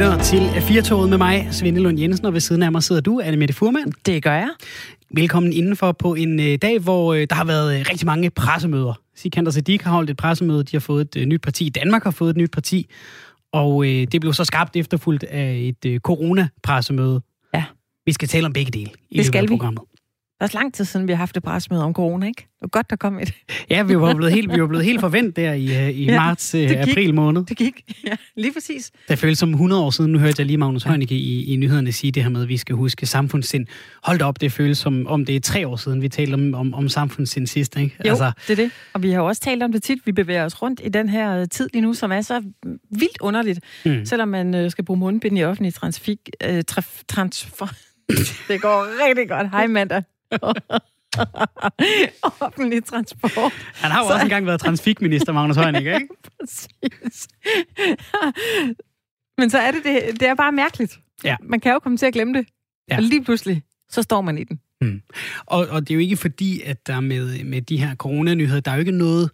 lytter 0.00 0.22
til 0.22 0.62
Firtoget 0.62 1.08
med 1.08 1.18
mig, 1.18 1.48
Svende 1.50 1.80
Lund 1.80 2.00
Jensen, 2.00 2.26
og 2.26 2.32
ved 2.32 2.40
siden 2.40 2.62
af 2.62 2.72
mig 2.72 2.82
sidder 2.82 3.00
du, 3.00 3.20
Anne 3.24 3.36
Mette 3.36 3.54
Furman. 3.54 3.92
Det 4.06 4.22
gør 4.22 4.34
jeg. 4.34 4.50
Velkommen 5.14 5.52
indenfor 5.52 5.92
på 5.92 6.14
en 6.14 6.40
øh, 6.40 6.58
dag, 6.62 6.78
hvor 6.78 7.14
øh, 7.14 7.26
der 7.30 7.34
har 7.36 7.44
været 7.44 7.78
øh, 7.78 7.86
rigtig 7.90 8.06
mange 8.06 8.30
pressemøder. 8.30 9.00
Sikander 9.16 9.50
Siddiq 9.50 9.82
har 9.82 9.90
holdt 9.90 10.10
et 10.10 10.16
pressemøde, 10.16 10.64
de 10.64 10.72
har 10.72 10.80
fået 10.80 11.00
et 11.00 11.16
øh, 11.16 11.26
nyt 11.26 11.40
parti. 11.42 11.68
Danmark 11.68 12.04
har 12.04 12.10
fået 12.10 12.30
et 12.30 12.36
nyt 12.36 12.50
parti, 12.50 12.86
og 13.52 13.84
øh, 13.84 14.06
det 14.12 14.20
blev 14.20 14.32
så 14.32 14.44
skabt 14.44 14.76
efterfulgt 14.76 15.24
af 15.24 15.56
et 15.56 15.90
øh, 15.90 16.00
corona-pressemøde. 16.00 17.20
Ja. 17.54 17.64
Vi 18.06 18.12
skal 18.12 18.28
tale 18.28 18.46
om 18.46 18.52
begge 18.52 18.70
dele 18.72 18.90
i 19.10 19.16
Det 19.16 19.26
skal 19.26 19.42
vi. 19.42 19.48
programmet. 19.48 19.82
Det 20.40 20.44
er 20.44 20.48
også 20.48 20.58
lang 20.58 20.74
tid 20.74 20.84
siden, 20.84 21.06
vi 21.08 21.12
har 21.12 21.16
haft 21.16 21.36
et 21.36 21.42
pressemøde 21.42 21.84
om 21.84 21.94
corona, 21.94 22.26
ikke? 22.26 22.40
Det 22.40 22.62
var 22.62 22.68
godt, 22.68 22.90
der 22.90 22.96
kom 22.96 23.18
et. 23.18 23.32
Ja, 23.70 23.82
vi 23.82 23.98
var 23.98 24.14
blevet 24.14 24.32
helt, 24.32 24.52
vi 24.54 24.60
var 24.60 24.66
blevet 24.66 24.84
helt 24.84 25.00
forventet 25.00 25.36
der 25.36 25.52
i, 25.52 25.64
øh, 25.64 25.88
i 25.90 26.04
Ja, 26.04 26.16
marts, 26.16 26.54
øh, 26.54 26.68
gik. 26.68 26.76
april 26.76 27.14
måned. 27.14 27.44
Det 27.44 27.56
gik. 27.56 27.82
Ja, 28.04 28.16
lige 28.36 28.52
præcis. 28.52 28.90
Det 29.08 29.18
føles 29.18 29.38
som 29.38 29.50
100 29.50 29.82
år 29.82 29.90
siden. 29.90 30.12
Nu 30.12 30.18
hørte 30.18 30.34
jeg 30.38 30.46
lige 30.46 30.56
Magnus 30.56 30.82
Heunicke 30.82 31.14
i, 31.14 31.52
i 31.52 31.56
nyhederne 31.56 31.92
sige 31.92 32.12
det 32.12 32.22
her 32.22 32.30
med, 32.30 32.42
at 32.42 32.48
vi 32.48 32.56
skal 32.56 32.74
huske 32.74 33.06
samfundssind. 33.06 33.66
Hold 34.02 34.18
da 34.18 34.24
op, 34.24 34.40
det 34.40 34.52
føles 34.52 34.78
som 34.78 35.06
om 35.06 35.24
det 35.24 35.36
er 35.36 35.40
tre 35.40 35.68
år 35.68 35.76
siden, 35.76 36.02
vi 36.02 36.08
talte 36.08 36.34
om, 36.34 36.54
om, 36.54 36.74
om 36.74 36.88
samfundssind 36.88 37.46
sidst. 37.46 37.76
Ikke? 37.76 37.96
Jo, 38.04 38.10
altså... 38.10 38.32
det 38.48 38.58
er 38.58 38.62
det. 38.62 38.70
Og 38.92 39.02
vi 39.02 39.10
har 39.10 39.20
også 39.20 39.42
talt 39.42 39.62
om 39.62 39.72
det 39.72 39.82
tit. 39.82 39.98
Vi 40.06 40.12
bevæger 40.12 40.44
os 40.44 40.62
rundt 40.62 40.80
i 40.84 40.88
den 40.88 41.08
her 41.08 41.40
øh, 41.40 41.48
tid 41.48 41.68
lige 41.72 41.82
nu, 41.82 41.94
som 41.94 42.12
er 42.12 42.20
så 42.20 42.42
vildt 42.90 43.20
underligt. 43.20 43.60
Mm. 43.84 44.04
Selvom 44.04 44.28
man 44.28 44.70
skal 44.70 44.84
bruge 44.84 44.98
mundbind 44.98 45.38
i 45.38 45.44
offentlig 45.44 45.74
transfik, 45.74 46.18
øh, 46.48 46.62
traf, 46.68 47.00
transfer. 47.08 47.66
det 48.48 48.60
går 48.62 49.06
rigtig 49.08 49.28
godt. 49.28 49.50
Hej, 49.50 49.66
Manda. 49.66 50.02
offentlig 52.40 52.84
transport. 52.84 53.52
Han 53.74 53.90
har 53.90 54.00
jo 54.02 54.08
Så- 54.08 54.12
også 54.14 54.24
engang 54.24 54.46
været 54.46 54.60
transfikminister, 54.60 55.32
Magnus 55.32 55.56
Heunicke, 55.62 55.94
ikke? 55.94 56.08
Præcis. 56.40 57.28
Men 59.38 59.50
så 59.50 59.58
er 59.58 59.70
det, 59.70 59.84
det, 59.84 60.20
det 60.20 60.28
er 60.28 60.34
bare 60.34 60.52
mærkeligt. 60.52 60.98
Ja. 61.24 61.36
Man 61.42 61.60
kan 61.60 61.72
jo 61.72 61.78
komme 61.78 61.98
til 61.98 62.06
at 62.06 62.12
glemme 62.12 62.38
det. 62.38 62.46
Ja. 62.90 62.96
Og 62.96 63.02
lige 63.02 63.24
pludselig, 63.24 63.62
så 63.88 64.02
står 64.02 64.20
man 64.20 64.38
i 64.38 64.44
den. 64.44 64.60
Og, 65.46 65.66
og 65.68 65.80
det 65.80 65.90
er 65.90 65.94
jo 65.94 66.00
ikke 66.00 66.16
fordi, 66.16 66.62
at 66.62 66.86
der 66.86 67.00
med, 67.00 67.44
med 67.44 67.62
de 67.62 67.76
her 67.76 67.94
coronanyheder, 67.94 68.60
der 68.60 68.70
er 68.70 68.74
jo 68.74 68.78
ikke 68.80 68.90
noget 68.92 69.30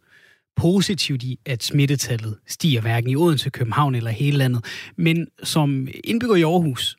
positivt 0.56 1.22
i, 1.22 1.38
at 1.46 1.62
smittetallet 1.62 2.38
stiger 2.46 2.80
hverken 2.80 3.10
i 3.10 3.16
Odense, 3.16 3.50
København 3.50 3.94
eller 3.94 4.10
hele 4.10 4.38
landet. 4.38 4.64
Men 4.96 5.28
som 5.42 5.88
indbygger 6.04 6.36
i 6.36 6.42
Aarhus, 6.42 6.96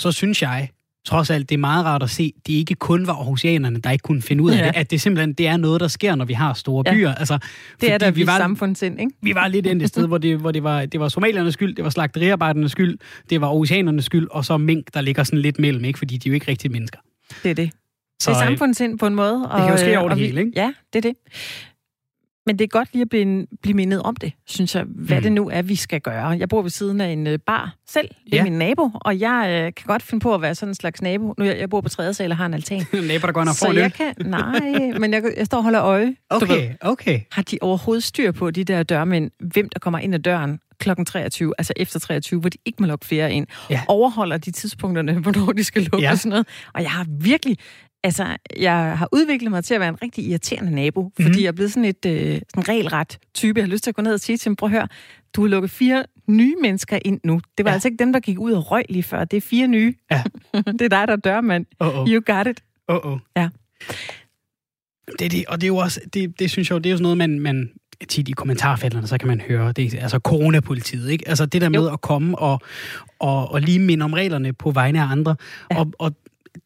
så 0.00 0.12
synes 0.12 0.42
jeg, 0.42 0.70
trods 1.06 1.30
alt, 1.30 1.48
det 1.48 1.54
er 1.54 1.58
meget 1.58 1.84
rart 1.84 2.02
at 2.02 2.10
se, 2.10 2.32
det 2.46 2.52
ikke 2.52 2.74
kun 2.74 3.06
var 3.06 3.12
aarhusianerne, 3.12 3.78
der 3.80 3.90
ikke 3.90 4.02
kunne 4.02 4.22
finde 4.22 4.42
ud 4.42 4.50
af 4.50 4.58
Ja. 4.58 4.66
det. 4.66 4.76
At 4.76 4.90
det 4.90 5.00
simpelthen 5.00 5.32
det 5.32 5.46
er 5.46 5.56
noget, 5.56 5.80
der 5.80 5.88
sker, 5.88 6.14
når 6.14 6.24
vi 6.24 6.32
har 6.32 6.52
store 6.54 6.84
Ja. 6.86 6.92
byer. 6.94 7.14
Altså, 7.14 7.38
Det 7.80 7.92
er 7.92 7.98
der 7.98 8.10
vi 8.10 8.26
var, 8.26 8.36
samfundssind, 8.38 9.00
ikke? 9.00 9.12
vi 9.22 9.34
var 9.34 9.48
lidt 9.48 9.66
endt 9.66 9.82
et 9.82 9.88
sted, 9.88 10.06
hvor, 10.06 10.18
det, 10.18 10.38
hvor 10.38 10.52
det, 10.52 10.62
var, 10.62 10.86
det 10.86 11.00
var 11.00 11.08
somaliernes 11.08 11.54
skyld, 11.54 11.74
det 11.74 11.84
var 11.84 11.90
slagteriarbejdernes 11.90 12.72
skyld, 12.72 12.98
det 13.30 13.40
var 13.40 13.46
aarhusianernes 13.46 14.04
skyld, 14.04 14.28
og 14.30 14.44
så 14.44 14.56
mink, 14.58 14.94
der 14.94 15.00
ligger 15.00 15.22
sådan 15.24 15.38
lidt 15.38 15.58
mellem, 15.58 15.84
ikke? 15.84 15.98
fordi 15.98 16.16
de 16.16 16.28
er 16.28 16.30
jo 16.30 16.34
ikke 16.34 16.48
rigtige 16.50 16.72
mennesker. 16.72 16.98
Det 17.42 17.50
er 17.50 17.54
det. 17.54 17.70
Så, 18.22 18.30
det 18.30 18.36
er 18.36 18.42
øh, 18.42 18.48
samfundssind 18.48 18.98
på 18.98 19.06
en 19.06 19.14
måde. 19.14 19.48
Og, 19.50 19.60
kan 19.60 19.68
jo 19.70 19.76
ske 19.76 19.92
øh, 19.92 19.98
over 20.00 20.08
det 20.08 20.12
og 20.12 20.18
hele, 20.18 20.40
ikke? 20.40 20.52
Ja, 20.56 20.72
det 20.92 21.06
er 21.06 21.10
det. 21.10 21.14
Men 22.48 22.58
det 22.58 22.64
er 22.64 22.68
godt 22.68 22.88
lige 22.92 23.02
at 23.02 23.08
blive, 23.08 23.46
blive 23.62 23.74
mindet 23.74 24.02
om 24.02 24.16
det, 24.16 24.32
synes 24.46 24.74
jeg, 24.74 24.84
hvad 24.88 25.16
Mm. 25.16 25.22
det 25.22 25.32
nu 25.32 25.48
er, 25.48 25.62
vi 25.62 25.76
skal 25.76 26.00
gøre. 26.00 26.26
Jeg 26.28 26.48
bor 26.48 26.62
ved 26.62 26.70
siden 26.70 27.00
af 27.00 27.08
en 27.08 27.26
øh, 27.26 27.38
bar 27.46 27.74
selv. 27.88 28.08
Det 28.24 28.32
er 28.34 28.36
Ja. 28.36 28.42
min 28.44 28.52
nabo, 28.52 28.90
og 28.94 29.20
jeg 29.20 29.46
øh, 29.48 29.72
kan 29.74 29.84
godt 29.86 30.02
finde 30.02 30.22
på 30.22 30.34
at 30.34 30.42
være 30.42 30.54
sådan 30.54 30.70
en 30.70 30.74
slags 30.74 31.02
nabo. 31.02 31.34
Nu 31.38 31.44
jeg, 31.44 31.58
jeg 31.58 31.70
bor 31.70 31.80
på 31.80 31.88
tredje 31.88 32.14
sal 32.14 32.30
og 32.30 32.36
har 32.36 32.46
en 32.46 32.54
altan. 32.54 32.78
Naboer, 32.92 33.18
der 33.18 33.32
går 33.32 33.40
ind 33.40 33.48
og 33.48 33.54
får 33.56 33.72
så 33.72 33.78
jeg 33.78 33.92
kan... 33.92 34.14
Nej, 34.24 34.60
men 34.98 35.12
jeg, 35.12 35.22
jeg 35.36 35.46
står 35.46 35.58
og 35.58 35.64
holder 35.64 35.82
øje. 35.82 36.14
Okay, 36.30 36.70
okay. 36.80 37.20
har 37.32 37.42
de 37.42 37.58
overhovedet 37.60 38.04
styr 38.04 38.32
på 38.32 38.50
de 38.50 38.64
der 38.64 38.82
dørmænd, 38.82 39.30
hvem 39.40 39.68
der 39.68 39.78
kommer 39.78 39.98
ind 39.98 40.14
ad 40.14 40.20
døren 40.20 40.58
klokken 40.80 41.06
23, 41.06 41.52
altså 41.58 41.72
efter 41.76 42.00
23, 42.00 42.40
hvor 42.40 42.48
de 42.48 42.58
ikke 42.64 42.76
må 42.82 42.86
lukke 42.86 43.06
flere 43.06 43.32
ind. 43.32 43.46
Ja. 43.70 43.80
Overholder 43.88 44.36
de 44.38 44.50
tidspunkterne, 44.50 45.12
hvornår 45.22 45.52
de 45.52 45.64
skal 45.64 45.82
lukke 45.82 46.04
ja. 46.06 46.10
og 46.10 46.18
sådan 46.18 46.30
noget. 46.30 46.46
Og 46.74 46.82
jeg 46.82 46.90
har 46.90 47.06
virkelig, 47.20 47.56
altså, 48.08 48.36
jeg 48.56 48.98
har 48.98 49.08
udviklet 49.12 49.50
mig 49.50 49.64
til 49.64 49.74
at 49.74 49.80
være 49.80 49.88
en 49.88 50.02
rigtig 50.02 50.24
irriterende 50.28 50.74
nabo, 50.74 51.10
fordi 51.16 51.28
Mhm. 51.28 51.36
mm. 51.36 51.42
jeg 51.42 51.48
er 51.48 51.52
blevet 51.52 51.72
sådan 51.72 51.84
et 51.84 52.06
øh, 52.06 52.40
sådan 52.54 52.68
regelret 52.68 53.18
type. 53.34 53.58
Jeg 53.60 53.66
har 53.66 53.70
lyst 53.72 53.84
til 53.84 53.90
at 53.90 53.94
gå 53.94 54.02
ned 54.02 54.12
og 54.14 54.20
sige 54.20 54.36
til 54.36 54.48
dem, 54.48 54.56
prøv 54.56 54.66
at 54.66 54.70
høre, 54.72 54.88
du 55.36 55.40
har 55.42 55.48
lukket 55.48 55.70
fire 55.70 56.04
nye 56.26 56.54
mennesker 56.62 56.98
ind 57.04 57.20
nu. 57.24 57.40
Det 57.58 57.64
var 57.64 57.70
Ja. 57.70 57.72
ja. 57.72 57.74
altså 57.74 57.88
ikke 57.88 57.98
dem, 58.04 58.12
der 58.12 58.20
gik 58.20 58.38
ud 58.38 58.52
og 58.52 58.70
røg 58.70 58.84
lige 58.88 59.02
før. 59.02 59.24
Det 59.24 59.36
er 59.36 59.40
fire 59.40 59.66
nye. 59.68 59.94
Ja. 60.10 60.22
det 60.78 60.82
er 60.82 60.88
dig, 60.88 60.90
der 61.08 61.12
er 61.12 61.16
dørmand. 61.16 61.66
Oh, 61.80 61.98
oh. 61.98 62.08
You 62.08 62.22
got 62.26 62.46
it. 62.46 62.60
oh, 62.88 63.12
oh. 63.12 63.18
Ja. 63.36 63.48
Det, 65.18 65.24
er 65.24 65.28
det, 65.28 65.44
og 65.48 65.60
det 65.60 65.64
er 65.64 65.68
jo 65.68 65.76
også, 65.76 66.00
det, 66.14 66.38
det 66.38 66.50
synes 66.50 66.70
jeg 66.70 66.74
jo, 66.74 66.78
det 66.78 66.86
er 66.86 66.90
jo 66.90 66.96
sådan 66.96 67.02
noget, 67.02 67.18
man, 67.18 67.40
man 67.40 67.70
tit 68.08 68.28
i 68.28 68.32
kommentarfelterne, 68.32 69.06
så 69.06 69.18
kan 69.18 69.28
man 69.28 69.40
høre, 69.40 69.72
det 69.72 69.94
er 69.94 70.00
altså 70.02 70.18
coronapolitiet, 70.18 71.10
ikke? 71.10 71.28
Altså 71.28 71.46
det 71.46 71.60
der 71.60 71.68
med 71.68 71.78
Jo. 71.80 71.92
at 71.92 72.00
komme 72.00 72.38
og, 72.38 72.60
og, 73.18 73.52
og 73.52 73.60
lige 73.60 73.78
minde 73.78 74.04
om 74.04 74.12
reglerne 74.12 74.52
på 74.52 74.70
vegne 74.70 75.00
af 75.02 75.06
andre. 75.10 75.36
Ja. 75.70 75.78
Og, 75.78 75.92
og 75.98 76.12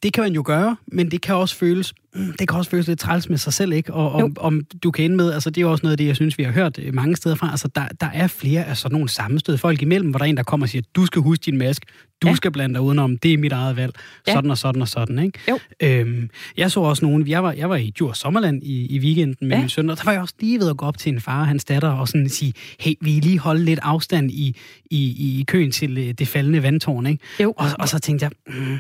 det 0.03 0.13
kan 0.13 0.23
man 0.23 0.33
jo 0.33 0.43
gøre, 0.47 0.77
men 0.87 1.11
det 1.11 1.21
kan 1.21 1.35
også 1.35 1.57
føles, 1.57 1.95
mm, 2.15 2.33
det 2.39 2.49
kan 2.49 2.59
også 2.59 2.71
føles 2.71 2.87
lidt 2.89 2.99
træls 2.99 3.29
med 3.29 3.39
sig 3.39 3.53
selv, 3.53 3.73
ikke? 3.73 3.95
Og 3.95 4.13
om, 4.13 4.21
Jo. 4.21 4.33
om 4.37 4.61
du 4.83 4.91
kan 4.91 5.05
ende 5.05 5.17
med, 5.17 5.33
altså 5.33 5.51
det 5.51 5.57
er 5.59 5.63
jo 5.63 5.71
også 5.71 5.83
noget 5.83 5.93
af 5.93 5.99
det, 5.99 6.07
jeg 6.07 6.17
synes, 6.17 6.39
vi 6.39 6.43
har 6.45 6.53
hørt 6.53 6.79
øh, 6.79 6.95
mange 6.95 7.17
steder 7.17 7.35
fra, 7.35 7.51
altså 7.51 7.69
der, 7.75 7.85
der 8.01 8.07
er 8.15 8.27
flere 8.27 8.65
af 8.65 8.77
sådan 8.77 8.95
nogle 8.95 9.09
sammenstød 9.09 9.59
folk 9.59 9.83
imellem, 9.83 10.11
hvor 10.11 10.19
der 10.19 10.25
er 10.25 10.29
en, 10.29 10.37
der 10.37 10.43
kommer 10.43 10.67
og 10.67 10.71
siger, 10.71 10.83
du 10.97 11.07
skal 11.07 11.23
huske 11.23 11.43
din 11.47 11.59
mask, 11.59 11.83
du 12.23 12.29
Ja. 12.29 12.35
skal 12.35 12.51
blande 12.51 12.75
dig 12.75 12.83
udenom, 12.83 13.19
det 13.19 13.33
er 13.33 13.39
mit 13.39 13.53
eget 13.53 13.77
valg, 13.77 13.93
Ja. 14.27 14.33
sådan 14.33 14.51
og 14.51 14.59
sådan 14.59 14.83
og 14.83 14.89
sådan, 14.89 15.19
ikke? 15.19 15.39
Jo. 15.49 15.59
Øhm, 15.83 16.31
jeg 16.57 16.71
så 16.71 16.81
også 16.81 17.05
nogen, 17.05 17.29
jeg 17.29 17.43
var, 17.45 17.53
jeg 17.53 17.71
var 17.71 17.77
i 17.77 17.91
Djurs 17.99 18.19
Sommerland 18.19 18.63
i, 18.63 18.87
i 18.87 18.99
weekenden 18.99 19.49
med 19.49 19.57
Ja. 19.57 19.61
min 19.61 19.69
søn, 19.69 19.91
og 19.91 19.97
der 19.99 20.05
var 20.05 20.13
jeg 20.13 20.21
også 20.21 20.35
lige 20.41 20.59
ved 20.61 20.71
at 20.71 20.77
gå 20.77 20.87
op 20.87 20.99
til 20.99 21.13
en 21.13 21.21
far 21.21 21.41
og 21.41 21.47
hans 21.47 21.65
datter 21.65 21.89
og 21.89 22.09
sådan 22.09 22.29
sige, 22.29 22.53
hey, 22.81 22.93
vi 23.01 23.11
lige 23.11 23.39
holde 23.39 23.65
lidt 23.65 23.79
afstand 23.83 24.31
i, 24.31 24.57
i, 24.91 24.99
i 25.41 25.45
køen 25.49 25.71
til 25.73 25.99
øh, 25.99 26.13
det 26.13 26.29
faldende 26.29 26.63
vandtårn, 26.63 27.07
ikke? 27.07 27.25
Jo. 27.43 27.55
Og, 27.57 27.67
og 27.79 27.89
så 27.89 27.99
tænkte 27.99 28.25
jeg, 28.25 28.31
mm, 28.61 28.79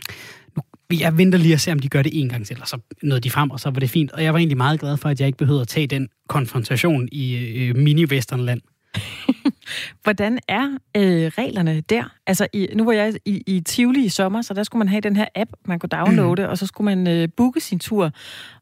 jeg 1.01 1.19
venter 1.19 1.39
lige 1.39 1.55
at 1.55 1.61
se, 1.61 1.73
om 1.73 1.79
de 1.79 1.89
gør 1.89 2.03
det 2.03 2.21
en 2.21 2.29
gang 2.29 2.47
til, 2.47 2.57
og 2.61 2.69
så 2.69 2.79
nåede 3.03 3.21
de 3.21 3.31
frem, 3.31 3.51
og 3.51 3.61
så 3.61 3.71
var 3.71 3.81
det 3.81 3.91
fint. 3.91 4.13
Og 4.13 4.25
jeg 4.25 4.33
var 4.33 4.39
egentlig 4.39 4.57
meget 4.57 4.81
glad 4.81 4.97
for, 4.97 5.09
at 5.09 5.21
jeg 5.21 5.27
ikke 5.27 5.39
behøvede 5.39 5.61
at 5.63 5.69
tage 5.69 5.87
den 5.87 6.09
konfrontation 6.29 7.09
i 7.13 7.35
øh, 7.37 7.77
mini-westernland. 7.77 8.61
Hvordan 10.03 10.39
er 10.49 10.69
øh, 10.97 11.03
reglerne 11.27 11.81
der? 11.81 12.05
Altså, 12.27 12.47
i, 12.53 12.69
nu 12.75 12.85
var 12.85 12.93
jeg 12.93 13.15
i, 13.25 13.43
i 13.47 13.61
Tivoli 13.61 14.05
i 14.05 14.09
sommer, 14.09 14.43
så 14.43 14.55
der 14.55 14.63
skulle 14.63 14.79
man 14.79 14.89
have 14.89 15.01
den 15.01 15.17
her 15.17 15.27
app, 15.35 15.51
man 15.67 15.79
kunne 15.79 15.89
downloade, 15.89 16.43
mm. 16.43 16.49
og 16.49 16.59
så 16.59 16.67
skulle 16.67 16.97
man 16.97 17.07
øh, 17.17 17.29
booke 17.37 17.61
sin 17.61 17.79
tur, 17.79 18.11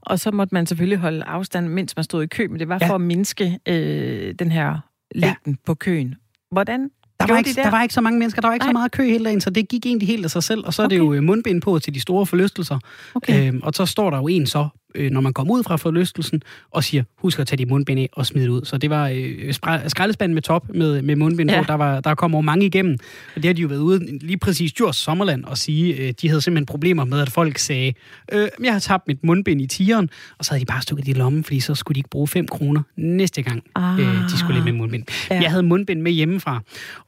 og 0.01 0.21
så 0.21 0.31
måtte 0.31 0.55
man 0.55 0.67
selvfølgelig 0.67 0.99
holde 0.99 1.25
afstand, 1.25 1.69
mens 1.69 1.97
man 1.97 2.05
stod 2.05 2.23
i 2.23 2.27
kø, 2.27 2.47
men 2.51 2.61
det 2.61 2.69
var 2.69 2.79
Ja. 2.81 2.89
for 2.89 2.95
at 2.95 3.01
mindske 3.01 3.59
øh, 3.69 4.35
den 4.39 4.53
her 4.53 4.79
længden 5.15 5.59
på 5.67 5.75
køen. 5.75 6.15
Hvordan 6.53 6.91
Der 7.21 7.25
var, 7.25 7.27
gjorde 7.27 7.41
ikke, 7.41 7.51
de 7.51 7.55
der? 7.57 7.63
der 7.63 7.71
var 7.71 7.83
ikke 7.83 7.95
så 7.95 8.01
mange 8.01 8.19
mennesker, 8.19 8.41
der 8.41 8.49
var 8.49 8.55
ikke 8.55 8.65
Nej. 8.65 8.69
så 8.69 8.73
meget 8.73 8.93
kø 8.93 9.05
hele 9.05 9.25
dagen, 9.25 9.41
så 9.41 9.51
det 9.51 9.69
gik 9.69 9.87
egentlig 9.87 10.09
helt 10.09 10.25
af 10.25 10.31
sig 10.31 10.43
selv. 10.43 10.67
Og 10.67 10.75
så 10.75 10.83
er 10.83 10.87
det 10.87 11.01
Okay. 11.01 11.07
jo 11.07 11.13
øh, 11.15 11.23
mundbind 11.23 11.63
på 11.63 11.79
til 11.79 11.95
de 11.95 12.01
store 12.01 12.27
forlystelser. 12.27 12.79
Okay. 13.15 13.49
Øhm, 13.49 13.61
og 13.63 13.73
så 13.75 13.87
står 13.87 14.11
der 14.11 14.17
jo 14.19 14.29
en 14.29 14.47
så, 14.47 14.69
øh, 14.95 15.11
når 15.11 15.21
man 15.21 15.33
kommer 15.33 15.55
ud 15.55 15.63
fra 15.63 15.77
forlystelsen, 15.77 16.43
og 16.71 16.85
siger, 16.85 17.03
husk 17.19 17.39
at 17.39 17.47
tage 17.47 17.59
de 17.59 17.67
mundbind 17.67 18.01
af 18.01 18.09
og 18.13 18.27
smide 18.27 18.45
det 18.45 18.51
ud. 18.51 18.65
Så 18.65 18.79
det 18.79 18.91
var 18.91 19.09
øh, 19.15 19.55
skraldespanden 19.89 20.35
med 20.35 20.43
top 20.43 20.69
med, 20.75 21.03
med 21.03 21.17
mundbind 21.17 21.51
Ja. 21.51 21.61
på. 21.63 21.67
Der, 21.69 21.75
var, 21.75 22.01
der 22.01 22.15
kommer 22.15 22.39
jo 22.39 22.43
mange 22.43 22.67
igennem. 22.67 22.97
Og 23.37 23.43
det 23.43 23.45
har 23.45 23.53
de 23.53 23.63
jo 23.63 23.69
været 23.69 23.81
ude 23.81 24.19
lige 24.19 24.39
præcis 24.39 24.73
Djurs 24.73 24.97
Sommerland 24.97 25.45
og 25.45 25.59
sige, 25.59 25.95
øh, 25.97 26.13
de 26.23 26.29
havde 26.29 26.41
simpelthen 26.41 26.67
problemer 26.67 27.05
med, 27.05 27.21
at 27.21 27.31
folk 27.31 27.59
sagde, 27.59 27.93
øh, 28.33 28.49
jeg 28.65 28.73
har 28.73 28.81
tabt 28.81 29.09
mit 29.09 29.25
mundbind 29.25 29.61
i 29.61 29.67
tieren, 29.67 30.11
og 30.39 30.45
så 30.45 30.51
havde 30.51 30.61
de 30.61 30.67
bare 30.67 30.83
stukket 30.83 31.07
det 31.07 31.17
i 31.17 31.19
lommen, 31.19 31.45
fordi 31.45 31.61
så 31.61 31.75
skulle 31.75 31.95
de 31.95 31.99
ikke 31.99 32.11
bruge 32.11 32.29
5 32.29 32.49
kroner 32.49 32.83
næste 32.97 33.43
gang, 33.43 33.63
Ah. 33.75 34.01
øh, 34.01 34.07
de 34.25 34.39
skulle 34.39 34.55
lidt 34.55 34.65
med 34.65 34.73
mundbind. 34.73 35.05
Ja. 35.31 35.41
Jeg 35.43 35.51
havde 35.51 35.63
mundbind 35.63 36.01
med 36.01 36.13
hjemmefra, 36.13 36.61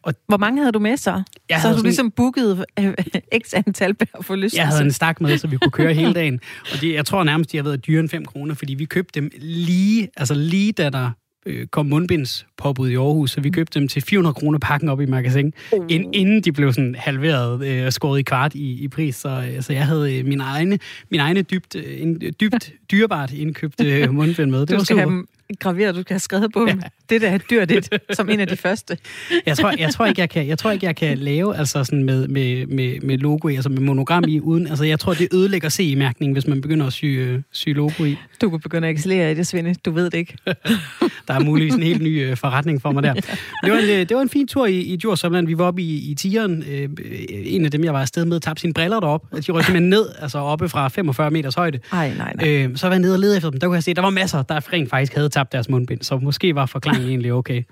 og 0.03 0.15
Hvor 0.29 0.37
mange 0.37 0.61
havde 0.61 0.73
du 0.73 0.79
med 0.79 0.97
så? 0.97 1.11
Jeg 1.11 1.21
så 1.23 1.23
havde 1.49 1.61
havde 1.61 1.73
du 1.75 1.79
sådan- 1.79 1.85
ligesom 1.89 2.11
booket 2.11 2.65
øh, 2.81 2.93
x 3.47 3.55
antal 3.55 3.95
per 3.95 4.07
forlystelse. 4.21 4.61
Jeg 4.61 4.67
havde 4.69 4.83
en 4.85 4.93
stak 4.93 5.21
med, 5.21 5.39
så 5.39 5.47
vi 5.47 5.57
kunne 5.57 5.71
køre 5.71 5.95
hele 5.95 6.13
dagen. 6.15 6.41
Og 6.75 6.81
det, 6.81 6.95
jeg 6.95 7.07
tror 7.07 7.25
nærmest, 7.25 7.53
de 7.53 7.57
har 7.57 7.65
været 7.65 7.72
dyre 7.77 8.01
end 8.01 8.09
5 8.09 8.25
kroner, 8.25 8.55
fordi 8.55 8.75
vi 8.75 8.85
købte 8.85 9.21
dem 9.21 9.31
lige, 9.39 10.09
altså 10.17 10.35
lige 10.35 10.73
da 10.73 10.91
der 10.91 11.11
øh, 11.47 11.67
kom 11.67 11.87
mundbinds 11.87 12.47
påbud 12.57 12.89
i 12.89 12.95
Aarhus, 12.95 13.31
så 13.31 13.41
vi 13.41 13.51
købte 13.51 13.81
dem 13.81 13.89
til 13.89 14.03
400 14.03 14.35
kroner 14.35 14.59
pakken 14.59 14.89
op 14.89 15.01
i 15.01 15.07
magasin, 15.07 15.53
ind, 15.89 16.17
inden 16.17 16.41
de 16.41 16.53
blev 16.53 16.73
sådan 16.73 16.95
halveret 16.99 17.67
øh, 17.67 17.87
og 17.87 17.93
skåret 17.93 18.19
i 18.19 18.23
kvart 18.23 18.55
i, 18.55 18.85
i 18.85 18.89
pris. 18.89 19.17
Så, 19.17 19.29
øh, 19.29 19.63
så 19.63 19.73
jeg 19.73 19.87
havde 19.87 20.19
øh, 20.19 20.27
min 20.27 20.41
egne, 20.41 20.79
min 21.11 21.21
egne 21.21 21.43
dybt, 21.43 21.77
øh, 21.77 22.17
dybt 22.41 22.73
dyrebart 22.91 23.33
indkøbte 23.33 24.01
øh, 24.01 24.15
mundbind 24.15 24.51
med. 24.51 24.61
Det 24.61 24.69
du 24.69 24.75
var 24.75 24.85
skal 24.85 24.95
super. 24.95 25.01
have 25.03 25.11
dem 25.11 25.29
graveret, 25.59 25.95
du 25.95 26.01
skal 26.01 26.15
have 26.15 26.21
skrevet 26.21 26.53
på 26.53 26.67
dem. 26.67 26.83
Det 27.11 27.21
der 27.21 27.31
er 27.31 27.39
dyrt 27.39 27.71
et, 27.71 27.89
som 28.13 28.31
en 28.31 28.41
af 28.41 28.47
de 28.47 28.57
første. 28.57 28.99
Jeg 29.47 29.57
tror, 29.57 29.75
jeg 29.79 29.91
tror 29.91 30.07
ikke, 30.07 30.21
jeg 30.21 30.31
kan, 30.31 30.47
jeg 30.47 30.59
tror 30.59 30.71
ikke, 30.71 30.87
jeg 30.87 30.97
kan 30.97 31.19
lave 31.19 31.57
altså 31.57 31.85
sådan 31.85 32.05
med, 32.05 32.29
med, 32.29 32.67
med, 32.67 33.01
med 33.01 33.19
logo 33.19 33.49
i, 33.49 33.55
altså 33.55 33.69
med 33.69 33.81
monogram 33.81 34.25
i, 34.29 34.41
uden, 34.41 34.67
altså 34.67 34.85
jeg 34.85 35.01
tror, 35.01 35.15
det 35.15 35.29
ødelægger 35.33 35.69
CE-mærkningen, 35.69 36.33
hvis 36.33 36.47
man 36.47 36.61
begynder 36.61 36.87
at 36.87 36.93
sy, 36.93 37.05
øh, 37.05 37.41
sy 37.53 37.69
logo 37.69 38.05
i. 38.05 38.17
Du 38.41 38.51
kunne 38.51 38.61
begynde 38.61 38.89
at 38.89 38.95
excellere 38.95 39.33
i 39.33 39.35
det, 39.35 39.47
Svende. 39.47 39.75
Du 39.85 39.91
ved 39.91 40.05
det 40.05 40.19
ikke. 40.19 40.37
Der 41.29 41.35
er 41.35 41.41
muligvis 41.41 41.75
en 41.75 41.83
helt 41.83 42.03
ny 42.03 42.25
øh, 42.25 42.37
forretning 42.37 42.83
for 42.83 42.93
mig 42.93 43.03
der. 43.03 43.15
Det 43.65 43.73
var 43.73 43.79
en, 43.79 43.85
øh, 43.85 44.09
det 44.09 44.17
var 44.17 44.23
en 44.23 44.29
fin 44.29 44.49
tur 44.49 44.67
i, 44.67 44.79
i 44.79 44.97
Djurs 44.97 45.21
Sommerland. 45.21 45.47
Vi 45.47 45.59
var 45.59 45.65
oppe 45.65 45.83
i, 45.83 46.11
i 46.11 46.15
Tigeren. 46.15 46.65
Øh, 46.71 46.89
en 47.29 47.65
af 47.65 47.71
dem, 47.71 47.85
jeg 47.85 47.95
var 47.95 48.01
afsted 48.01 48.25
med, 48.25 48.41
tabte 48.41 48.61
sine 48.61 48.75
briller 48.75 49.01
derop. 49.01 49.23
De 49.33 49.37
røg 49.37 49.65
simpelthen 49.65 49.91
ned, 49.91 50.07
altså 50.19 50.39
oppe 50.39 50.69
fra 50.69 50.89
45 50.89 51.31
meters 51.31 51.55
højde. 51.55 51.79
Ej, 51.93 52.13
nej, 52.19 52.33
nej. 52.35 52.49
Øh, 52.49 52.77
så 52.77 52.87
var 52.87 52.95
jeg 52.95 53.01
nede 53.01 53.15
og 53.15 53.21
lede 53.21 53.37
efter 53.37 53.51
dem. 53.51 53.61
Der 53.61 53.67
kunne 53.67 53.75
jeg 53.75 53.83
se, 53.83 53.95
der 53.95 54.03
var 54.03 54.11
masser, 54.11 54.43
der 54.43 54.73
rent 54.73 54.91
faktisk 54.91 55.15
havde 55.15 55.29
tabt 55.33 55.53
deres 55.53 55.69
mundbind, 55.69 56.03
så 56.03 56.19
måske 56.19 56.55
var 56.55 56.67
forklaringen 56.67 57.09
egentlig 57.11 57.33
okay. 57.33 57.63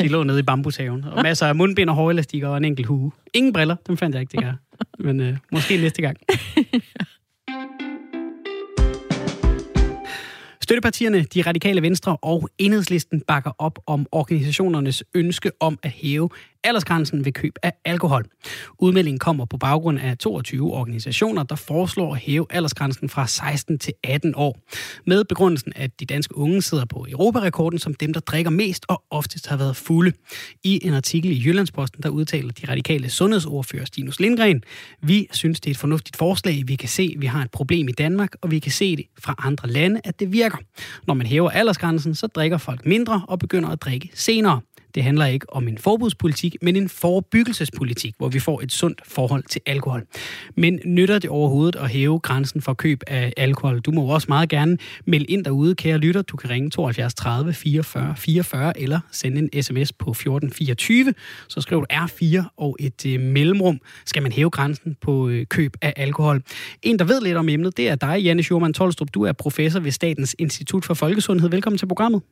De 0.00 0.08
lå 0.08 0.22
nede 0.22 0.38
i 0.38 0.42
bambushaven, 0.42 1.04
og 1.04 1.22
masser 1.28 1.46
af 1.46 1.54
mundbind 1.54 1.90
og 1.90 1.96
hårelastikker 1.96 2.48
og 2.48 2.56
en 2.56 2.64
enkelt 2.64 2.86
hue. 2.86 3.12
Ingen 3.34 3.52
briller, 3.52 3.76
dem 3.86 3.96
fandt 3.96 4.14
jeg 4.14 4.20
ikke, 4.20 4.32
det 4.32 4.40
gør. 4.44 4.52
Men 4.98 5.20
øh, 5.20 5.36
måske 5.52 5.76
næste 5.76 6.02
gang. 6.02 6.16
Støttepartierne, 10.64 11.22
de 11.22 11.42
radikale 11.42 11.82
venstre 11.82 12.16
og 12.22 12.48
enhedslisten 12.58 13.20
bakker 13.20 13.50
op 13.58 13.78
om 13.86 14.06
organisationernes 14.12 15.04
ønske 15.14 15.50
om 15.60 15.78
at 15.82 15.90
hæve 15.90 16.28
aldersgrænsen 16.64 17.24
ved 17.24 17.32
køb 17.32 17.54
af 17.62 17.72
alkohol. 17.84 18.24
Udmeldingen 18.78 19.18
kommer 19.18 19.44
på 19.44 19.56
baggrund 19.56 19.98
af 19.98 20.18
22 20.18 20.72
organisationer, 20.72 21.42
der 21.42 21.56
foreslår 21.56 22.14
at 22.14 22.20
hæve 22.20 22.46
aldersgrænsen 22.50 23.08
fra 23.08 23.26
16 23.26 23.78
til 23.78 23.92
18 24.02 24.32
år. 24.36 24.58
Med 25.06 25.24
begrundelsen, 25.24 25.72
at 25.76 26.00
de 26.00 26.06
danske 26.06 26.36
unge 26.36 26.62
sidder 26.62 26.84
på 26.84 27.06
Europarekorden 27.10 27.78
som 27.78 27.94
dem, 27.94 28.12
der 28.12 28.20
drikker 28.20 28.50
mest 28.50 28.86
og 28.88 29.02
oftest 29.10 29.46
har 29.46 29.56
været 29.56 29.76
fulde. 29.76 30.12
I 30.64 30.86
en 30.86 30.94
artikel 30.94 31.30
i 31.30 31.42
Jyllandsposten, 31.46 32.02
der 32.02 32.08
udtaler 32.08 32.52
de 32.52 32.66
radikale 32.68 33.10
sundhedsordfører 33.10 33.84
Stinus 33.84 34.20
Lindgren, 34.20 34.62
vi 35.02 35.26
synes, 35.32 35.60
det 35.60 35.70
er 35.70 35.74
et 35.74 35.78
fornuftigt 35.78 36.16
forslag. 36.16 36.62
Vi 36.66 36.76
kan 36.76 36.88
se, 36.88 37.12
at 37.14 37.20
vi 37.20 37.26
har 37.26 37.42
et 37.42 37.50
problem 37.50 37.88
i 37.88 37.92
Danmark, 37.92 38.34
og 38.42 38.50
vi 38.50 38.58
kan 38.58 38.72
se 38.72 38.96
det 38.96 39.04
fra 39.18 39.34
andre 39.38 39.68
lande, 39.68 40.00
at 40.04 40.20
det 40.20 40.32
virker. 40.32 40.58
Når 41.06 41.14
man 41.14 41.26
hæver 41.26 41.50
aldersgrænsen, 41.50 42.14
så 42.14 42.26
drikker 42.26 42.58
folk 42.58 42.86
mindre 42.86 43.22
og 43.28 43.38
begynder 43.38 43.68
at 43.68 43.82
drikke 43.82 44.10
senere. 44.14 44.60
Det 44.94 45.02
handler 45.02 45.26
ikke 45.26 45.52
om 45.52 45.68
en 45.68 45.78
forbudspolitik, 45.78 46.56
men 46.62 46.76
en 46.76 46.88
forebyggelsespolitik, 46.88 48.14
hvor 48.18 48.28
vi 48.28 48.38
får 48.38 48.60
et 48.60 48.72
sundt 48.72 49.00
forhold 49.04 49.42
til 49.42 49.60
alkohol. 49.66 50.06
Men 50.56 50.80
nytter 50.84 51.18
det 51.18 51.30
overhovedet 51.30 51.76
at 51.76 51.90
hæve 51.90 52.20
grænsen 52.20 52.62
for 52.62 52.74
køb 52.74 53.00
af 53.06 53.32
alkohol? 53.36 53.80
Du 53.80 53.90
må 53.90 54.02
også 54.02 54.26
meget 54.28 54.48
gerne 54.48 54.78
melde 55.06 55.24
ind 55.24 55.44
derude, 55.44 55.74
kære 55.74 55.98
lytter. 55.98 56.22
Du 56.22 56.36
kan 56.36 56.50
ringe 56.50 56.70
72 56.70 57.14
30 57.14 57.52
44 57.52 58.14
44 58.16 58.80
eller 58.80 59.00
sende 59.10 59.38
en 59.38 59.62
sms 59.62 59.92
på 59.92 60.10
1424. 60.10 61.14
Så 61.48 61.60
skriv 61.60 61.80
du 61.80 61.86
R4 61.92 62.42
og 62.56 62.76
et 62.80 63.06
øh, 63.06 63.20
mellemrum. 63.20 63.80
Skal 64.06 64.22
man 64.22 64.32
hæve 64.32 64.50
grænsen 64.50 64.96
på 65.00 65.28
øh, 65.28 65.46
køb 65.46 65.76
af 65.82 65.92
alkohol? 65.96 66.42
En, 66.82 66.98
der 66.98 67.04
ved 67.04 67.20
lidt 67.20 67.36
om 67.36 67.48
emnet, 67.48 67.76
det 67.76 67.88
er 67.88 67.94
dig, 67.94 68.22
Janne 68.22 68.42
Schurman 68.42 68.72
Tolstrup. 68.72 69.08
Du 69.14 69.22
er 69.22 69.32
professor 69.32 69.80
ved 69.80 69.90
Statens 69.90 70.36
Institut 70.38 70.84
for 70.84 70.94
Folkesundhed. 70.94 71.48
Velkommen 71.48 71.78
til 71.78 71.86
programmet. 71.86 72.22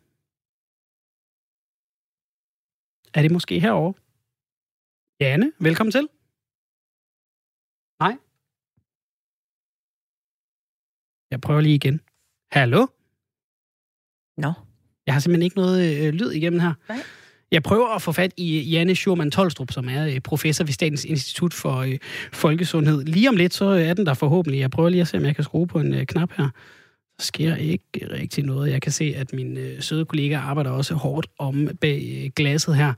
Er 3.14 3.22
det 3.22 3.30
måske 3.30 3.60
herovre? 3.60 3.94
Janne, 5.20 5.52
velkommen 5.58 5.92
til. 5.92 6.08
Nej. 8.00 8.16
Jeg 11.30 11.40
prøver 11.40 11.60
lige 11.60 11.74
igen. 11.74 12.00
Hallo? 12.50 12.86
Nå. 14.36 14.52
Jeg 15.06 15.14
har 15.14 15.20
simpelthen 15.20 15.42
ikke 15.42 15.56
noget 15.56 16.06
øh, 16.06 16.12
lyd 16.14 16.30
igennem 16.30 16.60
her. 16.60 16.74
Nej. 16.88 16.98
Jeg 17.50 17.62
prøver 17.62 17.88
at 17.88 18.02
få 18.02 18.12
fat 18.12 18.32
i 18.36 18.60
Janne 18.60 18.94
Schurman 18.94 19.30
Tolstrup, 19.30 19.70
som 19.70 19.88
er 19.88 20.06
øh, 20.06 20.20
professor 20.20 20.64
ved 20.64 20.72
Statens 20.72 21.04
Institut 21.04 21.54
for 21.54 21.76
øh, 21.76 21.98
Folkesundhed. 22.32 23.04
Lige 23.04 23.28
om 23.28 23.36
lidt, 23.36 23.54
så 23.54 23.64
er 23.64 23.94
den 23.94 24.06
der 24.06 24.14
forhåbentlig. 24.14 24.60
Jeg 24.60 24.70
prøver 24.70 24.88
lige 24.88 25.00
at 25.00 25.08
se, 25.08 25.16
om 25.16 25.24
jeg 25.24 25.34
kan 25.34 25.44
skrue 25.44 25.66
på 25.66 25.80
en 25.80 25.94
øh, 25.94 26.06
knap 26.06 26.32
her. 26.36 26.48
Der 27.18 27.24
sker 27.24 27.56
ikke 27.56 27.82
rigtig 28.10 28.44
noget. 28.44 28.72
Jeg 28.72 28.82
kan 28.82 28.92
se, 28.92 29.14
at 29.16 29.32
min 29.32 29.56
øh, 29.56 29.82
søde 29.82 30.04
kollega 30.04 30.36
arbejder 30.36 30.70
også 30.70 30.94
hårdt 30.94 31.26
om 31.38 31.68
bag 31.80 32.22
øh, 32.24 32.30
glasset 32.36 32.76
her. 32.76 32.94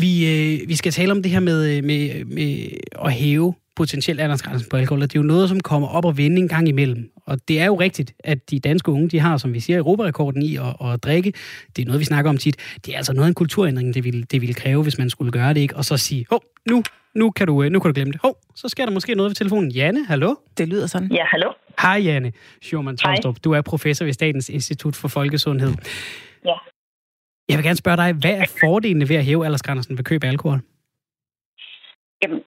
Vi, 0.00 0.26
øh, 0.26 0.68
vi 0.68 0.76
skal 0.76 0.92
tale 0.92 1.12
om 1.12 1.22
det 1.22 1.32
her 1.32 1.40
med, 1.40 1.76
øh, 1.76 1.84
med, 1.84 2.24
med 2.24 2.68
at 3.04 3.12
hæve 3.12 3.54
potentielt 3.76 4.20
aldersgrænsen 4.20 4.68
på 4.70 4.76
alkohol. 4.76 5.02
Det 5.02 5.14
er 5.16 5.20
jo 5.20 5.26
noget, 5.26 5.48
som 5.48 5.60
kommer 5.60 5.88
op 5.88 6.04
og 6.04 6.16
vende 6.16 6.42
en 6.42 6.48
gang 6.48 6.68
imellem. 6.68 7.10
Og 7.26 7.48
det 7.48 7.60
er 7.60 7.66
jo 7.66 7.74
rigtigt, 7.74 8.14
at 8.24 8.50
de 8.50 8.60
danske 8.60 8.92
unge, 8.92 9.08
de 9.08 9.18
har, 9.18 9.36
som 9.36 9.54
vi 9.54 9.60
siger, 9.60 9.78
Europarekorden 9.78 10.42
i 10.42 10.56
at, 10.56 10.92
at 10.92 11.04
drikke. 11.04 11.32
Det 11.76 11.82
er 11.82 11.86
noget, 11.86 12.00
vi 12.00 12.04
snakker 12.04 12.28
om 12.30 12.36
tit. 12.36 12.56
Det 12.86 12.92
er 12.94 12.96
altså 12.96 13.12
noget 13.12 13.24
af 13.24 13.28
en 13.28 13.34
kulturændring, 13.34 13.94
det 13.94 14.04
ville, 14.04 14.22
det 14.24 14.40
ville 14.40 14.54
kræve, 14.54 14.82
hvis 14.82 14.98
man 14.98 15.10
skulle 15.10 15.32
gøre 15.32 15.54
det, 15.54 15.60
ikke? 15.60 15.76
Og 15.76 15.84
så 15.84 15.96
sige, 15.96 16.26
hov, 16.30 16.42
nu, 16.70 16.82
nu, 17.14 17.30
kan 17.30 17.46
du, 17.46 17.62
øh, 17.62 17.70
nu 17.70 17.78
kan 17.78 17.88
du 17.88 17.94
glemme 17.94 18.12
det. 18.12 18.20
Hov, 18.22 18.38
så 18.54 18.68
sker 18.68 18.84
der 18.86 18.92
måske 18.92 19.14
noget 19.14 19.30
ved 19.30 19.34
telefonen. 19.34 19.70
Janne, 19.70 20.06
hallo? 20.06 20.34
Det 20.58 20.68
lyder 20.68 20.86
sådan. 20.86 21.12
Ja, 21.12 21.24
hallo. 21.24 21.52
Hej, 21.80 22.00
Janne 22.04 22.32
Schurman 22.62 22.96
Tolstrup. 22.96 23.36
Du 23.44 23.52
er 23.52 23.62
professor 23.62 24.04
ved 24.04 24.12
Statens 24.12 24.48
Institut 24.48 24.96
for 24.96 25.08
Folkesundhed. 25.08 25.74
Ja. 26.44 26.54
Jeg 27.48 27.56
vil 27.58 27.64
gerne 27.64 27.76
spørge 27.76 27.96
dig, 27.96 28.12
hvad 28.12 28.34
er 28.34 28.44
fordelene 28.60 29.08
ved 29.08 29.16
at 29.16 29.24
hæve 29.24 29.44
aldersgrænsen 29.44 29.98
ved 29.98 30.04
køb 30.04 30.24
af 30.24 30.28
alkohol? 30.28 30.60
Jamen, 32.22 32.40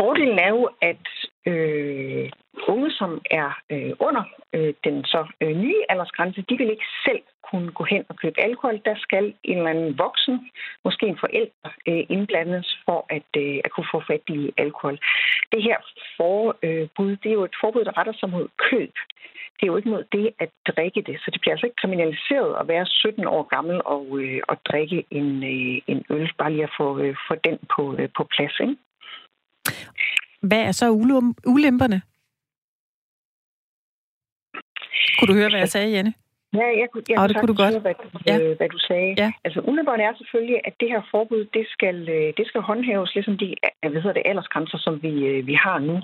fordelen 0.00 0.38
er 0.38 0.48
jo, 0.48 0.70
at 0.82 1.06
øh, 1.46 2.30
unge, 2.68 2.90
som 2.90 3.20
er 3.30 3.50
øh, 3.70 3.92
under 3.98 4.24
øh, 4.52 4.74
den 4.84 5.04
så 5.04 5.20
øh, 5.40 5.56
nye 5.56 5.82
aldersgrænse, 5.88 6.44
de 6.48 6.58
vil 6.58 6.70
ikke 6.70 6.88
selv 7.06 7.22
kunne 7.50 7.70
gå 7.72 7.84
hen 7.84 8.04
og 8.08 8.16
købe 8.16 8.40
alkohol. 8.40 8.80
Der 8.84 8.96
skal 8.96 9.34
en 9.44 9.58
eller 9.58 9.70
anden 9.70 9.98
voksen, 9.98 10.50
måske 10.84 11.06
en 11.06 11.18
forælder, 11.20 11.70
øh, 11.88 12.04
indblandes 12.08 12.78
for 12.84 13.06
at, 13.16 13.30
øh, 13.36 13.60
at 13.64 13.70
kunne 13.70 13.92
få 13.92 14.02
fat 14.10 14.24
i 14.28 14.52
alkohol. 14.56 14.98
Det 15.52 15.62
her 15.62 15.76
forbud, 16.16 17.10
øh, 17.12 17.18
det 17.22 17.28
er 17.30 17.38
jo 17.40 17.44
et 17.44 17.60
forbud, 17.60 17.84
der 17.84 17.98
retter 17.98 18.12
sig 18.12 18.30
mod 18.30 18.48
køb. 18.70 18.94
Det 19.56 19.62
er 19.62 19.72
jo 19.72 19.76
ikke 19.76 19.88
mod 19.88 20.04
det 20.12 20.30
at 20.38 20.50
drikke 20.66 21.02
det, 21.02 21.16
så 21.20 21.30
det 21.30 21.40
bliver 21.40 21.54
altså 21.54 21.66
ikke 21.66 21.80
kriminaliseret 21.82 22.56
at 22.60 22.68
være 22.68 22.86
17 22.86 23.26
år 23.26 23.42
gammel 23.42 23.80
og, 23.84 24.04
øh, 24.20 24.40
og 24.48 24.56
drikke 24.70 25.04
en, 25.10 25.30
øh, 25.54 25.80
en 25.86 26.04
øl, 26.10 26.30
bare 26.38 26.52
lige 26.52 26.68
at 26.70 26.76
få, 26.76 26.98
øh, 26.98 27.16
få 27.28 27.34
den 27.44 27.58
på, 27.76 27.96
øh, 27.98 28.08
på 28.16 28.24
plads. 28.24 28.60
Ikke? 28.60 28.76
Hvad 30.48 30.62
er 30.68 30.72
så 30.72 30.90
ulemperne? 31.46 32.02
Kunne 35.18 35.28
du 35.28 35.34
høre, 35.34 35.50
hvad 35.50 35.60
jeg 35.60 35.68
sagde, 35.68 35.90
Janne? 35.90 36.12
Ja, 36.54 36.68
jeg, 36.80 36.88
kunne, 36.92 37.04
jeg 37.08 37.18
oh, 37.18 37.28
det 37.28 37.36
kunne 37.36 37.52
du 37.54 37.58
godt. 37.62 37.74
Høre, 37.74 37.86
hvad, 37.86 37.94
ja. 38.26 38.36
øh, 38.38 38.56
hvad 38.56 38.68
du 38.68 38.78
sagde. 38.78 39.14
Ja. 39.22 39.32
Altså, 39.44 39.60
ulemperne 39.60 40.02
er 40.02 40.14
selvfølgelig, 40.18 40.60
at 40.64 40.74
det 40.80 40.88
her 40.88 41.02
forbud, 41.10 41.42
det 41.56 41.66
skal, 41.74 42.08
øh, 42.08 42.32
det 42.36 42.46
skal 42.46 42.60
håndhæves 42.60 43.14
ligesom 43.14 43.38
de 43.38 43.54
hvad 43.80 44.02
hedder 44.02 44.18
det, 44.20 44.22
aldersgrænser, 44.30 44.78
som 44.78 45.02
vi, 45.02 45.12
øh, 45.30 45.46
vi 45.46 45.54
har 45.54 45.78
nu. 45.78 45.96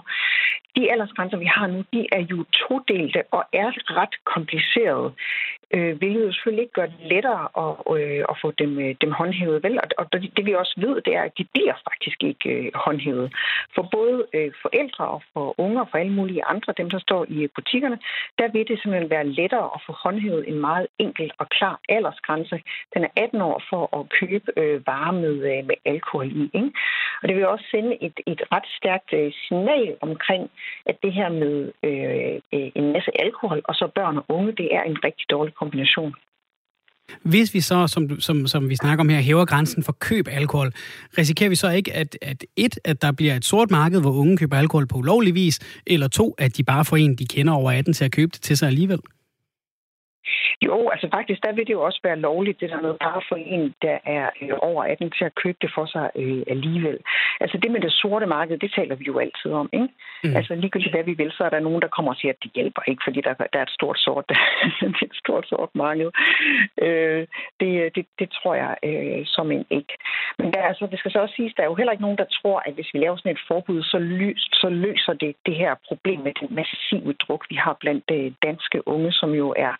De 0.76 0.92
aldersgrænser, 0.92 1.38
vi 1.38 1.50
har 1.56 1.66
nu, 1.66 1.84
de 1.92 2.06
er 2.12 2.22
jo 2.32 2.44
todelte 2.62 3.20
og 3.30 3.42
er 3.52 3.68
ret 3.98 4.14
komplicerede 4.24 5.12
øh, 5.74 5.96
hvilket 5.98 6.26
jo 6.26 6.32
selvfølgelig 6.32 6.62
ikke 6.62 6.78
gør 6.80 6.86
det 6.86 7.00
lettere 7.00 7.44
at, 7.64 7.72
øh, 7.96 8.24
at 8.28 8.36
få 8.42 8.50
dem, 8.50 8.78
øh, 8.78 8.94
dem 9.00 9.10
håndhævet. 9.12 9.62
Vel? 9.62 9.78
Og, 9.82 9.88
og 9.98 10.12
det 10.12 10.36
det 10.36 10.46
vi 10.46 10.54
også 10.54 10.74
ved, 10.76 11.00
det 11.00 11.14
er, 11.16 11.22
at 11.22 11.38
de 11.38 11.44
bliver 11.54 11.76
faktisk 11.88 12.22
ikke 12.22 12.48
øh, 12.54 12.70
håndhævet. 12.74 13.34
For 13.74 13.88
både 13.96 14.26
øh, 14.34 14.52
forældre 14.62 15.04
og 15.08 15.22
for 15.32 15.54
unge 15.60 15.80
og 15.80 15.88
for 15.90 15.98
alle 15.98 16.12
mulige 16.12 16.44
andre, 16.44 16.74
dem 16.76 16.90
der 16.90 16.98
står 16.98 17.26
i 17.28 17.48
butikkerne, 17.54 17.98
der 18.38 18.48
vil 18.52 18.68
det 18.68 18.80
simpelthen 18.80 19.10
være 19.10 19.26
lettere 19.26 19.70
at 19.74 19.80
få 19.86 19.92
håndhævet 19.92 20.48
en 20.48 20.58
meget 20.60 20.86
enkel 20.98 21.30
og 21.38 21.48
klar 21.48 21.80
aldersgrænse. 21.88 22.60
Den 22.94 23.04
er 23.04 23.08
18 23.16 23.40
år 23.40 23.62
for 23.70 23.82
at 23.98 24.08
købe 24.20 24.48
øh, 24.56 24.86
varer 24.86 25.12
med, 25.12 25.34
øh, 25.50 25.66
med 25.66 25.76
alkohol 25.84 26.26
i. 26.26 26.50
Ikke? 26.54 26.70
Og 27.22 27.28
det 27.28 27.36
vil 27.36 27.46
også 27.46 27.64
sende 27.70 28.02
et, 28.02 28.20
et 28.26 28.42
ret 28.52 28.68
stærkt 28.78 29.12
øh, 29.12 29.32
signal 29.48 29.96
omkring, 30.00 30.50
at 30.86 30.96
det 31.02 31.12
her 31.12 31.28
med 31.28 31.72
øh, 31.82 32.34
øh 32.52 32.70
en 32.74 32.92
masse 32.92 33.10
alkohol 33.24 33.60
og 33.64 33.74
så 33.74 33.86
børn 33.94 34.16
og 34.16 34.24
unge, 34.28 34.52
det 34.52 34.68
er 34.74 34.82
en 34.82 35.04
rigtig 35.04 35.30
dårlig 35.30 35.53
kombination. 35.58 36.14
Hvis 37.22 37.54
vi 37.54 37.60
så, 37.60 37.86
som, 37.86 38.20
som, 38.20 38.46
som 38.46 38.68
vi 38.68 38.76
snakker 38.76 39.04
om 39.04 39.08
her, 39.08 39.20
hæver 39.20 39.44
grænsen 39.44 39.82
for 39.82 39.92
køb 39.92 40.28
af 40.28 40.36
alkohol, 40.36 40.72
risikerer 41.18 41.48
vi 41.50 41.56
så 41.56 41.70
ikke, 41.70 41.92
at, 41.92 42.18
at 42.22 42.44
et, 42.56 42.78
at 42.84 43.02
der 43.02 43.12
bliver 43.12 43.36
et 43.36 43.44
sort 43.44 43.70
marked, 43.70 44.00
hvor 44.00 44.12
unge 44.12 44.36
køber 44.36 44.56
alkohol 44.56 44.86
på 44.86 44.98
ulovlig 44.98 45.34
vis, 45.34 45.60
eller 45.86 46.08
to, 46.08 46.34
at 46.38 46.56
de 46.56 46.64
bare 46.64 46.84
får 46.84 46.96
en, 46.96 47.16
de 47.16 47.26
kender 47.26 47.52
over 47.52 47.72
18 47.72 47.94
til 47.94 48.04
at 48.04 48.12
købe 48.12 48.30
det 48.34 48.40
til 48.40 48.56
sig 48.56 48.66
alligevel? 48.66 48.98
Jo, 50.66 50.88
altså 50.88 51.08
faktisk, 51.14 51.42
der 51.42 51.52
vil 51.52 51.66
det 51.66 51.72
jo 51.72 51.82
også 51.82 52.00
være 52.04 52.18
lovligt, 52.18 52.60
det 52.60 52.70
der 52.70 52.80
med 52.80 52.94
bare 52.94 53.22
for 53.28 53.36
en, 53.36 53.74
der 53.82 53.98
er 54.04 54.30
øh, 54.42 54.50
over 54.58 54.84
18 54.84 55.10
til 55.10 55.24
at 55.24 55.34
købe 55.34 55.58
det 55.62 55.70
for 55.74 55.86
sig 55.86 56.10
øh, 56.16 56.42
alligevel. 56.46 56.98
Altså 57.40 57.58
det 57.58 57.70
med 57.70 57.80
det 57.80 57.92
sorte 57.92 58.26
marked, 58.26 58.58
det 58.58 58.72
taler 58.76 58.94
vi 58.94 59.04
jo 59.04 59.18
altid 59.18 59.50
om, 59.52 59.68
ikke? 59.72 59.88
Mm. 60.24 60.36
Altså 60.36 60.54
ligegyldigt 60.54 60.94
hvad 60.94 61.04
vi 61.04 61.12
vil, 61.12 61.32
så 61.32 61.44
er 61.44 61.50
der 61.50 61.60
nogen, 61.60 61.82
der 61.82 61.88
kommer 61.88 62.10
og 62.12 62.16
siger, 62.16 62.32
at 62.32 62.42
det 62.42 62.50
hjælper 62.54 62.82
ikke, 62.88 63.02
fordi 63.06 63.20
der, 63.20 63.34
der 63.34 63.58
er 63.58 63.62
et 63.62 63.76
stort 63.78 63.98
sort, 63.98 64.24
det 64.28 64.36
er 65.02 65.06
et 65.06 65.16
stort 65.24 65.48
sort 65.48 65.70
marked. 65.74 66.10
Øh, 66.82 67.26
det, 67.60 67.94
det, 67.94 68.06
det 68.18 68.28
tror 68.30 68.54
jeg 68.54 68.76
øh, 68.88 69.22
som 69.26 69.52
en 69.52 69.66
ikke. 69.70 69.94
Men 70.38 70.52
der, 70.52 70.62
altså, 70.62 70.86
det 70.90 70.98
skal 70.98 71.10
så 71.12 71.18
også 71.18 71.34
siges, 71.34 71.54
der 71.56 71.62
er 71.62 71.66
jo 71.66 71.74
heller 71.74 71.92
ikke 71.92 72.06
nogen, 72.06 72.18
der 72.18 72.34
tror, 72.38 72.62
at 72.66 72.74
hvis 72.74 72.90
vi 72.94 72.98
laver 72.98 73.16
sådan 73.16 73.32
et 73.32 73.46
forbud, 73.48 73.82
så, 73.82 73.98
løs, 73.98 74.48
så 74.52 74.68
løser 74.68 75.12
det 75.12 75.36
det 75.46 75.54
her 75.54 75.74
problem 75.88 76.20
med 76.20 76.32
den 76.40 76.48
massive 76.54 77.12
druk, 77.12 77.46
vi 77.50 77.54
har 77.54 77.76
blandt 77.80 78.04
øh, 78.12 78.32
danske 78.42 78.88
unge, 78.88 79.12
som 79.12 79.30
jo 79.30 79.54
er 79.56 79.72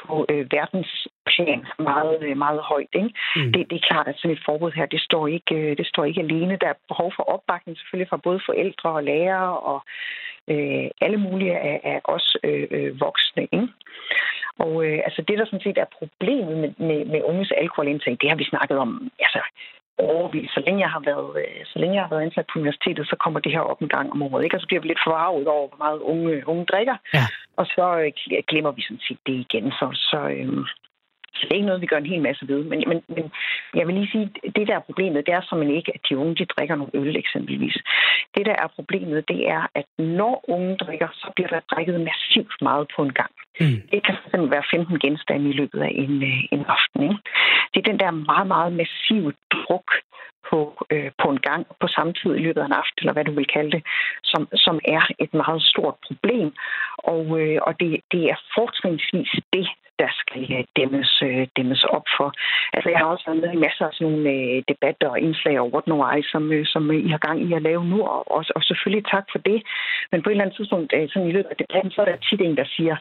på 0.00 0.26
øh, 0.28 0.46
verdensplan 0.52 1.66
meget, 1.78 2.18
øh, 2.22 2.36
meget 2.36 2.60
højt. 2.60 2.92
Ikke? 2.94 3.10
Mm. 3.36 3.52
Det, 3.52 3.70
det 3.70 3.76
er 3.76 3.88
klart, 3.90 4.08
at 4.08 4.16
sådan 4.16 4.36
et 4.36 4.44
forbud 4.44 4.72
her, 4.72 4.86
det 4.86 5.00
står, 5.00 5.26
ikke, 5.26 5.54
øh, 5.54 5.76
det 5.76 5.86
står 5.86 6.04
ikke 6.04 6.20
alene. 6.20 6.56
Der 6.60 6.68
er 6.68 6.82
behov 6.88 7.12
for 7.16 7.22
opbakning 7.22 7.78
selvfølgelig 7.78 8.08
fra 8.08 8.24
både 8.26 8.40
forældre 8.46 8.90
og 8.90 9.04
lærere 9.04 9.58
og 9.58 9.82
øh, 10.48 10.86
alle 11.00 11.16
mulige 11.16 11.58
af, 11.58 11.80
af 11.84 12.00
os 12.04 12.36
øh, 12.44 12.66
øh, 12.70 13.00
voksne. 13.00 13.42
Ikke? 13.42 13.68
Og 14.58 14.84
øh, 14.86 14.98
altså 15.06 15.22
det, 15.28 15.38
der 15.38 15.44
sådan 15.44 15.66
set 15.66 15.78
er 15.78 15.94
problemet 15.98 16.56
med, 16.62 16.70
med, 16.88 17.04
med 17.04 17.20
unges 17.24 17.52
alkoholindtag, 17.56 18.16
det 18.20 18.28
har 18.28 18.36
vi 18.36 18.44
snakket 18.44 18.78
om 18.78 19.10
altså, 19.20 19.40
overvis. 19.98 20.50
Så 20.50 20.62
længe 20.66 20.80
jeg 20.80 20.90
har 20.90 21.02
været, 21.10 21.30
øh, 21.42 21.64
så 21.66 21.78
længe 21.78 21.94
jeg 21.94 22.02
har 22.04 22.10
været 22.10 22.22
ansat 22.22 22.46
på 22.52 22.58
universitetet, 22.58 23.06
så 23.06 23.16
kommer 23.24 23.40
det 23.40 23.52
her 23.52 23.60
op 23.60 23.80
en 23.82 23.88
gang 23.88 24.12
om 24.12 24.22
året. 24.22 24.44
Ikke? 24.44 24.56
Og 24.56 24.60
så 24.60 24.66
bliver 24.66 24.82
vi 24.82 24.88
lidt 24.88 25.06
forarvet 25.06 25.46
over, 25.48 25.68
hvor 25.68 25.78
meget 25.84 26.00
unge, 26.00 26.48
unge 26.48 26.64
drikker. 26.64 26.96
Ja. 27.14 27.26
Og 27.56 27.66
så 27.66 27.84
øh, 28.02 28.12
glemmer 28.48 28.72
vi 28.72 28.82
sådan 28.82 29.04
set 29.08 29.18
det 29.26 29.32
igen. 29.32 29.70
Så, 29.70 29.86
så, 30.10 30.18
øh, 30.36 30.66
så 31.34 31.40
det 31.42 31.50
er 31.50 31.54
ikke 31.54 31.66
noget, 31.66 31.80
vi 31.80 31.86
gør 31.86 31.96
en 31.96 32.12
hel 32.14 32.22
masse 32.22 32.48
ved. 32.48 32.64
Men, 32.64 32.84
men, 32.86 33.02
men 33.08 33.32
jeg 33.74 33.86
vil 33.86 33.94
lige 33.94 34.12
sige, 34.12 34.30
det 34.56 34.68
der 34.68 34.74
er 34.76 34.88
problemet, 34.88 35.26
det 35.26 35.34
er 35.34 35.40
som 35.48 35.62
ikke, 35.62 35.92
at 35.94 36.00
de 36.08 36.18
unge 36.18 36.34
de 36.34 36.44
drikker 36.44 36.76
nogle 36.76 36.92
øl 36.94 37.16
eksempelvis. 37.16 37.76
Det 38.36 38.46
der 38.46 38.56
er 38.64 38.68
problemet, 38.74 39.28
det 39.28 39.48
er, 39.48 39.62
at 39.74 39.84
når 39.98 40.44
unge 40.48 40.76
drikker, 40.76 41.08
så 41.14 41.32
bliver 41.34 41.48
der 41.48 41.60
drikket 41.72 42.00
massivt 42.00 42.54
meget 42.62 42.86
på 42.96 43.02
en 43.02 43.12
gang. 43.12 43.32
Mm. 43.60 43.80
Det 43.92 44.00
kan 44.04 44.14
fx 44.14 44.32
være 44.54 44.64
15 44.70 44.98
genstande 44.98 45.50
i 45.50 45.52
løbet 45.52 45.80
af 45.80 45.92
en, 45.94 46.22
øh, 46.22 46.38
en 46.52 46.64
aften. 46.76 47.02
Ikke? 47.02 47.16
Det 47.74 47.78
er 47.80 47.90
den 47.90 48.00
der 48.00 48.10
meget, 48.10 48.46
meget 48.46 48.72
massive 48.72 49.32
druk 49.50 49.88
samtidig 51.98 52.36
i 52.40 52.44
løbet 52.46 52.60
af 52.60 52.66
en 52.66 52.80
aften, 52.82 52.98
eller 52.98 53.12
hvad 53.12 53.24
du 53.24 53.34
vil 53.34 53.52
kalde 53.56 53.70
det, 53.76 53.82
som, 54.24 54.42
som 54.64 54.76
er 54.84 55.02
et 55.18 55.34
meget 55.34 55.62
stort 55.62 55.96
problem. 56.06 56.48
Og, 56.98 57.40
øh, 57.40 57.58
og 57.66 57.72
det, 57.80 57.90
det 58.12 58.22
er 58.32 58.38
fortrinsvis 58.56 59.32
det, 59.52 59.68
der 60.02 60.10
skal 60.22 60.42
øh, 60.56 60.64
dæmmes, 60.78 61.12
øh, 61.28 61.46
dæmmes 61.56 61.84
op 61.96 62.06
for. 62.16 62.28
Altså, 62.74 62.88
jeg 62.90 62.98
har 62.98 63.08
også 63.12 63.24
været 63.26 63.42
med 63.42 63.52
i 63.52 63.64
masser 63.66 63.84
af 63.86 63.92
sådan 63.94 64.06
nogle 64.08 64.30
øh, 64.36 64.62
debatter 64.70 65.08
og 65.14 65.20
indslag 65.26 65.54
over 65.60 65.72
What 65.74 65.86
No 65.86 65.96
I, 66.16 66.22
som, 66.32 66.42
øh, 66.56 66.66
som 66.72 66.82
I 67.06 67.10
har 67.14 67.22
gang 67.26 67.38
i 67.46 67.52
at 67.58 67.62
lave 67.68 67.84
nu, 67.92 67.98
og, 68.14 68.22
og, 68.36 68.42
og 68.56 68.62
selvfølgelig 68.62 69.04
tak 69.14 69.26
for 69.32 69.40
det. 69.48 69.58
Men 70.10 70.22
på 70.22 70.28
et 70.28 70.32
eller 70.32 70.44
andet 70.44 70.56
tidspunkt, 70.56 70.90
øh, 70.96 71.08
sådan 71.08 71.28
i 71.28 71.36
løbet 71.36 71.50
af 71.50 71.60
debatten, 71.62 71.90
så 71.90 71.98
er 72.00 72.08
der 72.08 72.16
tit 72.16 72.40
en, 72.40 72.56
der 72.56 72.68
siger, 72.76 72.96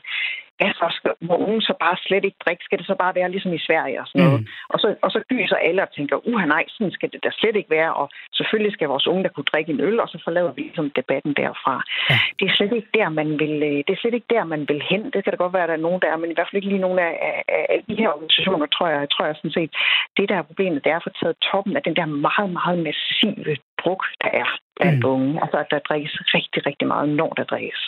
ja, 0.61 0.69
så 0.79 0.85
skal, 0.97 1.11
unge 1.49 1.61
så 1.61 1.73
bare 1.83 1.97
slet 2.05 2.25
ikke 2.25 2.43
drikke? 2.45 2.63
Skal 2.63 2.77
det 2.79 2.87
så 2.87 2.95
bare 3.03 3.15
være 3.15 3.31
ligesom 3.31 3.53
i 3.53 3.65
Sverige 3.67 4.01
og 4.01 4.07
sådan 4.07 4.25
noget? 4.25 4.41
Mm. 4.41 4.47
Og, 4.73 4.79
så, 4.81 4.87
og 5.05 5.09
så 5.11 5.19
gyser 5.29 5.55
alle 5.67 5.81
og 5.81 5.91
tænker, 5.97 6.27
uha 6.29 6.45
nej, 6.45 6.63
sådan 6.67 6.91
skal 6.91 7.09
det 7.13 7.23
da 7.23 7.29
slet 7.39 7.55
ikke 7.55 7.71
være, 7.79 7.93
og 7.93 8.09
selvfølgelig 8.39 8.73
skal 8.73 8.87
vores 8.87 9.07
unge 9.07 9.23
der 9.23 9.33
kunne 9.35 9.51
drikke 9.51 9.71
en 9.71 9.81
øl, 9.87 9.99
og 9.99 10.07
så 10.09 10.17
forlader 10.23 10.51
vi 10.53 10.61
ligesom 10.61 10.89
debatten 10.99 11.33
derfra. 11.33 11.75
Ja. 12.09 12.17
Det 12.39 12.45
er 12.47 12.53
slet 12.57 12.73
ikke 12.73 12.91
der, 12.99 13.09
man 13.09 13.29
vil, 13.41 13.55
øh, 13.69 13.77
det 13.85 13.91
er 13.93 14.01
slet 14.01 14.13
ikke 14.13 14.33
der, 14.35 14.43
man 14.43 14.61
vil 14.69 14.81
hen. 14.89 15.03
Det 15.13 15.23
kan 15.23 15.31
da 15.31 15.37
godt 15.43 15.53
være, 15.53 15.63
at 15.63 15.69
der 15.69 15.77
er 15.79 15.87
nogen 15.87 16.01
der 16.01 16.17
men 16.21 16.31
i 16.31 16.33
hvert 16.35 16.47
fald 16.47 16.61
ikke 16.61 16.71
lige 16.73 16.85
nogen 16.87 16.99
af, 16.99 17.13
af, 17.27 17.65
af 17.73 17.79
de 17.89 17.95
her 18.01 18.09
organisationer, 18.15 18.65
tror 18.65 18.87
jeg, 18.87 19.09
tror 19.13 19.25
jeg 19.25 19.35
sådan 19.35 19.57
set. 19.57 19.71
Det, 20.17 20.29
der 20.29 20.37
er 20.37 20.49
problemet, 20.51 20.83
det 20.83 20.91
er 20.91 20.99
at 20.99 21.07
få 21.07 21.13
taget 21.21 21.35
toppen 21.51 21.73
af 21.77 21.83
den 21.87 21.95
der 21.95 22.05
meget, 22.27 22.49
meget 22.59 22.79
massive 22.87 23.55
druk, 23.81 24.03
der 24.23 24.29
er 24.41 24.49
blandt 24.75 25.03
mm. 25.03 25.11
unge. 25.13 25.41
Altså, 25.43 25.57
at 25.63 25.71
der 25.71 25.79
drikkes 25.89 26.13
rigtig, 26.35 26.65
rigtig 26.65 26.87
meget, 26.87 27.09
når 27.09 27.31
der 27.37 27.43
drikkes. 27.43 27.81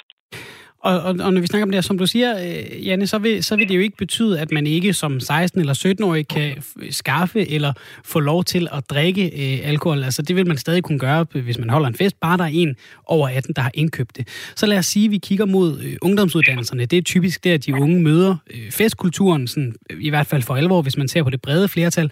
Og, 0.84 1.00
og, 1.00 1.16
og 1.20 1.34
når 1.34 1.42
vi 1.42 1.48
snakker 1.48 1.66
om 1.66 1.70
det 1.70 1.76
her, 1.76 1.82
som 1.82 1.98
du 1.98 2.08
siger, 2.08 2.40
øh, 2.44 2.88
Janne, 2.88 3.08
så 3.08 3.18
vil, 3.18 3.44
så 3.44 3.56
vil 3.56 3.70
det 3.70 3.76
jo 3.76 3.80
ikke 3.80 3.98
betyde, 3.98 4.40
at 4.40 4.52
man 4.52 4.68
ikke 4.68 4.94
som 4.94 5.18
16- 5.24 5.30
eller 5.56 5.96
17-årig 6.02 6.28
kan 6.28 6.64
skaffe 6.90 7.50
eller 7.52 7.74
få 8.04 8.20
lov 8.20 8.44
til 8.44 8.68
at 8.72 8.90
drikke 8.90 9.26
øh, 9.26 9.70
alkohol. 9.70 10.04
Altså 10.04 10.22
det 10.22 10.36
vil 10.36 10.48
man 10.48 10.58
stadig 10.58 10.84
kunne 10.84 11.00
gøre, 11.00 11.26
hvis 11.32 11.58
man 11.58 11.70
holder 11.70 11.88
en 11.88 11.96
fest, 11.96 12.20
bare 12.20 12.38
der 12.38 12.44
er 12.44 12.48
en 12.54 12.76
over 13.06 13.30
18, 13.30 13.54
der 13.56 13.62
har 13.62 13.72
indkøbt 13.74 14.18
det. 14.18 14.28
Så 14.56 14.66
lad 14.66 14.78
os 14.78 14.86
sige, 14.86 15.06
at 15.06 15.12
vi 15.12 15.18
kigger 15.18 15.46
mod 15.46 15.80
øh, 15.80 15.96
ungdomsuddannelserne. 16.02 16.86
Det 16.86 16.98
er 16.98 17.02
typisk 17.02 17.44
der, 17.44 17.54
at 17.54 17.66
de 17.66 17.74
unge 17.74 18.02
møder 18.02 18.36
øh, 18.54 18.72
festkulturen, 18.72 19.48
sådan, 19.48 19.76
øh, 19.90 19.98
i 20.02 20.10
hvert 20.10 20.28
fald 20.28 20.42
for 20.42 20.56
alvor, 20.56 20.82
hvis 20.82 20.98
man 20.98 21.08
ser 21.08 21.24
på 21.24 21.30
det 21.30 21.42
brede 21.42 21.68
flertal. 21.68 22.12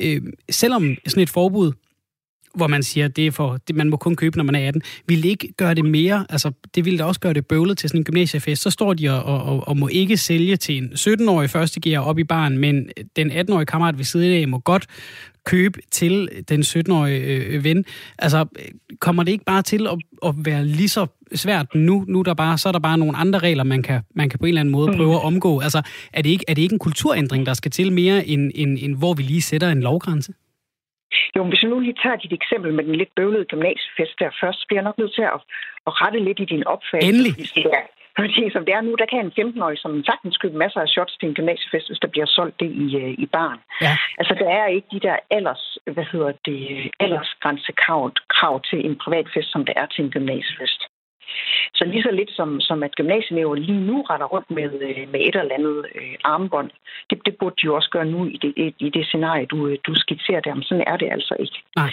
Øh, 0.00 0.22
selvom 0.50 0.96
sådan 1.06 1.22
et 1.22 1.30
forbud 1.30 1.72
hvor 2.54 2.66
man 2.66 2.82
siger, 2.82 3.08
det 3.08 3.26
er 3.26 3.30
for, 3.30 3.58
det, 3.68 3.76
man 3.76 3.90
må 3.90 3.96
kun 3.96 4.16
købe, 4.16 4.36
når 4.36 4.44
man 4.44 4.54
er 4.54 4.68
18, 4.68 4.82
vil 5.06 5.24
ikke 5.24 5.52
gøre 5.52 5.74
det 5.74 5.84
mere, 5.84 6.26
altså 6.28 6.52
det 6.74 6.84
ville 6.84 6.98
da 6.98 7.04
også 7.04 7.20
gøre 7.20 7.32
det 7.32 7.46
bøvlet 7.46 7.78
til 7.78 7.88
sådan 7.88 8.00
en 8.00 8.04
gymnasiefest, 8.04 8.62
så 8.62 8.70
står 8.70 8.94
de 8.94 9.08
og, 9.24 9.44
og, 9.44 9.68
og 9.68 9.76
må 9.76 9.88
ikke 9.88 10.16
sælge 10.16 10.56
til 10.56 10.76
en 10.76 10.92
17-årig 10.92 11.50
første 11.50 11.80
gear 11.80 12.00
op 12.00 12.18
i 12.18 12.24
baren, 12.24 12.58
men 12.58 12.88
den 13.16 13.30
18-årige 13.30 13.66
kammerat 13.66 13.98
ved 13.98 14.04
siden 14.04 14.42
af 14.42 14.48
må 14.48 14.58
godt 14.58 14.86
købe 15.44 15.80
til 15.90 16.28
den 16.48 16.60
17-årige 16.62 17.20
øh, 17.20 17.64
ven. 17.64 17.84
Altså, 18.18 18.44
kommer 19.00 19.22
det 19.22 19.32
ikke 19.32 19.44
bare 19.44 19.62
til 19.62 19.86
at, 19.86 19.98
at 20.26 20.34
være 20.36 20.64
lige 20.64 20.88
så 20.88 21.06
svært 21.34 21.74
nu? 21.74 22.04
Nu 22.08 22.22
der 22.22 22.34
bare, 22.34 22.58
så 22.58 22.68
er 22.68 22.72
der 22.72 22.78
bare 22.78 22.98
nogle 22.98 23.16
andre 23.16 23.38
regler, 23.38 23.64
man 23.64 23.82
kan, 23.82 24.00
man 24.14 24.28
kan 24.28 24.38
på 24.38 24.46
en 24.46 24.48
eller 24.48 24.60
anden 24.60 24.72
måde 24.72 24.90
mm. 24.90 24.96
prøve 24.96 25.14
at 25.14 25.24
omgå. 25.24 25.60
Altså, 25.60 25.82
er 26.12 26.22
det 26.22 26.30
ikke, 26.30 26.44
er 26.48 26.54
det 26.54 26.62
ikke 26.62 26.72
en 26.72 26.78
kulturændring, 26.78 27.46
der 27.46 27.54
skal 27.54 27.70
til 27.70 27.92
mere, 27.92 28.26
end, 28.26 28.52
end, 28.54 28.78
end 28.80 28.96
hvor 28.96 29.14
vi 29.14 29.22
lige 29.22 29.42
sætter 29.42 29.70
en 29.70 29.80
lovgrænse? 29.80 30.32
Jo, 31.36 31.44
hvis 31.44 31.62
vi 31.62 31.68
nu 31.68 31.78
lige 31.80 32.00
tager 32.02 32.16
dit 32.16 32.32
eksempel 32.32 32.70
med 32.74 32.84
den 32.84 32.94
lidt 32.94 33.14
bøvlede 33.16 33.44
gymnasiefest 33.44 34.14
der 34.18 34.30
først, 34.40 34.58
så 34.60 34.64
bliver 34.66 34.80
jeg 34.80 34.88
nok 34.88 34.98
nødt 34.98 35.14
til 35.14 35.22
at, 35.22 35.40
at 35.88 35.92
rette 36.02 36.18
lidt 36.18 36.40
i 36.40 36.44
din 36.44 36.64
opfattelse. 36.66 37.08
Endelig. 37.08 37.32
Fordi 38.18 38.50
som 38.52 38.64
det 38.64 38.74
er 38.74 38.80
nu, 38.80 38.94
der 39.00 39.06
kan 39.06 39.20
en 39.24 39.36
15-årig 39.40 39.78
som 39.78 40.04
sagtens 40.04 40.36
købe 40.36 40.56
masser 40.56 40.80
af 40.80 40.88
shots 40.88 41.16
til 41.16 41.28
en 41.28 41.34
gymnasiefest, 41.34 41.88
hvis 41.88 42.02
der 42.02 42.08
bliver 42.08 42.26
solgt 42.26 42.60
det 42.60 42.70
i, 42.84 42.86
øh, 43.02 43.10
i 43.24 43.26
barn. 43.26 43.58
Ja. 43.82 43.94
Altså, 44.18 44.34
der 44.42 44.48
er 44.58 44.66
ikke 44.66 44.88
de 44.92 45.00
der 45.00 45.16
alders, 45.30 45.78
hvad 45.94 46.06
hedder 46.12 46.32
det, 46.44 46.90
aldersgrænsekrav 47.00 48.12
krav 48.28 48.60
til 48.70 48.86
en 48.86 48.96
privatfest, 49.04 49.52
som 49.52 49.64
der 49.64 49.72
er 49.76 49.86
til 49.86 50.04
en 50.04 50.10
gymnasiefest. 50.10 50.80
Så 51.74 51.84
lige 51.84 52.02
så 52.02 52.10
lidt 52.10 52.32
som, 52.38 52.60
som 52.60 52.82
at 52.82 52.96
gymnasieelever 52.96 53.54
lige 53.54 53.80
nu 53.80 54.02
retter 54.02 54.26
rundt 54.26 54.50
med, 54.50 54.70
øh, 54.88 55.08
med 55.12 55.20
et 55.20 55.36
eller 55.36 55.54
andet 55.58 55.86
øh, 55.94 56.14
armbånd, 56.24 56.70
det, 57.10 57.18
det 57.26 57.34
burde 57.40 57.56
de 57.60 57.66
jo 57.66 57.74
også 57.74 57.90
gøre 57.90 58.04
nu 58.04 58.26
i 58.26 58.36
det, 58.42 58.74
i 58.78 58.90
det 58.90 59.06
scenarie, 59.06 59.46
du, 59.46 59.66
øh, 59.66 59.78
du 59.86 59.94
skitserer 59.94 60.40
der. 60.40 60.54
Men 60.54 60.62
sådan 60.62 60.84
er 60.86 60.96
det 60.96 61.08
altså 61.16 61.34
ikke. 61.38 61.58
Nej. 61.76 61.92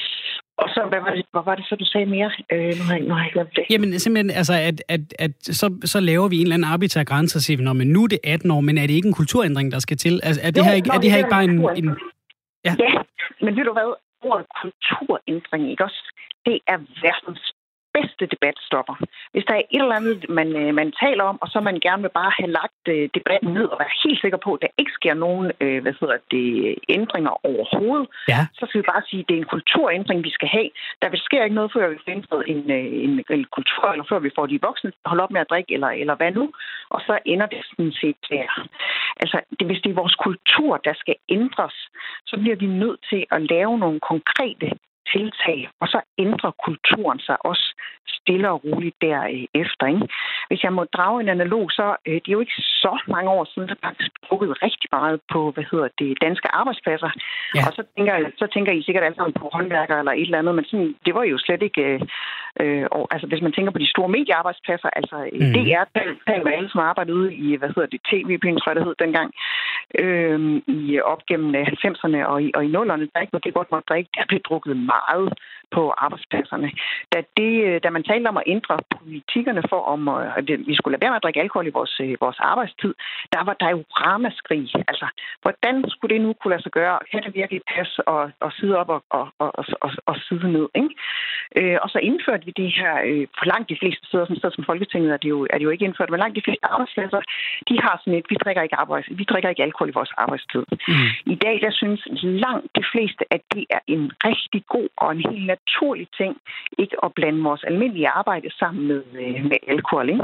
Og 0.57 0.69
så, 0.69 0.81
hvad 0.89 0.99
var, 1.05 1.13
det, 1.15 1.25
hvad 1.31 1.41
var 1.45 1.55
det 1.55 1.65
så, 1.65 1.75
du 1.75 1.85
sagde 1.85 2.05
mere? 2.05 2.31
Øh, 2.51 2.73
nu, 2.77 2.83
har 2.87 2.95
jeg, 2.95 3.03
nu 3.09 3.13
har 3.13 3.23
jeg 3.23 3.31
glemt 3.31 3.55
det. 3.55 3.65
Jamen 3.69 3.99
simpelthen, 3.99 4.29
altså, 4.29 4.53
at, 4.53 4.83
at, 4.95 5.01
at 5.19 5.31
så, 5.41 5.67
så 5.85 5.99
laver 5.99 6.27
vi 6.27 6.35
en 6.35 6.41
eller 6.41 6.55
anden 6.55 6.71
arbitrære 6.73 7.05
grænse 7.05 7.37
og 7.37 7.41
siger, 7.41 7.73
men 7.73 7.87
nu 7.87 8.03
er 8.03 8.07
det 8.07 8.19
18 8.23 8.51
år, 8.51 8.61
men 8.61 8.77
er 8.77 8.87
det 8.87 8.93
ikke 8.93 9.07
en 9.07 9.13
kulturændring, 9.21 9.71
der 9.71 9.79
skal 9.79 9.97
til? 9.97 10.19
Altså, 10.23 10.41
er 10.43 10.51
det 10.51 10.57
jo, 10.57 10.63
her 10.63 10.73
ikke, 10.73 10.89
er 10.93 10.99
det 10.99 11.11
her 11.11 11.17
ikke 11.17 11.35
bare 11.37 11.43
en... 11.43 11.59
en 11.79 11.89
ja. 12.65 12.73
ja, 12.79 12.91
men 13.41 13.55
ved 13.57 13.63
du 13.63 13.73
hvad? 13.73 13.89
Ordet 14.23 14.45
kulturændring, 14.61 15.71
ikke 15.71 15.83
også? 15.83 16.01
Det 16.45 16.59
er 16.67 16.77
verdens 17.05 17.53
bedste 17.97 18.25
debatstopper. 18.33 18.95
Hvis 19.33 19.45
der 19.47 19.53
er 19.55 19.63
et 19.75 19.81
eller 19.81 19.99
andet, 19.99 20.29
man, 20.29 20.49
øh, 20.61 20.73
man 20.81 20.89
taler 21.03 21.23
om, 21.23 21.37
og 21.41 21.47
så 21.53 21.59
man 21.59 21.77
gerne 21.87 22.01
vil 22.01 22.17
bare 22.21 22.31
have 22.39 22.51
lagt 22.59 22.83
øh, 22.93 23.09
debatten 23.17 23.49
ned 23.57 23.65
og 23.73 23.77
være 23.83 23.99
helt 24.03 24.21
sikker 24.21 24.39
på, 24.45 24.49
at 24.53 24.61
der 24.61 24.71
ikke 24.77 24.93
sker 24.99 25.13
nogen 25.13 25.51
øh, 25.63 25.81
hvad 25.83 25.93
hedder 25.99 26.17
det, 26.31 26.75
ændringer 26.89 27.33
overhovedet, 27.51 28.07
ja. 28.27 28.41
så 28.57 28.63
skal 28.67 28.81
vi 28.81 28.91
bare 28.93 29.03
sige, 29.09 29.21
at 29.23 29.27
det 29.27 29.35
er 29.35 29.41
en 29.41 29.53
kulturændring, 29.55 30.19
vi 30.23 30.31
skal 30.37 30.49
have. 30.57 30.69
Der 31.01 31.09
vil 31.09 31.19
ske 31.27 31.43
ikke 31.43 31.59
noget, 31.59 31.73
før 31.75 31.89
vi 31.89 31.97
får 32.03 32.11
indført 32.11 32.45
en, 32.47 32.71
en, 33.05 33.13
en 33.37 33.45
kultur, 33.57 33.85
eller 33.93 34.05
før 34.09 34.19
vi 34.19 34.31
får 34.35 34.45
de 34.45 34.59
voksne 34.61 34.91
holde 35.05 35.23
op 35.23 35.31
med 35.31 35.41
at 35.41 35.49
drikke, 35.49 35.73
eller, 35.73 35.91
eller 36.01 36.15
hvad 36.15 36.31
nu, 36.31 36.45
og 36.89 37.01
så 37.07 37.13
ender 37.25 37.45
det 37.45 37.61
sådan 37.69 37.93
set 38.01 38.19
der. 38.29 38.47
Altså, 39.21 39.37
det, 39.59 39.67
hvis 39.67 39.81
det 39.83 39.89
er 39.89 40.01
vores 40.01 40.15
kultur, 40.15 40.77
der 40.77 40.93
skal 40.93 41.15
ændres, 41.29 41.75
så 42.25 42.35
bliver 42.41 42.55
vi 42.55 42.65
nødt 42.65 42.99
til 43.09 43.25
at 43.31 43.41
lave 43.41 43.79
nogle 43.79 43.99
konkrete 43.99 44.67
tiltag, 45.13 45.69
og 45.81 45.87
så 45.87 45.99
ændrer 46.17 46.51
kulturen 46.65 47.19
sig 47.19 47.37
også 47.45 47.65
stille 48.07 48.49
og 48.49 48.61
roligt 48.65 48.97
derefter. 49.01 49.85
Ikke? 49.93 50.07
Hvis 50.49 50.63
jeg 50.63 50.73
må 50.73 50.83
drage 50.97 51.21
en 51.21 51.29
analog, 51.29 51.71
så 51.71 51.95
øh, 52.07 52.13
det 52.13 52.27
er 52.29 52.37
jo 52.37 52.45
ikke 52.45 52.61
så 52.83 52.93
mange 53.07 53.29
år 53.37 53.45
siden, 53.53 53.69
der 53.69 53.75
faktisk 53.87 54.11
brugt 54.27 54.63
rigtig 54.65 54.89
meget 54.91 55.19
på, 55.33 55.51
hvad 55.51 55.65
hedder 55.71 55.89
det, 55.99 56.17
danske 56.21 56.47
arbejdspladser. 56.59 57.11
Ja. 57.55 57.63
Og 57.67 57.71
så 57.77 57.83
tænker, 57.95 58.13
så 58.37 58.47
tænker 58.53 58.71
I 58.71 58.83
sikkert 58.83 59.03
alle 59.03 59.15
sammen 59.15 59.33
på 59.41 59.49
håndværker 59.53 59.95
eller 59.99 60.11
et 60.11 60.21
eller 60.21 60.39
andet, 60.39 60.55
men 60.55 60.65
sådan, 60.65 60.95
det 61.05 61.13
var 61.15 61.23
jo 61.23 61.37
slet 61.37 61.61
ikke... 61.67 61.81
Øh, 61.81 62.01
øh, 62.61 62.85
og, 62.91 63.07
altså, 63.13 63.27
hvis 63.27 63.41
man 63.41 63.53
tænker 63.53 63.71
på 63.71 63.83
de 63.83 63.93
store 63.93 64.09
mediearbejdspladser, 64.15 64.89
altså 64.99 65.17
mm. 65.33 65.53
DR, 65.53 65.85
tal 66.27 66.43
med 66.45 66.53
alle, 66.57 66.69
som 66.69 66.79
arbejdede 66.89 67.17
ude 67.17 67.33
i, 67.33 67.55
hvad 67.55 67.69
hedder 67.75 67.89
det, 67.93 68.01
tv-penge, 68.11 68.59
tror 68.59 68.69
jeg, 68.71 68.75
det 68.75 68.85
hed 68.85 68.95
dengang, 69.05 69.29
øh, 69.99 70.61
i 70.67 70.99
op 70.99 71.25
gennem 71.25 71.55
øh, 71.55 71.67
90'erne 71.67 72.25
og 72.31 72.43
i, 72.43 72.51
og 72.55 72.65
i 72.65 72.69
0'erne, 72.75 73.05
der 73.13 73.21
ikke 73.21 73.33
var 73.33 73.39
det 73.39 73.53
godt 73.53 73.71
måtte 73.71 73.89
drikke, 73.89 74.09
der 74.15 74.25
blev 74.27 74.39
drukket 74.39 74.77
meget 74.77 75.33
på 75.75 75.93
arbejdspladserne. 75.97 76.71
Da, 77.13 77.23
det, 77.37 77.53
øh, 77.67 77.79
da 77.83 77.89
man 77.89 78.03
talte 78.03 78.27
om 78.27 78.37
at 78.37 78.43
ændre 78.47 78.77
politikkerne 78.97 79.63
for, 79.69 79.81
om 79.93 80.07
øh, 80.07 80.37
at 80.37 80.47
vi 80.69 80.75
skulle 80.75 80.93
lade 80.93 81.01
være 81.03 81.11
med 81.11 81.21
at 81.21 81.23
drikke 81.23 81.41
alkohol 81.41 81.67
i 81.67 81.77
vores, 81.79 82.01
vores 82.19 82.39
arbejdstid, 82.39 82.93
der 83.33 83.43
var 83.43 83.55
der 83.61 83.69
jo 83.69 83.83
ramaskrig. 84.03 84.65
Altså, 84.91 85.07
hvordan 85.41 85.75
skulle 85.89 86.13
det 86.13 86.21
nu 86.21 86.33
kunne 86.33 86.51
lade 86.53 86.63
sig 86.63 86.71
gøre? 86.71 86.99
Kan 87.11 87.23
det 87.23 87.35
virkelig 87.35 87.61
passe 87.75 88.07
og, 88.07 88.31
og 88.39 88.51
sidde 88.57 88.77
op 88.81 88.89
og, 88.89 89.03
og, 89.09 89.25
og, 89.39 89.51
og, 89.81 89.91
og 90.05 90.15
sidde 90.27 90.51
ned? 90.51 90.67
Ikke? 90.75 90.93
Øh, 91.59 91.77
og 91.83 91.89
så 91.89 91.99
indførte 92.09 92.45
vi 92.45 92.53
det 92.61 92.69
her, 92.79 92.93
øh, 93.09 93.27
for 93.37 93.45
langt 93.53 93.69
de 93.69 93.77
fleste 93.81 94.03
steder, 94.07 94.25
som 94.25 94.35
steder 94.35 94.53
som 94.55 94.69
Folketinget 94.71 95.11
er 95.13 95.17
det, 95.17 95.29
jo, 95.29 95.47
er 95.49 95.57
det 95.57 95.63
jo 95.67 95.69
ikke 95.69 95.85
indført, 95.85 96.09
men 96.09 96.19
langt 96.19 96.35
de 96.35 96.45
fleste 96.47 96.65
arbejdspladser, 96.73 97.21
de 97.69 97.75
har 97.85 97.95
sådan 97.99 98.19
et, 98.19 98.25
vi 98.29 98.35
drikker 98.43 98.61
ikke, 98.61 98.75
arbejds, 98.75 99.07
vi 99.19 99.23
drikker 99.23 99.49
ikke 99.49 99.63
alkohol 99.71 99.89
i 99.89 99.99
vores 99.99 100.13
arbejdstid. 100.23 100.63
Mm. 100.87 101.09
I 101.33 101.35
dag, 101.45 101.55
der 101.65 101.71
synes 101.81 102.01
langt 102.45 102.67
de 102.79 102.83
fleste, 102.91 103.23
at 103.35 103.41
det 103.55 103.65
er 103.75 103.81
en 103.95 104.03
rigtig 104.29 104.61
god 104.75 104.89
og 104.97 105.11
en 105.11 105.23
helt 105.29 105.45
naturlig 105.53 106.07
ting, 106.19 106.33
ikke 106.77 106.95
at 107.05 107.13
blande 107.17 107.41
vores 107.49 107.63
almindelige 107.63 108.09
arbejde 108.21 108.49
sammen 108.59 108.87
med, 108.87 109.01
øh, 109.21 109.43
med 109.51 109.59
alkohol. 109.67 110.09
Ikke? 110.09 110.23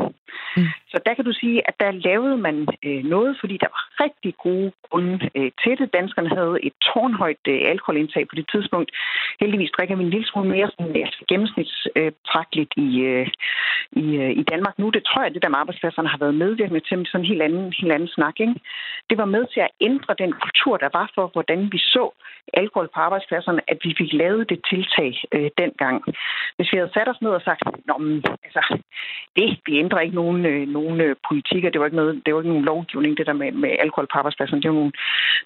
Mm. 0.58 0.70
Så 0.92 0.98
der 1.06 1.14
kan 1.14 1.26
du 1.26 1.34
sige, 1.42 1.58
at 1.70 1.76
der 1.80 1.92
lavede 2.08 2.38
man 2.38 2.68
øh, 2.86 3.04
noget, 3.14 3.38
fordi 3.42 3.56
der 3.64 3.70
var 3.76 3.84
rigtig 4.04 4.34
gode 4.48 4.72
grunde 4.90 5.30
øh, 5.38 5.52
til 5.64 5.74
det. 5.80 5.94
Danskerne 6.00 6.30
havde 6.38 6.56
et 6.68 6.74
tårnhøjt 6.88 7.46
øh, 7.48 7.62
alkoholindtag 7.74 8.24
på 8.28 8.36
det 8.36 8.46
tidspunkt. 8.54 8.90
Heldigvis 9.42 9.72
drikker 9.78 9.96
vi 9.96 10.04
en 10.04 10.10
lille 10.10 10.28
smule 10.28 10.50
mere 10.50 10.70
sådan, 10.74 10.96
altså, 10.96 11.22
gennemsnitsbetragteligt 11.30 12.74
i, 12.86 12.90
øh, 13.12 13.28
i, 13.92 14.06
øh, 14.24 14.32
i 14.42 14.44
Danmark 14.52 14.76
nu. 14.80 14.90
Det 14.90 15.04
tror 15.04 15.24
jeg, 15.24 15.34
det 15.34 15.44
der 15.44 15.50
med 15.50 15.60
arbejdspladserne 15.60 16.10
har 16.14 16.18
været 16.18 16.36
medvirkende 16.44 16.80
til 16.80 17.06
sådan 17.06 17.22
en 17.22 17.32
helt 17.32 17.42
anden, 17.42 17.74
helt 17.80 17.92
anden 17.92 18.10
snak. 18.18 18.36
Ikke? 18.40 18.56
Det 19.10 19.18
var 19.18 19.26
med 19.38 19.46
til 19.54 19.62
at 19.68 19.76
ændre 19.88 20.14
den 20.24 20.32
kultur, 20.44 20.74
der 20.84 20.90
var 20.98 21.08
for, 21.16 21.26
hvordan 21.34 21.60
vi 21.74 21.80
så 21.96 22.04
alkohol 22.54 22.90
på 22.94 23.00
arbejdspladserne, 23.08 23.62
at 23.72 23.78
vi 23.86 23.92
fik 23.98 24.12
lavet 24.14 24.50
det 24.52 24.60
tiltag 24.72 25.12
øh, 25.36 25.50
dengang. 25.62 25.98
Hvis 26.56 26.70
vi 26.72 26.78
havde 26.78 26.96
sat 26.96 27.10
os 27.14 27.22
ned 27.22 27.32
og 27.40 27.42
sagt, 27.42 27.62
Nå, 27.90 27.96
men, 27.98 28.24
altså, 28.48 28.64
det, 29.36 29.48
vi 29.66 29.74
ændrer 29.84 30.00
ikke 30.00 30.20
nogen, 30.22 30.46
øh, 30.52 30.68
nogen 30.78 31.02
øh, 31.06 31.16
politikker, 31.30 31.70
det 31.70 31.80
var 31.80 31.88
ikke, 31.88 32.02
noget, 32.02 32.22
det 32.26 32.34
var 32.34 32.40
ikke 32.40 32.54
nogen 32.54 32.70
lovgivning, 32.72 33.18
det 33.18 33.28
der 33.30 33.38
med, 33.42 33.52
med 33.52 33.72
alkohol 33.86 34.08
på 34.12 34.18
arbejdspladserne, 34.18 34.62
det 34.62 34.70
var 34.72 34.80
nogle, 34.82 34.94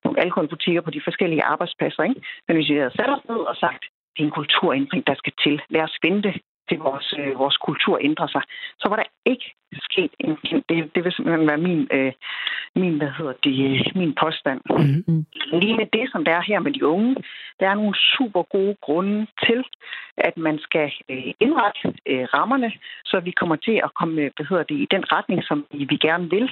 nogle 0.04 0.20
alkoholbutikker 0.26 0.82
på 0.82 0.92
de 0.92 1.02
forskellige 1.08 1.44
arbejdspladser. 1.44 2.04
Ikke? 2.04 2.22
Men 2.48 2.56
hvis 2.56 2.70
vi 2.70 2.78
havde 2.82 2.98
sat 3.00 3.10
os 3.16 3.26
ned 3.30 3.42
og 3.52 3.56
sagt, 3.56 3.84
det 4.14 4.22
er 4.22 4.28
en 4.28 4.40
kulturændring, 4.40 5.08
der 5.08 5.16
skal 5.22 5.34
til. 5.44 5.62
Lad 5.70 5.82
os 5.82 5.98
vente 6.04 6.32
til 6.72 6.80
vores, 6.80 7.14
øh, 7.20 7.40
vores 7.40 7.58
kultur 7.58 7.96
ændrer 8.02 8.28
sig, 8.28 8.44
så 8.80 8.86
var 8.90 8.96
der 8.96 9.08
ikke 9.26 9.48
sket 9.74 10.12
en 10.20 10.38
det, 10.70 10.96
det 10.96 11.04
vil 11.04 11.14
simpelthen 11.14 11.48
være 11.48 11.58
min, 11.68 11.88
øh, 11.92 12.14
min, 12.76 12.98
hvad 12.98 13.12
hedder 13.18 13.34
det, 13.44 13.96
min 13.96 14.14
påstand. 14.22 14.62
Mm-hmm. 14.70 15.26
Lige 15.62 15.78
med 15.78 15.88
det, 15.94 16.06
som 16.12 16.26
der 16.26 16.32
er 16.32 16.42
her 16.42 16.60
med 16.60 16.72
de 16.74 16.86
unge, 16.86 17.16
der 17.60 17.70
er 17.70 17.74
nogle 17.74 17.96
super 18.18 18.44
gode 18.44 18.76
grunde 18.82 19.28
til, 19.46 19.64
at 20.18 20.38
man 20.38 20.60
skal 20.60 20.92
øh, 21.10 21.34
indrette 21.40 21.94
øh, 22.06 22.24
rammerne, 22.34 22.72
så 23.06 23.20
vi 23.20 23.32
kommer 23.32 23.56
til 23.56 23.82
at 23.84 23.94
komme 24.00 24.16
hvad 24.36 24.46
hedder 24.50 24.64
det, 24.64 24.76
i 24.76 24.88
den 24.92 25.04
retning, 25.12 25.44
som 25.44 25.66
vi 25.72 25.98
gerne 26.08 26.30
vil. 26.30 26.52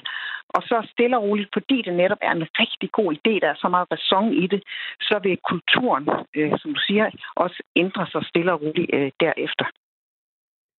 Og 0.50 0.62
så 0.64 0.88
stille 0.92 1.18
og 1.18 1.24
roligt, 1.24 1.50
fordi 1.54 1.82
det 1.82 1.94
netop 1.94 2.18
er 2.22 2.32
en 2.32 2.48
rigtig 2.60 2.92
god 2.92 3.14
idé, 3.14 3.34
der 3.42 3.50
er 3.50 3.60
så 3.62 3.70
meget 3.70 3.88
ræson 3.92 4.34
i 4.34 4.48
det, 4.48 4.64
så 5.02 5.20
vil 5.24 5.38
kulturen, 5.52 6.10
øh, 6.36 6.52
som 6.62 6.74
du 6.74 6.80
siger, 6.88 7.10
også 7.36 7.64
ændre 7.76 8.08
sig 8.12 8.26
stille 8.26 8.54
og 8.54 8.62
roligt 8.62 8.90
øh, 8.94 9.12
derefter. 9.20 9.66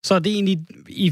Så 0.02 0.14
er 0.14 0.18
det 0.18 0.32
egentlig, 0.32 0.58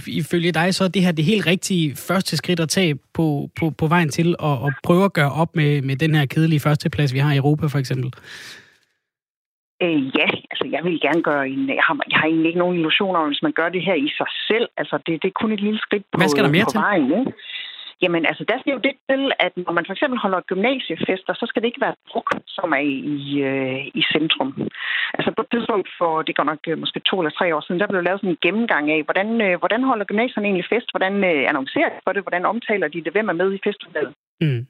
ifølge 0.07 0.53
dig, 0.53 0.75
så 0.75 0.85
er 0.85 0.89
det 0.89 1.03
her 1.03 1.13
det 1.13 1.25
helt 1.25 1.47
rigtige 1.47 1.97
første 1.97 2.37
skridt 2.37 2.61
at 2.61 2.69
tage 2.69 2.95
på, 3.15 3.51
på, 3.61 3.71
på 3.71 3.87
vejen 3.87 4.09
til 4.09 4.29
at, 4.43 4.53
at 4.67 4.73
prøve 4.83 5.05
at 5.05 5.13
gøre 5.13 5.33
op 5.33 5.57
med, 5.57 5.83
med 5.83 5.97
den 5.97 6.15
her 6.15 6.27
kedelige 6.27 6.61
førsteplads, 6.61 7.15
vi 7.15 7.19
har 7.19 7.33
i 7.33 7.37
Europa 7.37 7.67
for 7.67 7.79
eksempel? 7.79 8.13
Øh, 9.83 10.01
ja, 10.19 10.29
altså 10.51 10.65
jeg 10.75 10.81
vil 10.85 11.01
gerne 11.01 11.23
gøre 11.23 11.49
en... 11.49 11.69
Jeg 11.69 11.85
har, 11.89 11.97
jeg 12.11 12.19
har 12.21 12.27
egentlig 12.27 12.49
ikke 12.49 12.59
nogen 12.59 12.79
illusioner 12.79 13.21
om, 13.21 13.29
hvis 13.29 13.43
man 13.43 13.53
gør 13.53 13.69
det 13.69 13.83
her 13.89 13.95
i 13.95 14.09
sig 14.19 14.31
selv. 14.49 14.69
Altså 14.77 14.99
det, 15.07 15.23
det 15.23 15.29
er 15.29 15.41
kun 15.43 15.53
et 15.53 15.61
lille 15.61 15.79
skridt 15.79 16.05
på, 16.13 16.17
Hvad 16.21 16.29
skal 16.29 16.45
der 16.45 16.51
mere 16.51 16.65
på 16.65 16.71
til? 16.71 16.81
vejen. 16.81 17.05
Ikke? 17.19 17.33
Jamen 18.03 18.27
altså, 18.27 18.45
der 18.51 18.57
skal 18.59 18.73
jo 18.73 18.81
det 18.87 18.95
til, 19.11 19.23
at 19.39 19.53
når 19.57 19.73
man 19.73 19.87
for 19.87 19.93
eksempel 19.93 20.19
holder 20.25 20.41
gymnasiefester, 20.41 21.33
så 21.35 21.45
skal 21.47 21.63
det 21.63 21.69
ikke 21.69 21.85
være 21.87 22.01
druk, 22.11 22.29
som 22.47 22.73
er 22.73 22.85
i, 23.17 23.41
øh, 23.51 23.81
i 24.01 24.03
centrum. 24.13 24.51
Altså 25.19 25.31
på 25.37 25.43
et 25.43 25.51
tidspunkt 25.53 25.89
for, 25.99 26.23
det 26.23 26.37
går 26.37 26.45
nok 26.45 26.63
øh, 26.69 26.79
måske 26.79 27.01
to 27.01 27.17
eller 27.21 27.35
tre 27.39 27.57
år 27.57 27.61
siden, 27.61 27.81
der 27.81 27.87
blev 27.93 28.03
lavet 28.03 28.21
sådan 28.21 28.35
en 28.35 28.45
gennemgang 28.47 28.85
af, 28.91 29.01
hvordan, 29.09 29.29
øh, 29.47 29.59
hvordan 29.59 29.83
holder 29.91 30.05
gymnasierne 30.11 30.47
egentlig 30.47 30.71
fest, 30.75 30.89
hvordan 30.93 31.15
øh, 31.31 31.43
annoncerer 31.51 31.89
de 31.89 32.01
for 32.05 32.13
det, 32.13 32.23
hvordan 32.23 32.45
omtaler 32.53 32.89
de 32.89 33.05
det, 33.05 33.13
hvem 33.13 33.29
er 33.29 33.41
med 33.43 33.49
i 33.55 33.65
festivalet, 33.69 34.13
mm. 34.41 34.67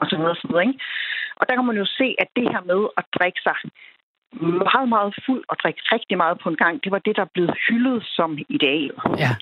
og 0.00 0.06
så 0.10 0.16
videre, 0.16 0.34
så 0.34 0.46
videre, 0.48 0.66
ikke? 0.66 0.78
Og 1.40 1.44
der 1.48 1.54
kan 1.54 1.66
man 1.66 1.76
jo 1.82 1.86
se, 2.00 2.06
at 2.22 2.28
det 2.36 2.46
her 2.52 2.62
med 2.72 2.80
at 3.00 3.04
drikke 3.18 3.40
sig 3.46 3.56
meget, 4.68 4.88
meget 4.88 5.14
fuld 5.26 5.44
og 5.48 5.56
drikke 5.62 5.80
rigtig 5.94 6.16
meget 6.16 6.38
på 6.42 6.48
en 6.48 6.56
gang, 6.56 6.84
det 6.84 6.92
var 6.92 6.98
det, 6.98 7.16
der 7.16 7.26
blev 7.34 7.48
hyldet 7.68 8.02
som 8.16 8.38
ideal. 8.48 8.92
Ja. 9.24 9.32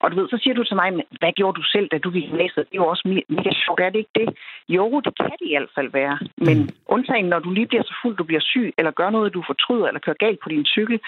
Og 0.00 0.10
du 0.10 0.16
ved, 0.20 0.28
så 0.28 0.38
siger 0.42 0.54
du 0.54 0.64
til 0.64 0.76
mig, 0.76 0.88
hvad 1.20 1.32
gjorde 1.38 1.56
du 1.60 1.64
selv, 1.74 1.88
da 1.88 1.98
du 1.98 2.10
gik 2.10 2.24
i 2.24 2.30
gymnasiet? 2.30 2.66
Det 2.68 2.74
er 2.76 2.82
jo 2.84 2.92
også 2.94 3.04
mega 3.28 3.50
sjovt, 3.64 3.80
er 3.80 3.90
det 3.90 3.98
ikke 3.98 4.16
det? 4.20 4.28
Jo, 4.68 5.00
det 5.04 5.12
kan 5.16 5.36
det 5.40 5.48
i 5.48 5.56
hvert 5.56 5.74
fald 5.74 5.90
være. 5.92 6.18
Men 6.36 6.56
mm. 6.58 6.68
undtagen, 6.94 7.26
når 7.32 7.38
du 7.38 7.50
lige 7.50 7.66
bliver 7.66 7.82
så 7.82 7.94
fuld, 8.02 8.16
du 8.16 8.24
bliver 8.24 8.44
syg, 8.52 8.74
eller 8.78 8.90
gør 8.90 9.10
noget, 9.10 9.34
du 9.34 9.42
fortryder, 9.46 9.86
eller 9.86 10.00
kører 10.00 10.22
galt 10.24 10.40
på 10.42 10.48
din 10.48 10.66
cykel. 10.66 11.00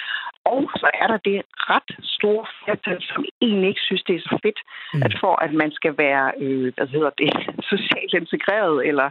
Og 0.44 0.62
så 0.80 0.88
er 1.02 1.06
der 1.06 1.18
det 1.28 1.42
ret 1.70 1.90
store 2.02 2.44
flertal, 2.58 2.98
som 3.10 3.24
egentlig 3.42 3.68
ikke 3.68 3.86
synes, 3.88 4.02
det 4.02 4.14
er 4.16 4.20
så 4.20 4.38
fedt, 4.44 4.60
mm. 4.94 5.02
at 5.06 5.12
for 5.20 5.34
at 5.44 5.52
man 5.62 5.70
skal 5.72 5.94
være, 5.98 6.32
øh, 6.40 6.72
hvad 6.76 6.86
hedder 6.86 7.10
det, 7.22 7.30
socialt 7.72 8.14
integreret, 8.22 8.86
eller 8.88 9.08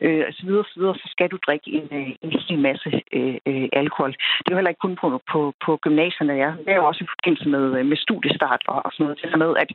øh, 0.00 0.24
så 0.32 0.42
videre, 0.46 0.64
så 0.64 0.80
videre, 0.80 0.94
så 0.94 1.08
skal 1.14 1.28
du 1.30 1.38
drikke 1.46 1.68
en, 1.78 1.88
øh, 1.98 2.10
en 2.22 2.30
hel 2.48 2.58
masse 2.58 3.02
øh, 3.12 3.36
øh, 3.46 3.68
alkohol. 3.72 4.12
Det 4.12 4.46
er 4.46 4.52
jo 4.54 4.58
heller 4.58 4.74
ikke 4.74 4.86
kun 4.86 4.96
på, 5.02 5.08
på, 5.32 5.40
på 5.64 5.76
gymnasierne, 5.76 6.34
ja. 6.44 6.50
Det 6.64 6.72
er 6.72 6.80
jo 6.80 6.86
også 6.86 7.04
i 7.04 7.12
forbindelse 7.14 7.48
med, 7.48 7.64
øh, 7.78 7.86
med 7.86 7.96
studiestart 7.96 8.62
og, 8.68 8.78
og 8.86 8.92
sådan 8.92 9.04
noget 9.04 9.20
det 9.22 9.38
med, 9.38 9.52
at 9.64 9.70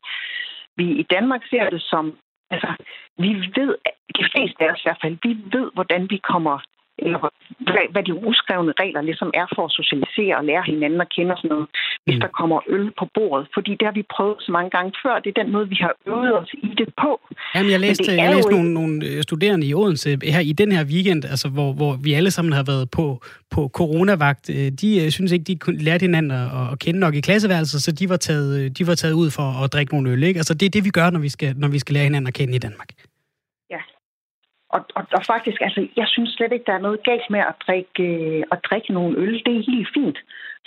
vi 0.78 0.86
i 1.02 1.06
Danmark 1.16 1.42
ser 1.50 1.70
det 1.70 1.82
som, 1.82 2.18
altså, 2.50 2.70
vi 3.18 3.30
ved, 3.58 3.76
de 4.20 4.24
fleste 4.32 4.64
af 4.64 4.72
os 4.72 4.82
i 4.82 4.88
hvert 4.88 5.02
fald, 5.04 5.18
vi 5.24 5.32
ved, 5.58 5.72
hvordan 5.74 6.10
vi 6.10 6.18
kommer 6.32 6.56
eller 6.98 7.20
hvad, 7.68 7.86
hvad 7.94 8.04
de 8.08 8.14
uskrevne 8.28 8.74
regler 8.82 9.02
ligesom 9.02 9.30
er 9.42 9.48
for 9.56 9.64
at 9.66 9.76
socialisere 9.80 10.34
og 10.40 10.46
lære 10.50 10.64
hinanden 10.72 11.02
at 11.02 11.10
kende 11.16 11.32
og 11.34 11.38
sådan 11.38 11.50
noget, 11.56 11.68
hvis 12.06 12.16
mm. 12.16 12.22
der 12.22 12.32
kommer 12.40 12.58
øl 12.76 12.88
på 13.00 13.06
bordet. 13.16 13.48
Fordi 13.56 13.72
det 13.80 13.86
har 13.90 13.96
vi 14.00 14.04
prøvet 14.16 14.38
så 14.46 14.52
mange 14.58 14.70
gange 14.76 14.92
før. 15.04 15.14
Det 15.24 15.30
er 15.30 15.44
den 15.44 15.52
måde, 15.56 15.68
vi 15.74 15.78
har 15.86 15.94
øvet 16.08 16.34
os 16.42 16.52
i 16.68 16.72
det 16.82 16.90
på. 17.04 17.12
Jamen, 17.56 17.72
jeg 17.72 17.80
læste, 17.80 18.12
jeg 18.22 18.36
læste 18.36 18.52
nogle, 18.52 18.74
nogle 18.74 18.94
øh, 19.08 19.24
studerende 19.28 19.68
i 19.68 19.74
Odense 19.74 20.10
her 20.36 20.44
i 20.52 20.54
den 20.62 20.72
her 20.72 20.84
weekend, 20.94 21.26
altså, 21.26 21.48
hvor, 21.50 21.70
hvor 21.80 21.94
vi 22.06 22.14
alle 22.14 22.32
sammen 22.32 22.54
har 22.54 22.66
været 22.72 22.88
på, 22.98 23.06
på 23.52 23.62
coronavagt. 23.80 24.46
Øh, 24.50 24.68
de 24.82 24.90
øh, 25.04 25.12
synes 25.18 25.32
ikke, 25.32 25.46
de 25.52 25.56
kunne 25.56 25.80
lære 25.88 25.98
hinanden 26.02 26.32
at, 26.32 26.48
at 26.72 26.80
kende 26.80 27.00
nok 27.00 27.16
i 27.16 27.22
klasseværelset, 27.22 27.82
så 27.84 27.92
de 27.92 28.10
var, 28.10 28.18
taget, 28.18 28.78
de 28.78 28.88
var 28.88 28.96
taget 28.96 29.14
ud 29.14 29.30
for 29.32 29.64
at 29.64 29.74
drikke 29.74 29.94
nogle 29.94 30.10
øl. 30.12 30.24
Ikke? 30.24 30.38
Altså, 30.38 30.54
det 30.54 30.66
er 30.66 30.70
det, 30.70 30.86
vi 30.86 30.90
gør, 30.90 31.10
når 31.10 31.20
vi 31.20 31.30
skal, 31.30 31.54
når 31.58 31.68
vi 31.68 31.80
skal 31.80 31.94
lære 31.94 32.04
hinanden 32.04 32.28
at 32.28 32.34
kende 32.34 32.56
i 32.56 32.60
Danmark. 32.60 32.90
Og, 34.76 34.82
og, 34.98 35.04
og 35.18 35.24
faktisk, 35.34 35.62
altså, 35.62 35.88
jeg 35.96 36.08
synes 36.08 36.30
slet 36.30 36.52
ikke, 36.52 36.66
der 36.70 36.74
er 36.74 36.86
noget 36.88 37.04
galt 37.04 37.30
med 37.30 37.40
at 37.40 37.56
drikke, 37.68 38.04
øh, 38.04 38.44
at 38.52 38.60
drikke 38.70 38.94
nogle 38.94 39.18
øl. 39.18 39.34
Det 39.46 39.54
er 39.56 39.72
helt 39.72 39.90
fint 39.94 40.18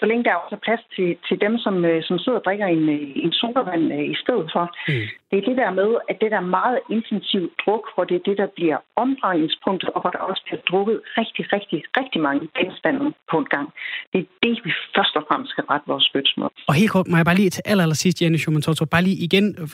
så 0.01 0.05
længe 0.07 0.25
der 0.25 0.33
er 0.33 0.43
også 0.45 0.59
plads 0.67 0.83
til, 0.97 1.09
til 1.29 1.37
dem, 1.45 1.55
som, 1.65 1.75
øh, 1.91 1.99
som 2.09 2.17
sidder 2.19 2.39
og 2.41 2.45
drikker 2.47 2.67
en, 2.77 2.85
øh, 2.97 3.25
en 3.25 3.33
sodavand 3.41 3.85
øh, 3.97 4.05
i 4.15 4.17
stedet 4.23 4.47
for. 4.55 4.65
Mm. 4.89 5.07
Det 5.31 5.37
er 5.39 5.45
det 5.49 5.57
der 5.63 5.71
med, 5.81 5.91
at 6.11 6.17
det 6.23 6.31
der 6.35 6.53
meget 6.59 6.79
intensiv 6.97 7.43
druk, 7.63 7.85
hvor 7.95 8.05
det 8.09 8.17
er 8.17 8.25
det, 8.29 8.37
der 8.43 8.49
bliver 8.59 8.79
omdrejningspunktet, 9.03 9.89
og 9.95 10.01
hvor 10.01 10.13
der 10.17 10.23
også 10.31 10.43
bliver 10.47 10.61
drukket 10.71 10.99
rigtig, 11.19 11.45
rigtig, 11.55 11.79
rigtig 11.99 12.21
mange 12.29 12.45
genstande 12.59 13.05
på 13.31 13.37
en 13.43 13.49
gang. 13.55 13.67
Det 14.13 14.19
er 14.25 14.29
det, 14.45 14.55
vi 14.65 14.71
først 14.97 15.15
og 15.19 15.25
fremmest 15.29 15.51
skal 15.55 15.65
rette 15.71 15.87
vores 15.93 16.07
mod. 16.37 16.51
Og 16.71 16.75
helt 16.75 16.91
kort, 16.91 17.09
må 17.09 17.17
jeg 17.17 17.27
bare 17.31 17.41
lige 17.43 17.51
til 17.51 17.63
aller, 17.65 17.85
aller 17.85 18.01
sidst, 18.03 18.23
Janne 18.23 18.39
Schumann 18.39 18.63
bare 18.91 19.03
lige 19.09 19.19
igen 19.27 19.47
øh, 19.63 19.69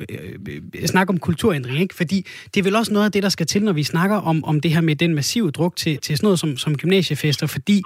øh, 0.48 0.86
snakke 0.94 1.10
om 1.10 1.18
kulturændring, 1.18 1.80
ikke? 1.80 1.94
Fordi 2.00 2.18
det 2.50 2.56
er 2.60 2.64
vel 2.68 2.76
også 2.76 2.92
noget 2.92 3.06
af 3.06 3.12
det, 3.12 3.22
der 3.22 3.28
skal 3.28 3.46
til, 3.46 3.62
når 3.64 3.72
vi 3.72 3.82
snakker 3.82 4.16
om, 4.30 4.44
om 4.44 4.60
det 4.60 4.70
her 4.74 4.80
med 4.80 4.96
den 4.96 5.14
massive 5.14 5.50
druk 5.50 5.76
til, 5.76 5.98
til 5.98 6.16
sådan 6.16 6.26
noget 6.26 6.38
som, 6.38 6.56
som 6.56 6.76
gymnasiefester, 6.76 7.46
fordi 7.46 7.82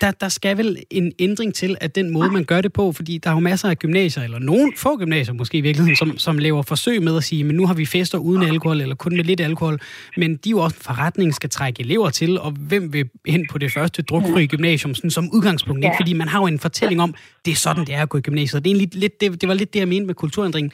der, 0.00 0.10
der 0.10 0.28
skal 0.28 0.56
vel 0.58 0.82
en 0.90 1.12
ændring 1.18 1.54
til, 1.54 1.76
at 1.80 1.94
den 1.94 2.10
måde, 2.10 2.30
man 2.30 2.44
gør 2.44 2.60
det 2.60 2.72
på, 2.72 2.92
fordi 2.92 3.18
der 3.18 3.30
er 3.30 3.34
jo 3.34 3.40
masser 3.40 3.68
af 3.70 3.78
gymnasier, 3.78 4.22
eller 4.22 4.38
nogen 4.38 4.72
få 4.76 4.98
gymnasier 4.98 5.34
måske 5.34 5.58
i 5.58 5.60
virkeligheden, 5.60 5.96
som, 5.96 6.18
som 6.18 6.38
laver 6.38 6.62
forsøg 6.62 7.02
med 7.02 7.16
at 7.16 7.24
sige, 7.24 7.44
men 7.44 7.56
nu 7.56 7.66
har 7.66 7.74
vi 7.74 7.86
fester 7.86 8.18
uden 8.18 8.42
alkohol, 8.42 8.80
eller 8.80 8.94
kun 8.94 9.16
med 9.16 9.24
lidt 9.24 9.40
alkohol, 9.40 9.80
men 10.16 10.36
de 10.36 10.48
er 10.48 10.50
jo 10.50 10.58
også 10.58 10.76
en 10.76 10.82
forretning, 10.82 11.34
skal 11.34 11.50
trække 11.50 11.80
elever 11.80 12.10
til, 12.10 12.40
og 12.40 12.50
hvem 12.50 12.92
vil 12.92 13.08
hen 13.26 13.46
på 13.50 13.58
det 13.58 13.72
første 13.72 14.02
drukfri 14.02 14.46
gymnasium, 14.46 14.94
sådan 14.94 15.10
som 15.10 15.30
udgangspunkt, 15.32 15.84
ikke? 15.84 15.96
fordi 16.00 16.12
man 16.12 16.28
har 16.28 16.40
jo 16.40 16.46
en 16.46 16.58
fortælling 16.58 17.02
om, 17.02 17.14
det 17.44 17.50
er 17.50 17.56
sådan, 17.56 17.86
det 17.86 17.94
er 17.94 18.02
at 18.02 18.08
gå 18.08 18.18
i 18.18 18.20
gymnasiet. 18.20 18.64
Det, 18.64 18.70
er 18.70 18.76
lidt, 18.76 18.94
lidt, 18.94 19.20
det, 19.20 19.40
det 19.40 19.48
var 19.48 19.54
lidt 19.54 19.74
det, 19.74 19.80
jeg 19.80 19.88
mente 19.88 20.06
med 20.06 20.14
kulturændringen. 20.14 20.72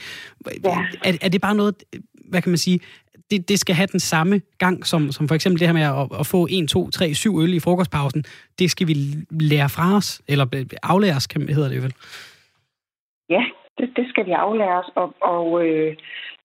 Er, 1.05 1.13
er 1.21 1.29
det 1.29 1.41
bare 1.41 1.55
noget, 1.55 1.75
hvad 2.29 2.43
kan 2.43 2.51
man 2.51 2.59
sige, 2.59 2.81
det, 3.31 3.49
det 3.49 3.59
skal 3.59 3.75
have 3.75 3.87
den 3.87 4.01
samme 4.01 4.41
gang, 4.59 4.87
som, 4.87 5.13
som 5.13 5.29
for 5.29 5.35
eksempel 5.35 5.61
det 5.61 5.69
her 5.69 5.75
med 5.75 5.83
at, 6.03 6.21
at 6.21 6.27
få 6.27 6.47
1, 6.51 6.69
2, 6.69 6.91
3, 6.91 7.15
7 7.15 7.41
øl 7.43 7.55
i 7.55 7.61
frokostpausen. 7.61 8.25
Det 8.59 8.71
skal 8.71 8.87
vi 8.87 8.95
lære 9.31 9.69
fra 9.69 9.97
os, 9.97 10.21
eller 10.29 10.47
aflæres, 10.83 11.27
kan, 11.27 11.49
hedder 11.49 11.69
det 11.69 11.83
vel? 11.83 11.95
Ja, 13.31 13.45
det, 13.79 13.89
det 13.97 14.07
skal 14.09 14.27
vi 14.27 14.31
aflæres, 14.31 14.89
og, 14.95 15.15
og 15.21 15.67
øh, 15.67 15.97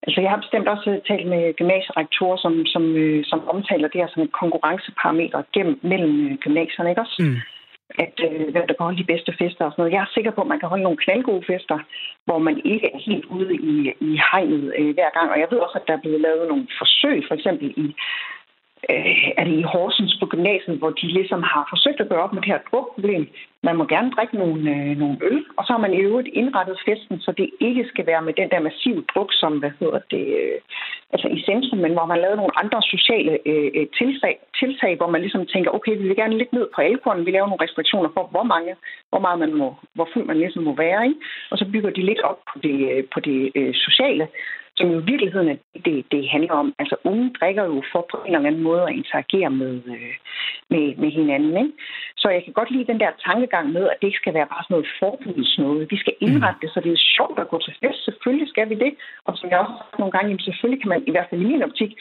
altså 0.04 0.22
jeg 0.22 0.30
har 0.30 0.38
bestemt 0.44 0.68
også 0.68 1.00
talt 1.08 1.28
med 1.28 1.54
gymnasierektorer, 1.60 2.38
som, 2.38 2.66
som, 2.66 2.84
øh, 2.96 3.24
som 3.26 3.40
omtaler 3.48 3.88
det 3.88 4.02
her 4.02 4.08
som 4.14 4.24
et 4.24 4.32
konkurrenceparameter 4.32 5.42
gennem 5.54 5.80
mellem 5.84 6.28
øh, 6.28 6.38
gymnasierne, 6.38 6.90
ikke 6.90 7.02
også? 7.02 7.18
Mm 7.20 7.40
at 8.06 8.16
øh, 8.28 8.52
hvem 8.54 8.66
der 8.68 8.76
kan 8.76 8.86
holde 8.88 9.02
de 9.02 9.12
bedste 9.14 9.32
fester 9.40 9.66
og 9.66 9.72
sådan 9.72 9.82
noget. 9.82 9.96
Jeg 9.96 10.02
er 10.02 10.14
sikker 10.14 10.32
på, 10.32 10.42
at 10.42 10.52
man 10.52 10.60
kan 10.60 10.70
holde 10.70 10.84
nogle 10.84 11.04
knaldgode 11.04 11.44
fester, 11.52 11.78
hvor 12.26 12.40
man 12.48 12.62
ikke 12.66 12.88
er 12.94 13.00
helt 13.10 13.26
ude 13.26 13.54
i, 13.56 13.76
i 14.08 14.12
hegnet 14.32 14.74
øh, 14.78 14.94
hver 14.94 15.10
gang. 15.18 15.32
Og 15.32 15.40
jeg 15.40 15.48
ved 15.52 15.60
også, 15.66 15.78
at 15.80 15.88
der 15.88 15.94
er 15.94 16.04
blevet 16.04 16.22
lavet 16.22 16.48
nogle 16.48 16.68
forsøg, 16.80 17.18
for 17.28 17.36
eksempel 17.36 17.68
i 17.78 17.96
øh, 18.90 19.30
er 19.38 19.44
det 19.44 19.56
i 19.60 19.70
Horsens 19.72 20.18
på 20.20 20.26
gymnasiet, 20.26 20.78
hvor 20.78 20.90
de 20.90 21.08
ligesom 21.08 21.44
har 21.44 21.64
forsøgt 21.70 22.00
at 22.02 22.10
gøre 22.10 22.24
op 22.26 22.34
med 22.34 22.42
det 22.42 22.52
her 22.52 22.68
drukproblem. 22.72 23.30
Man 23.64 23.76
må 23.76 23.84
gerne 23.86 24.12
drikke 24.12 24.36
nogle, 24.38 24.62
øh, 24.76 24.98
nogle 25.02 25.18
øl, 25.22 25.46
og 25.58 25.66
så 25.66 25.74
har 25.74 25.82
man 25.86 25.94
i 25.94 26.04
øvrigt 26.08 26.30
indrettet 26.34 26.84
festen, 26.86 27.20
så 27.20 27.32
det 27.32 27.50
ikke 27.60 27.86
skal 27.92 28.06
være 28.06 28.22
med 28.22 28.34
den 28.34 28.50
der 28.50 28.60
massive 28.60 29.04
druk, 29.12 29.30
som 29.34 29.52
hvad 29.58 29.72
hedder 29.80 30.00
det, 30.12 30.26
øh, 30.40 30.58
altså 31.14 31.28
i 31.28 31.40
centrum, 31.50 31.80
men 31.80 31.94
hvor 31.94 32.06
man 32.06 32.22
lavede 32.22 32.42
nogle 32.42 32.60
andre 32.64 32.82
sociale 32.82 33.34
øh, 33.46 33.70
øh, 33.78 33.88
tiltag, 34.00 34.36
tiltag, 34.60 34.96
hvor 34.98 35.10
man 35.14 35.22
ligesom 35.22 35.46
tænker, 35.46 35.72
okay, 35.72 35.94
vi 35.98 36.08
vil 36.08 36.16
gerne 36.16 36.38
lidt 36.38 36.54
ned 36.54 36.68
på 36.76 36.82
alkoholen, 36.82 37.26
vi 37.26 37.32
laver 37.32 37.48
nogle 37.48 37.64
restriktioner 37.66 38.10
for, 38.16 38.24
hvor 38.34 38.44
mange, 38.44 38.76
hvor 39.10 39.20
meget 39.20 39.40
man 39.40 39.54
må, 39.54 39.76
hvor 39.96 40.08
fuld 40.14 40.26
man 40.26 40.38
ligesom 40.38 40.64
må 40.64 40.74
være, 40.76 41.02
ikke? 41.08 41.20
og 41.52 41.58
så 41.58 41.66
bygger 41.74 41.90
de 41.90 42.02
lidt 42.10 42.22
op 42.22 42.40
på 42.54 42.60
det, 42.64 42.78
øh, 42.92 43.04
på 43.14 43.20
det 43.20 43.52
øh, 43.56 43.74
sociale, 43.74 44.28
som 44.82 44.90
i 44.92 45.02
virkeligheden 45.12 45.50
er 45.56 45.58
det, 45.88 45.98
det 46.14 46.30
handler 46.34 46.54
om. 46.62 46.68
Altså 46.82 46.96
unge 47.10 47.28
drikker 47.40 47.64
jo 47.72 47.84
for 47.92 48.02
på 48.12 48.18
en 48.18 48.36
eller 48.36 48.50
anden 48.50 48.64
måde 48.70 48.84
at 48.88 48.96
interagere 49.00 49.50
med, 49.62 49.74
øh, 49.96 50.14
med, 50.72 50.84
med 51.02 51.12
hinanden. 51.20 51.54
Ikke? 51.64 51.74
Så 52.22 52.28
jeg 52.36 52.42
kan 52.44 52.54
godt 52.60 52.72
lide 52.72 52.90
den 52.92 53.00
der 53.04 53.12
tankegang 53.28 53.66
med, 53.78 53.84
at 53.92 53.98
det 54.00 54.08
ikke 54.08 54.24
skal 54.24 54.34
være 54.38 54.52
bare 54.54 54.64
sådan 54.64 54.74
noget 54.76 54.90
forbudsnået. 55.00 55.92
Vi 55.94 55.98
skal 56.04 56.16
indrette 56.26 56.60
det, 56.64 56.70
så 56.74 56.80
det 56.86 56.92
er 56.92 57.02
sjovt 57.18 57.38
at 57.44 57.50
gå 57.52 57.58
til 57.66 57.74
fest. 57.82 58.00
Selvfølgelig 58.08 58.50
skal 58.54 58.70
vi 58.72 58.76
det. 58.86 58.92
Og 59.28 59.34
som 59.38 59.50
jeg 59.50 59.60
også 59.60 59.74
har 59.74 59.80
sagt 59.84 60.00
nogle 60.00 60.14
gange, 60.16 60.28
jamen 60.30 60.48
selvfølgelig 60.48 60.82
kan 60.82 60.90
man, 60.94 61.00
i 61.10 61.12
hvert 61.14 61.28
fald 61.30 61.42
i 61.42 61.48
min 61.52 61.64
optik, 61.68 61.92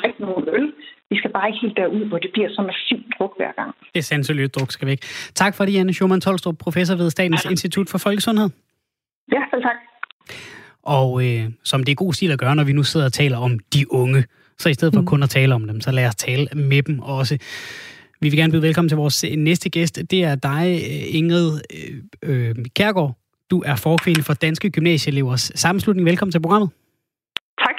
drikke 0.00 0.20
nogle 0.26 0.44
øl. 0.56 0.66
Vi 1.10 1.16
skal 1.20 1.30
bare 1.36 1.46
ikke 1.48 1.60
helt 1.64 1.76
derud, 1.76 2.04
hvor 2.10 2.18
det 2.24 2.30
bliver 2.32 2.50
så 2.56 2.62
massivt 2.70 3.06
druk 3.14 3.32
hver 3.40 3.52
gang. 3.60 3.70
Det 3.94 4.00
er 4.04 4.08
sandsynligt, 4.12 4.54
druk 4.56 4.70
skal 4.76 4.88
væk. 4.92 5.00
Tak 5.42 5.52
for 5.56 5.64
det, 5.64 5.72
Janne 5.74 5.92
Schumann 5.92 6.20
Tolstrup, 6.20 6.58
professor 6.66 6.96
ved 6.96 7.10
Statens 7.10 7.44
ja. 7.44 7.50
Institut 7.50 7.88
for 7.92 7.98
Folkesundhed. 7.98 8.48
Ja, 9.34 9.42
selv 9.50 9.62
tak. 9.62 9.78
Og 10.96 11.10
øh, 11.26 11.44
som 11.64 11.84
det 11.84 11.92
er 11.92 11.96
god 12.04 12.12
stil 12.12 12.30
at 12.32 12.38
gøre, 12.38 12.56
når 12.56 12.64
vi 12.64 12.72
nu 12.72 12.82
sidder 12.82 13.06
og 13.06 13.12
taler 13.12 13.38
om 13.38 13.58
de 13.74 13.92
unge, 13.92 14.24
så 14.58 14.68
i 14.68 14.74
stedet 14.74 14.94
for 14.94 15.00
mm. 15.00 15.06
kun 15.06 15.22
at 15.22 15.30
tale 15.30 15.54
om 15.54 15.66
dem, 15.66 15.80
så 15.80 15.90
lad 15.92 16.06
os 16.06 16.14
tale 16.14 16.48
med 16.54 16.82
dem 16.82 17.00
også. 17.00 17.34
Vi 18.20 18.28
vil 18.28 18.38
gerne 18.38 18.52
byde 18.52 18.62
velkommen 18.62 18.88
til 18.88 18.96
vores 18.96 19.24
næste 19.36 19.70
gæst. 19.70 19.94
Det 20.10 20.24
er 20.24 20.34
dig, 20.34 20.64
Ingrid 21.18 21.60
øh, 21.76 22.48
øh, 22.48 22.54
Kærgaard. 22.76 23.12
Du 23.50 23.62
er 23.66 23.76
forkvinde 23.76 24.22
for 24.22 24.34
Danske 24.34 24.70
Gymnasieelevers 24.70 25.52
Sammenslutning. 25.54 26.06
Velkommen 26.06 26.32
til 26.32 26.42
programmet. 26.42 26.70
Tak. 27.64 27.78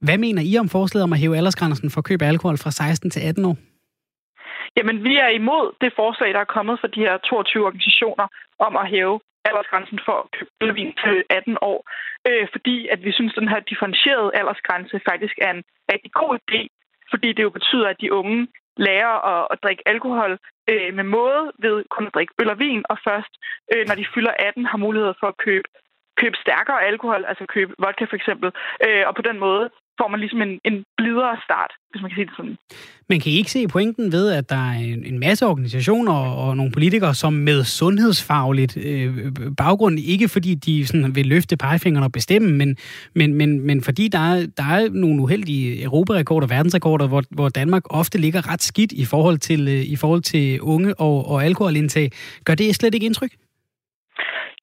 Hvad 0.00 0.18
mener 0.18 0.42
I 0.42 0.58
om 0.58 0.68
forslaget 0.68 1.04
om 1.04 1.12
at 1.12 1.18
hæve 1.18 1.36
aldersgrænsen 1.36 1.90
for 1.90 2.00
køb 2.02 2.22
af 2.22 2.28
alkohol 2.28 2.58
fra 2.58 2.70
16 2.70 3.10
til 3.10 3.20
18 3.20 3.44
år? 3.44 3.56
Jamen, 4.76 5.04
vi 5.04 5.14
er 5.16 5.28
imod 5.28 5.64
det 5.80 5.92
forslag, 5.96 6.30
der 6.34 6.40
er 6.40 6.54
kommet 6.56 6.80
fra 6.80 6.88
de 6.94 7.00
her 7.00 7.18
22 7.18 7.66
organisationer 7.66 8.26
om 8.66 8.76
at 8.82 8.90
hæve 8.90 9.20
aldersgrænsen 9.48 9.98
for 10.06 10.16
at 10.22 10.30
købe 10.36 10.50
ølvin 10.64 10.92
til 11.04 11.24
18 11.30 11.58
år, 11.70 11.78
øh, 12.28 12.46
fordi 12.54 12.76
at 12.88 13.04
vi 13.04 13.12
synes, 13.12 13.32
at 13.32 13.40
den 13.40 13.48
her 13.48 13.60
differentierede 13.60 14.34
aldersgrænse 14.38 15.00
faktisk 15.10 15.36
er 15.46 15.50
en 15.50 15.64
rigtig 15.92 16.12
god 16.12 16.32
idé, 16.42 16.60
fordi 17.10 17.28
det 17.32 17.42
jo 17.42 17.50
betyder, 17.50 17.88
at 17.88 18.00
de 18.00 18.12
unge 18.12 18.48
lærer 18.76 19.14
at, 19.32 19.48
at 19.52 19.58
drikke 19.62 19.82
alkohol 19.86 20.32
øh, 20.70 20.94
med 20.94 21.04
måde 21.04 21.42
ved 21.58 21.84
kun 21.90 22.06
at 22.06 22.14
drikke 22.14 22.34
øl 22.40 22.50
og 22.50 22.58
vin, 22.58 22.82
og 22.92 22.98
først, 23.08 23.32
øh, 23.72 23.84
når 23.88 23.94
de 23.94 24.06
fylder 24.14 24.34
18, 24.38 24.66
har 24.66 24.78
mulighed 24.78 25.14
for 25.20 25.26
at 25.26 25.36
købe, 25.36 25.68
købe 26.20 26.36
stærkere 26.44 26.84
alkohol, 26.90 27.24
altså 27.24 27.44
købe 27.46 27.72
vodka 27.78 28.04
for 28.04 28.16
eksempel, 28.16 28.48
øh, 28.86 29.02
og 29.08 29.14
på 29.14 29.22
den 29.22 29.38
måde 29.38 29.70
får 30.00 30.08
man 30.08 30.20
ligesom 30.20 30.42
en, 30.42 30.52
en 30.64 30.84
blidere 30.98 31.36
start, 31.46 31.72
hvis 31.90 32.02
man 32.02 32.10
kan 32.10 32.16
sige 32.16 32.26
det 32.26 32.36
sådan. 32.36 32.56
Men 33.08 33.20
kan 33.20 33.32
I 33.32 33.36
ikke 33.36 33.50
se 33.50 33.68
pointen 33.68 34.12
ved, 34.12 34.30
at 34.30 34.50
der 34.50 34.62
er 34.70 34.78
en, 34.92 35.04
en 35.04 35.18
masse 35.18 35.46
organisationer 35.46 36.12
og, 36.12 36.48
og 36.48 36.56
nogle 36.56 36.72
politikere, 36.72 37.14
som 37.14 37.32
med 37.32 37.64
sundhedsfagligt 37.64 38.76
øh, 38.76 39.32
baggrund, 39.56 39.98
ikke 40.00 40.28
fordi 40.28 40.54
de 40.54 40.86
sådan 40.86 41.14
vil 41.14 41.26
løfte 41.26 41.56
pegefingeren 41.56 42.04
og 42.04 42.12
bestemme, 42.12 42.52
men, 42.52 42.76
men, 43.14 43.34
men, 43.34 43.60
men 43.60 43.82
fordi 43.82 44.08
der 44.08 44.18
er, 44.18 44.46
der 44.56 44.64
er 44.64 44.88
nogle 44.90 45.22
uheldige 45.22 45.82
europarekorder 45.82 46.46
verdensrekorder, 46.46 47.06
hvor, 47.08 47.22
hvor 47.30 47.48
Danmark 47.48 47.82
ofte 47.90 48.18
ligger 48.18 48.52
ret 48.52 48.62
skidt 48.62 48.92
i 48.92 49.04
forhold 49.04 49.38
til, 49.38 49.68
øh, 49.68 49.82
i 49.84 49.96
forhold 49.96 50.22
til 50.22 50.60
unge 50.60 51.00
og, 51.00 51.28
og 51.28 51.44
alkoholindtag. 51.44 52.10
Gør 52.44 52.54
det 52.54 52.74
slet 52.74 52.94
ikke 52.94 53.06
indtryk? 53.06 53.30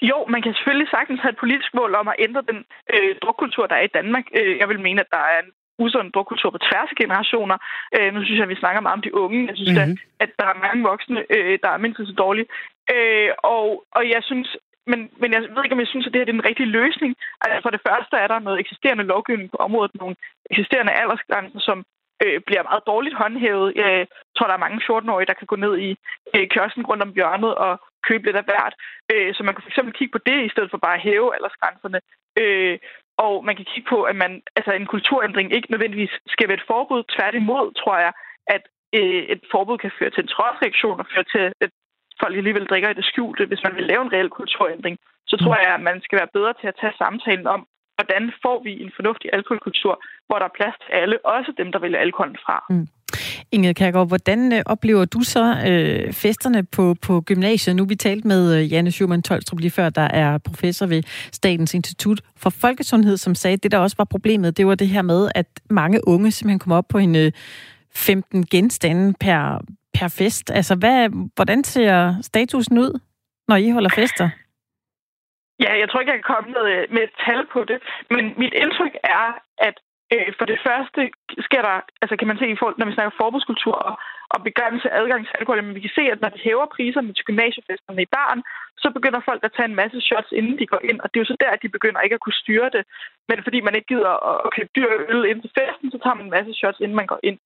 Jo, 0.01 0.25
man 0.33 0.41
kan 0.41 0.53
selvfølgelig 0.53 0.89
sagtens 0.89 1.21
have 1.21 1.33
et 1.33 1.43
politisk 1.43 1.73
mål 1.73 1.95
om 1.95 2.07
at 2.07 2.19
ændre 2.19 2.41
den 2.51 2.59
øh, 2.93 3.15
drukkultur, 3.23 3.67
der 3.67 3.75
er 3.75 3.85
i 3.87 3.95
Danmark. 3.97 4.25
Øh, 4.39 4.57
jeg 4.57 4.69
vil 4.69 4.79
mene, 4.79 5.01
at 5.01 5.11
der 5.11 5.23
er 5.33 5.39
en 5.43 5.51
usund 5.83 6.11
drukkultur 6.11 6.49
på 6.49 6.57
tværs 6.67 6.89
af 6.93 6.99
generationer. 7.03 7.57
Øh, 7.95 8.13
nu 8.13 8.19
synes 8.23 8.37
jeg, 8.37 8.47
at 8.47 8.53
vi 8.53 8.63
snakker 8.63 8.81
meget 8.81 8.97
om 8.99 9.05
de 9.07 9.15
unge. 9.23 9.47
Jeg 9.47 9.55
synes, 9.57 9.71
mm-hmm. 9.71 9.97
at, 10.19 10.29
at 10.29 10.31
der 10.39 10.45
er 10.45 10.63
mange 10.65 10.81
voksne, 10.91 11.19
øh, 11.35 11.59
der 11.63 11.69
er 11.69 11.83
mindst 11.83 12.07
så 12.07 12.15
dårlige. 12.23 12.47
Øh, 12.95 13.31
og, 13.55 13.65
og 13.97 14.03
jeg 14.09 14.21
synes, 14.29 14.49
men, 14.91 14.99
men 15.21 15.29
jeg 15.33 15.41
ved 15.41 15.63
ikke, 15.63 15.77
om 15.77 15.83
jeg 15.83 15.93
synes, 15.93 16.07
at 16.07 16.13
det 16.13 16.19
her 16.19 16.27
er 16.27 16.35
den 16.35 16.47
rigtige 16.49 16.73
løsning. 16.79 17.11
Altså 17.41 17.59
for 17.65 17.69
det 17.75 17.81
første 17.87 18.15
er 18.17 18.27
der 18.27 18.39
noget 18.39 18.59
eksisterende 18.59 19.09
lovgivning 19.13 19.51
på 19.51 19.57
området, 19.57 19.91
nogle 19.95 20.15
eksisterende 20.51 20.97
aldersgrænser, 21.01 21.59
som 21.59 21.77
øh, 22.23 22.39
bliver 22.47 22.63
meget 22.63 22.87
dårligt 22.91 23.15
håndhævet. 23.21 23.69
Jeg 23.75 24.07
tror, 24.35 24.47
der 24.47 24.55
er 24.55 24.65
mange 24.65 24.81
14-årige, 24.87 25.29
der 25.31 25.39
kan 25.39 25.51
gå 25.51 25.55
ned 25.55 25.73
i 25.87 25.89
øh, 26.35 26.47
kiosken 26.53 26.85
rundt 26.89 27.03
om 27.03 27.15
hjørnet 27.17 27.55
og 27.55 27.73
købe 28.07 28.25
lidt 28.25 28.41
af 28.41 28.47
hvert. 28.49 28.73
Øh, 29.11 29.29
så 29.35 29.41
man 29.43 29.55
kan 29.55 29.63
fx 29.65 29.77
kigge 29.97 30.11
på 30.15 30.21
det, 30.29 30.37
i 30.45 30.49
stedet 30.53 30.71
for 30.71 30.77
bare 30.85 30.97
at 30.97 31.05
hæve 31.07 31.35
aldersgrænserne. 31.35 31.99
Øh, 32.41 32.77
og 33.25 33.45
man 33.47 33.55
kan 33.55 33.65
kigge 33.71 33.89
på, 33.89 33.99
at 34.11 34.15
man, 34.23 34.31
altså 34.55 34.71
en 34.71 34.91
kulturændring 34.93 35.47
ikke 35.53 35.71
nødvendigvis 35.71 36.13
skal 36.27 36.47
være 36.47 36.59
et 36.61 36.69
forbud. 36.71 37.01
Tværtimod 37.15 37.65
tror 37.81 37.97
jeg, 38.05 38.13
at 38.55 38.63
øh, 38.97 39.23
et 39.33 39.41
forbud 39.51 39.77
kan 39.77 39.91
føre 39.99 40.09
til 40.11 40.23
en 40.23 40.33
trådsreaktion 40.35 40.99
og 40.99 41.07
føre 41.13 41.27
til, 41.33 41.43
at 41.65 41.71
folk 42.21 42.35
alligevel 42.37 42.65
drikker 42.65 42.89
i 42.89 42.99
det 42.99 43.05
skjulte. 43.05 43.45
Hvis 43.45 43.63
man 43.63 43.75
vil 43.75 43.89
lave 43.91 44.01
en 44.01 44.13
reel 44.13 44.29
kulturændring, 44.29 44.97
så 45.27 45.35
tror 45.37 45.55
jeg, 45.63 45.73
at 45.73 45.81
man 45.89 46.01
skal 46.01 46.19
være 46.19 46.33
bedre 46.37 46.53
til 46.61 46.67
at 46.67 46.79
tage 46.81 46.99
samtalen 47.03 47.47
om, 47.47 47.61
hvordan 47.97 48.23
får 48.43 48.57
vi 48.63 48.71
en 48.83 48.91
fornuftig 48.95 49.29
alkoholkultur, 49.33 50.03
hvor 50.27 50.37
der 50.39 50.45
er 50.47 50.57
plads 50.59 50.75
til 50.83 50.91
alle, 51.01 51.25
også 51.25 51.51
dem, 51.57 51.71
der 51.71 51.79
vælger 51.79 51.99
alkoholen 51.99 52.37
fra. 52.45 52.65
Mm. 52.69 52.87
Inge 53.51 53.73
Kærgaard, 53.73 54.07
hvordan 54.07 54.53
øh, 54.53 54.61
oplever 54.65 55.05
du 55.05 55.21
så 55.21 55.43
øh, 55.67 56.13
festerne 56.13 56.63
på, 56.65 56.95
på 57.01 57.21
gymnasiet? 57.21 57.75
Nu 57.75 57.85
vi 57.85 57.95
talt 57.95 58.25
med 58.25 58.57
øh, 58.57 58.71
Janne 58.73 58.91
Schumann 58.91 59.23
Tolstrup 59.23 59.59
lige 59.59 59.71
før, 59.71 59.89
der 59.89 60.01
er 60.01 60.37
professor 60.37 60.85
ved 60.85 61.03
Statens 61.31 61.73
Institut 61.73 62.21
for 62.37 62.49
Folkesundhed, 62.49 63.17
som 63.17 63.35
sagde, 63.35 63.53
at 63.53 63.63
det 63.63 63.71
der 63.71 63.77
også 63.77 63.95
var 63.97 64.05
problemet, 64.05 64.57
det 64.57 64.67
var 64.67 64.75
det 64.75 64.87
her 64.87 65.01
med, 65.01 65.31
at 65.35 65.47
mange 65.69 66.07
unge 66.07 66.31
simpelthen 66.31 66.59
kom 66.59 66.71
op 66.71 66.87
på 66.89 66.97
en 66.97 67.15
øh, 67.15 67.31
15 67.95 68.45
genstande 68.45 69.13
per, 69.19 69.61
per 69.93 70.07
fest. 70.07 70.51
Altså, 70.51 70.75
hvad, 70.75 71.09
hvordan 71.35 71.63
ser 71.63 72.15
statusen 72.21 72.77
ud, 72.77 72.99
når 73.47 73.55
I 73.55 73.69
holder 73.69 73.89
fester? 73.89 74.29
Ja, 75.59 75.71
jeg 75.79 75.89
tror 75.89 75.99
ikke, 75.99 76.11
jeg 76.11 76.19
kan 76.23 76.33
komme 76.35 76.49
med, 76.57 76.65
øh, 76.73 76.83
med 76.95 77.01
et 77.07 77.15
tal 77.25 77.41
på 77.53 77.59
det, 77.69 77.79
men 78.09 78.23
mit 78.41 78.53
indtryk 78.63 78.95
er, 79.03 79.27
at 79.67 79.75
øh, 80.13 80.29
for 80.37 80.45
det 80.51 80.59
første 80.67 81.01
sker 81.47 81.61
der, 81.67 81.75
altså 82.01 82.15
kan 82.17 82.27
man 82.27 82.37
se 82.39 82.47
i 82.49 82.59
forhold, 82.59 82.77
når 82.77 82.89
vi 82.89 82.97
snakker 82.97 83.19
forbudskultur 83.21 83.75
og, 83.89 83.95
og 84.33 84.39
begrænse 84.43 84.87
adgang 84.99 85.21
til 85.25 85.35
alkohol, 85.39 85.63
men 85.63 85.75
vi 85.75 85.85
kan 85.85 85.97
se, 85.97 86.03
at 86.13 86.21
når 86.21 86.31
vi 86.35 86.39
hæver 86.47 86.67
priserne 86.75 87.13
til 87.13 87.25
gymnasiefesterne 87.29 88.01
i 88.01 88.13
barn, 88.17 88.39
så 88.83 88.87
begynder 88.97 89.27
folk 89.29 89.41
at 89.43 89.53
tage 89.55 89.69
en 89.69 89.79
masse 89.81 89.99
shots, 90.01 90.31
inden 90.39 90.59
de 90.59 90.71
går 90.73 90.81
ind, 90.89 90.99
og 91.01 91.07
det 91.07 91.17
er 91.17 91.23
jo 91.23 91.31
så 91.31 91.37
der, 91.43 91.51
at 91.51 91.63
de 91.63 91.75
begynder 91.77 92.01
ikke 92.01 92.17
at 92.17 92.25
kunne 92.25 92.41
styre 92.43 92.69
det. 92.75 92.83
Men 93.29 93.43
fordi 93.43 93.59
man 93.61 93.75
ikke 93.75 93.91
gider 93.93 94.13
at 94.45 94.53
købe 94.55 94.69
dyr 94.75 94.89
øl 95.13 95.25
ind 95.31 95.41
til 95.41 95.55
festen, 95.59 95.91
så 95.91 95.97
tager 95.99 96.17
man 96.17 96.25
en 96.25 96.35
masse 96.37 96.53
shots, 96.53 96.79
inden 96.79 96.99
man 97.01 97.11
går 97.11 97.19
ind. 97.23 97.39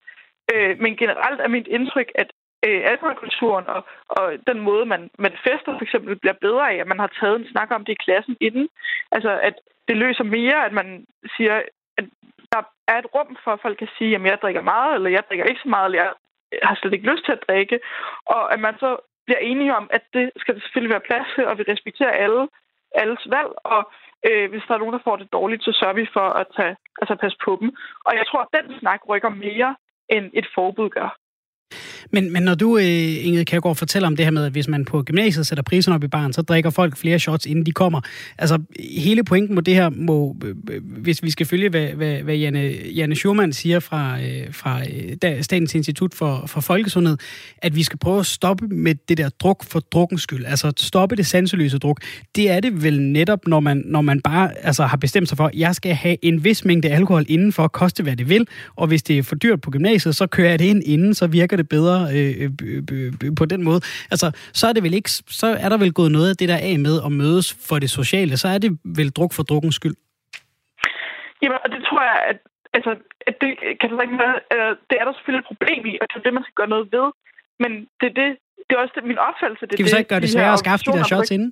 Øh, 0.54 0.73
men 0.84 0.97
generelt 0.97 1.39
er 1.41 1.56
mit 1.56 1.67
indtryk, 1.67 2.10
at 2.15 2.30
øh, 2.65 2.82
alkoholkulturen 2.91 3.65
og, 3.67 3.82
og 4.10 4.23
den 4.47 4.60
måde, 4.60 4.86
man, 4.86 5.10
man 5.19 5.34
fester 5.47 5.71
for 5.78 5.84
eksempel, 5.88 6.15
bliver 6.15 6.38
bedre 6.45 6.71
af, 6.71 6.76
at 6.76 6.88
man 6.88 6.99
har 6.99 7.12
taget 7.19 7.36
en 7.39 7.52
snak 7.52 7.71
om 7.71 7.86
det 7.86 7.93
i 7.93 8.04
klassen 8.06 8.36
inden. 8.41 8.67
Altså, 9.12 9.39
at 9.39 9.56
det 9.88 9.97
løser 9.97 10.23
mere, 10.23 10.65
at 10.65 10.73
man 10.73 11.06
siger, 11.38 11.62
at 11.97 12.06
der 12.54 12.62
er 12.88 12.98
et 13.00 13.12
rum 13.16 13.38
for, 13.44 13.52
at 13.52 13.63
folk 13.66 13.78
kan 13.78 13.92
sige, 13.98 14.16
at 14.16 14.24
jeg 14.24 14.39
drikker 14.42 14.62
meget, 14.62 14.96
eller 14.96 15.10
jeg 15.10 15.24
drikker 15.28 15.46
ikke 15.46 15.63
så 15.63 15.70
meget, 15.76 15.86
eller 15.86 16.00
jeg 16.04 16.13
har 16.70 16.76
slet 16.76 16.94
ikke 16.94 17.12
lyst 17.12 17.26
til 17.26 17.32
at 17.38 17.44
drikke. 17.48 17.80
Og 18.26 18.54
at 18.54 18.60
man 18.60 18.76
så 18.84 18.89
bliver 19.26 19.39
enige 19.39 19.76
om, 19.76 19.86
at 19.98 20.04
det 20.13 20.32
skal 20.38 20.56
der 20.56 20.62
selvfølgelig 20.62 20.94
være 20.96 21.08
plads 21.10 21.28
til, 21.36 21.44
og 21.48 21.58
vi 21.58 21.63
respekterer 21.63 22.20
alle, 22.26 22.44
alles 23.02 23.24
valg, 23.36 23.52
og 23.74 23.82
øh, 24.28 24.50
hvis 24.50 24.63
der 24.68 24.74
er 24.74 24.82
nogen, 24.84 24.98
der 24.98 25.08
får 25.08 25.16
det 25.16 25.34
dårligt, 25.34 25.63
så 25.63 25.72
sørger 25.80 25.94
vi 26.02 26.08
for 26.13 26.28
at 26.42 26.48
tage, 26.58 26.76
altså 27.02 27.16
passe 27.16 27.38
på 27.46 27.58
dem. 27.62 27.70
Og 28.06 28.12
jeg 28.20 28.26
tror, 28.28 28.42
at 28.42 28.54
den 28.58 28.80
snak 28.80 29.02
rykker 29.10 29.30
mere, 29.30 29.76
end 30.10 30.26
et 30.34 30.48
forbud 30.56 30.89
gør. 30.89 31.10
Men, 32.12 32.34
men 32.34 32.44
når 32.44 32.56
du, 32.56 32.78
øh, 32.78 33.26
Ingrid 33.26 33.46
Kærgaard, 33.46 33.76
fortæller 33.76 34.08
om 34.08 34.16
det 34.16 34.26
her 34.26 34.32
med, 34.32 34.46
at 34.46 34.52
hvis 34.52 34.68
man 34.68 34.86
på 34.86 35.04
gymnasiet 35.04 35.48
sætter 35.48 35.64
priserne 35.64 35.96
op 35.96 36.04
i 36.04 36.08
baren, 36.08 36.34
så 36.34 36.42
drikker 36.42 36.70
folk 36.70 36.98
flere 36.98 37.20
shots, 37.20 37.46
inden 37.46 37.66
de 37.66 37.72
kommer. 37.72 38.02
Altså, 38.38 38.60
hele 38.98 39.24
pointen 39.24 39.56
med 39.56 39.64
det 39.64 39.74
her 39.74 39.90
må, 39.90 40.36
øh, 40.46 40.56
øh, 40.72 40.82
hvis 40.84 41.24
vi 41.24 41.30
skal 41.30 41.46
følge, 41.46 41.70
hvad, 41.70 41.88
hvad, 41.88 42.18
hvad 42.18 42.36
Janne, 42.36 42.74
Janne 42.96 43.16
Schurman 43.16 43.54
siger 43.54 43.80
fra, 43.80 44.18
fra 44.52 44.82
Statens 45.42 45.76
Institut 45.76 46.14
for, 46.14 46.44
for 46.48 46.62
Folkesundhed, 46.62 47.18
at 47.58 47.76
vi 47.76 47.84
skal 47.84 48.00
prøve 48.00 48.20
at 48.20 48.26
stoppe 48.26 48.68
med 48.68 48.96
det 49.10 49.18
der 49.18 49.30
druk 49.30 49.66
for 49.66 49.80
drukkens 49.80 50.22
skyld. 50.22 50.46
Altså, 50.46 50.72
stoppe 50.78 51.16
det 51.16 51.26
sanseløse 51.26 51.78
druk. 51.78 52.02
Det 52.36 52.50
er 52.50 52.60
det 52.60 52.84
vel 52.84 53.02
netop, 53.02 53.48
når 53.48 53.60
man, 53.60 53.84
når 53.86 54.02
man 54.02 54.22
bare 54.22 54.66
altså, 54.66 54.86
har 54.86 54.98
bestemt 54.98 55.30
sig 55.30 55.38
for, 55.38 55.46
at 55.46 55.56
jeg 55.56 55.76
skal 55.76 55.94
have 55.94 56.18
en 56.22 56.44
vis 56.44 56.66
mængde 56.66 56.90
alkohol 56.90 57.26
inden 57.28 57.52
for 57.52 57.68
koste, 57.68 58.04
hvad 58.04 58.16
det 58.16 58.30
vil, 58.30 58.48
og 58.76 58.88
hvis 58.88 59.04
det 59.04 59.18
er 59.18 59.24
for 59.24 59.36
dyrt 59.36 59.62
på 59.62 59.72
gymnasiet, 59.72 60.16
så 60.16 60.28
kører 60.28 60.50
jeg 60.50 60.60
det 60.60 60.66
ind 60.66 60.84
inden, 60.86 61.14
så 61.14 61.28
virker 61.28 61.58
det 61.58 61.62
bedre 61.63 61.97
øh, 62.15 62.52
øh, 62.91 63.36
på 63.39 63.45
den 63.45 63.63
måde. 63.63 63.82
Altså, 64.12 64.28
så 64.54 64.67
er 64.67 64.73
det 64.73 64.84
vel 64.84 64.93
ikke, 64.93 65.10
så 65.10 65.47
er 65.63 65.69
der 65.69 65.78
vel 65.78 65.93
gået 65.93 66.12
noget 66.12 66.30
af 66.30 66.38
det 66.38 66.49
der 66.49 66.58
af 66.58 66.80
med 66.80 66.95
at 67.06 67.12
mødes 67.12 67.47
for 67.67 67.80
det 67.80 67.89
sociale. 67.89 68.38
Så 68.38 68.47
er 68.47 68.58
det 68.58 68.71
vel 68.84 69.10
druk 69.10 69.34
for 69.34 69.43
drukkens 69.43 69.76
skyld. 69.76 69.95
Jamen, 71.41 71.58
og 71.63 71.69
det 71.73 71.82
tror 71.89 72.02
jeg, 72.10 72.17
at, 72.32 72.38
altså, 72.78 72.91
at 73.28 73.36
det 73.41 73.52
kan 73.80 73.89
der 73.89 74.02
ikke 74.08 74.19
være, 74.26 74.38
øh, 74.56 74.71
det 74.89 74.95
er 74.99 75.06
der 75.06 75.13
selvfølgelig 75.13 75.43
et 75.45 75.52
problem 75.54 75.82
i, 75.91 75.93
og 76.02 76.06
det 76.10 76.15
er 76.19 76.26
det, 76.28 76.34
man 76.34 76.43
skal 76.43 76.60
gøre 76.62 76.73
noget 76.76 76.88
ved. 76.95 77.08
Men 77.63 77.71
det 77.99 78.08
er 78.12 78.15
det, 78.21 78.30
det 78.65 78.71
er 78.73 78.80
også 78.84 78.95
det, 78.97 79.04
min 79.12 79.21
opfattelse. 79.30 79.63
Det, 79.65 79.76
kan 79.78 79.86
vi 79.86 79.93
så 79.95 80.02
ikke 80.02 80.13
gøre 80.13 80.23
det 80.26 80.32
sværere 80.36 80.58
at 80.58 80.63
skaffe 80.65 80.84
de 80.86 80.97
der 80.97 81.04
shots 81.12 81.32
inden? 81.38 81.52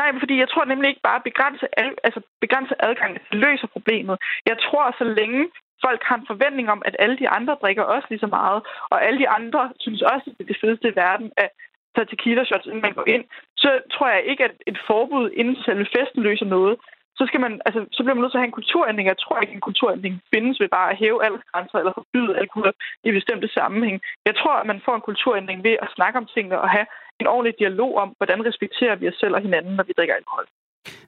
Nej, 0.00 0.08
fordi 0.22 0.34
jeg 0.42 0.48
tror 0.52 0.64
nemlig 0.72 0.88
ikke 0.88 1.06
bare 1.08 1.20
at 1.20 1.26
begrænse, 1.30 1.64
altså 2.06 2.20
begrænse 2.44 2.74
adgang, 2.88 3.10
det 3.14 3.38
løser 3.44 3.68
problemet. 3.76 4.16
Jeg 4.50 4.56
tror, 4.66 4.84
så 5.00 5.04
længe 5.20 5.42
folk 5.86 6.00
har 6.08 6.16
en 6.16 6.30
forventning 6.32 6.66
om, 6.74 6.82
at 6.88 6.96
alle 6.98 7.16
de 7.22 7.28
andre 7.28 7.54
drikker 7.62 7.82
også 7.82 8.06
lige 8.10 8.24
så 8.26 8.30
meget, 8.38 8.60
og 8.92 8.98
alle 9.06 9.18
de 9.22 9.28
andre 9.28 9.62
synes 9.84 10.02
også, 10.02 10.26
at 10.30 10.34
det 10.38 10.44
er 10.44 10.52
det 10.52 10.60
fedeste 10.62 10.88
i 10.88 10.96
verden 11.04 11.28
at 11.36 11.48
tage 11.94 12.10
tequila 12.10 12.44
shots, 12.44 12.66
inden 12.66 12.86
man 12.86 12.98
går 12.98 13.06
ind, 13.14 13.24
så 13.62 13.70
tror 13.94 14.08
jeg 14.08 14.22
ikke, 14.30 14.44
at 14.48 14.54
et 14.70 14.78
forbud 14.88 15.30
inden 15.40 15.56
selve 15.66 15.86
festen 15.96 16.22
løser 16.28 16.46
noget. 16.56 16.76
Så, 17.18 17.26
skal 17.26 17.40
man, 17.40 17.52
altså, 17.66 17.80
så 17.92 18.00
bliver 18.02 18.14
man 18.14 18.22
nødt 18.22 18.32
til 18.32 18.38
at 18.38 18.44
have 18.44 18.52
en 18.52 18.60
kulturændring. 18.60 19.06
Jeg 19.08 19.18
tror 19.18 19.36
ikke, 19.40 19.52
at 19.54 19.58
en 19.60 19.68
kulturændring 19.68 20.14
findes 20.32 20.60
ved 20.60 20.68
bare 20.68 20.90
at 20.90 20.98
hæve 21.02 21.24
aldersgrænser 21.24 21.78
eller 21.78 21.92
forbyde 22.00 22.38
alkohol 22.42 22.72
i 23.04 23.10
bestemte 23.18 23.48
sammenhæng. 23.58 23.96
Jeg 24.28 24.34
tror, 24.40 24.54
at 24.60 24.66
man 24.66 24.80
får 24.84 24.94
en 24.96 25.08
kulturændring 25.10 25.58
ved 25.68 25.76
at 25.84 25.88
snakke 25.96 26.18
om 26.18 26.26
tingene 26.34 26.60
og 26.64 26.70
have 26.76 26.86
en 27.20 27.26
ordentlig 27.26 27.54
dialog 27.62 27.92
om, 28.02 28.08
hvordan 28.18 28.46
respekterer 28.48 28.96
vi 28.96 29.08
os 29.08 29.18
selv 29.22 29.34
og 29.34 29.42
hinanden, 29.46 29.72
når 29.76 29.84
vi 29.84 29.92
drikker 29.96 30.14
alkohol. 30.14 30.46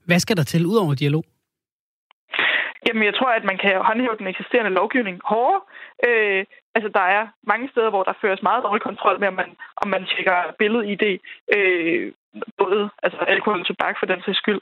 Hvad 0.09 0.19
skal 0.19 0.37
der 0.37 0.47
til 0.53 0.67
ud 0.67 0.77
over 0.85 0.95
dialog? 0.95 1.25
Jamen, 2.87 3.05
jeg 3.05 3.15
tror, 3.15 3.31
at 3.31 3.45
man 3.45 3.59
kan 3.59 3.75
håndhæve 3.89 4.17
den 4.19 4.27
eksisterende 4.27 4.71
lovgivning 4.71 5.21
hårdere. 5.25 5.61
Øh, 6.09 6.45
altså, 6.75 6.89
der 6.99 7.07
er 7.17 7.25
mange 7.53 7.69
steder, 7.73 7.91
hvor 7.91 8.03
der 8.03 8.21
føres 8.21 8.43
meget 8.43 8.65
dårlig 8.65 8.83
kontrol 8.83 9.21
med, 9.21 9.29
om 9.29 9.35
man, 9.35 9.51
om 9.77 9.89
man 9.89 10.07
tjekker 10.07 10.39
billed-ID, 10.59 11.05
øh, 11.57 12.13
både 12.59 12.91
altså 13.03 13.19
alkohol 13.19 13.61
og 13.61 13.67
tobak 13.67 13.97
for 13.99 14.07
den 14.07 14.23
sags 14.23 14.39
skyld. 14.39 14.61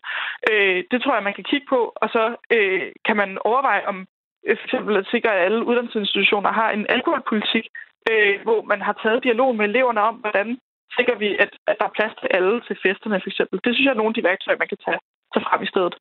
Øh, 0.50 0.84
det 0.90 1.02
tror 1.02 1.14
jeg, 1.14 1.22
man 1.22 1.38
kan 1.38 1.44
kigge 1.50 1.66
på, 1.68 1.80
og 1.96 2.08
så 2.08 2.36
øh, 2.56 2.92
kan 3.06 3.16
man 3.16 3.38
overveje, 3.44 3.86
om 3.86 4.06
øh, 4.46 4.56
for 4.58 4.64
eksempel 4.66 4.96
at 4.96 5.10
sikre, 5.10 5.30
at 5.34 5.44
alle 5.44 5.66
uddannelsesinstitutioner 5.68 6.52
har 6.52 6.70
en 6.70 6.86
alkoholpolitik, 6.88 7.66
øh, 8.10 8.34
hvor 8.42 8.62
man 8.62 8.80
har 8.82 8.94
taget 9.02 9.24
dialog 9.24 9.56
med 9.56 9.64
eleverne 9.64 10.00
om, 10.00 10.14
hvordan 10.14 10.58
sikrer 10.98 11.18
vi, 11.22 11.28
at, 11.44 11.50
at 11.66 11.76
der 11.78 11.84
er 11.84 11.96
plads 11.98 12.14
til 12.20 12.28
alle 12.36 12.60
til 12.66 12.76
festerne, 12.82 13.20
for 13.22 13.30
eksempel. 13.32 13.60
Det 13.64 13.74
synes 13.74 13.86
jeg 13.86 13.92
er 13.92 14.00
nogle 14.00 14.12
af 14.12 14.14
de 14.14 14.28
værktøjer, 14.28 14.62
man 14.62 14.72
kan 14.72 14.82
tage, 14.86 15.00
tage 15.32 15.44
frem 15.48 15.62
i 15.62 15.72
stedet. 15.72 15.94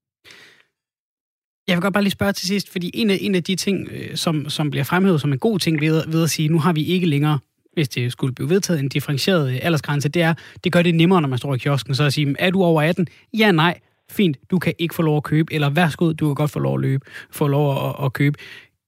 Jeg 1.70 1.78
vil 1.78 1.82
godt 1.82 1.94
bare 1.94 2.04
lige 2.04 2.12
spørge 2.12 2.34
til 2.34 2.48
sidst, 2.48 2.72
fordi 2.72 2.92
en 2.94 3.10
af, 3.10 3.18
en 3.22 3.36
af 3.36 3.44
de 3.44 3.56
ting, 3.56 3.88
øh, 3.92 4.16
som, 4.16 4.50
som 4.50 4.70
bliver 4.70 4.84
fremhævet 4.84 5.22
som 5.22 5.34
en 5.34 5.40
god 5.40 5.60
ting 5.60 5.82
ved, 5.82 6.04
ved 6.08 6.24
at 6.24 6.30
sige, 6.30 6.48
nu 6.48 6.60
har 6.60 6.74
vi 6.74 6.84
ikke 6.84 7.08
længere, 7.08 7.40
hvis 7.74 7.90
det 7.90 8.12
skulle 8.12 8.36
blive 8.36 8.50
vedtaget, 8.50 8.80
en 8.80 8.90
differentieret 8.90 9.52
øh, 9.52 9.60
aldersgrænse, 9.62 10.10
det 10.10 10.22
er, 10.22 10.34
det 10.64 10.72
gør 10.72 10.82
det 10.82 10.96
nemmere, 10.96 11.22
når 11.22 11.30
man 11.30 11.38
står 11.38 11.56
i 11.56 11.58
kiosken, 11.58 11.96
så 11.96 12.04
at 12.04 12.14
sige, 12.14 12.36
er 12.40 12.50
du 12.50 12.64
over 12.64 12.82
18? 12.82 13.08
Ja, 13.38 13.52
nej, 13.52 13.80
fint, 14.12 14.38
du 14.52 14.60
kan 14.60 14.74
ikke 14.80 14.96
få 14.96 15.02
lov 15.02 15.18
at 15.18 15.24
købe, 15.24 15.54
eller 15.54 15.70
værsgo, 15.70 16.12
du 16.12 16.28
kan 16.28 16.36
godt 16.36 16.52
få 16.52 16.60
lov 16.60 16.76
at 16.76 16.82
løbe, 16.82 17.06
få 17.32 17.48
lov 17.48 17.90
at, 17.90 18.06
at 18.06 18.14
købe. 18.14 18.40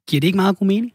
Giver 0.10 0.22
det 0.22 0.28
ikke 0.28 0.38
meget 0.38 0.58
god 0.58 0.68
mening? 0.68 0.92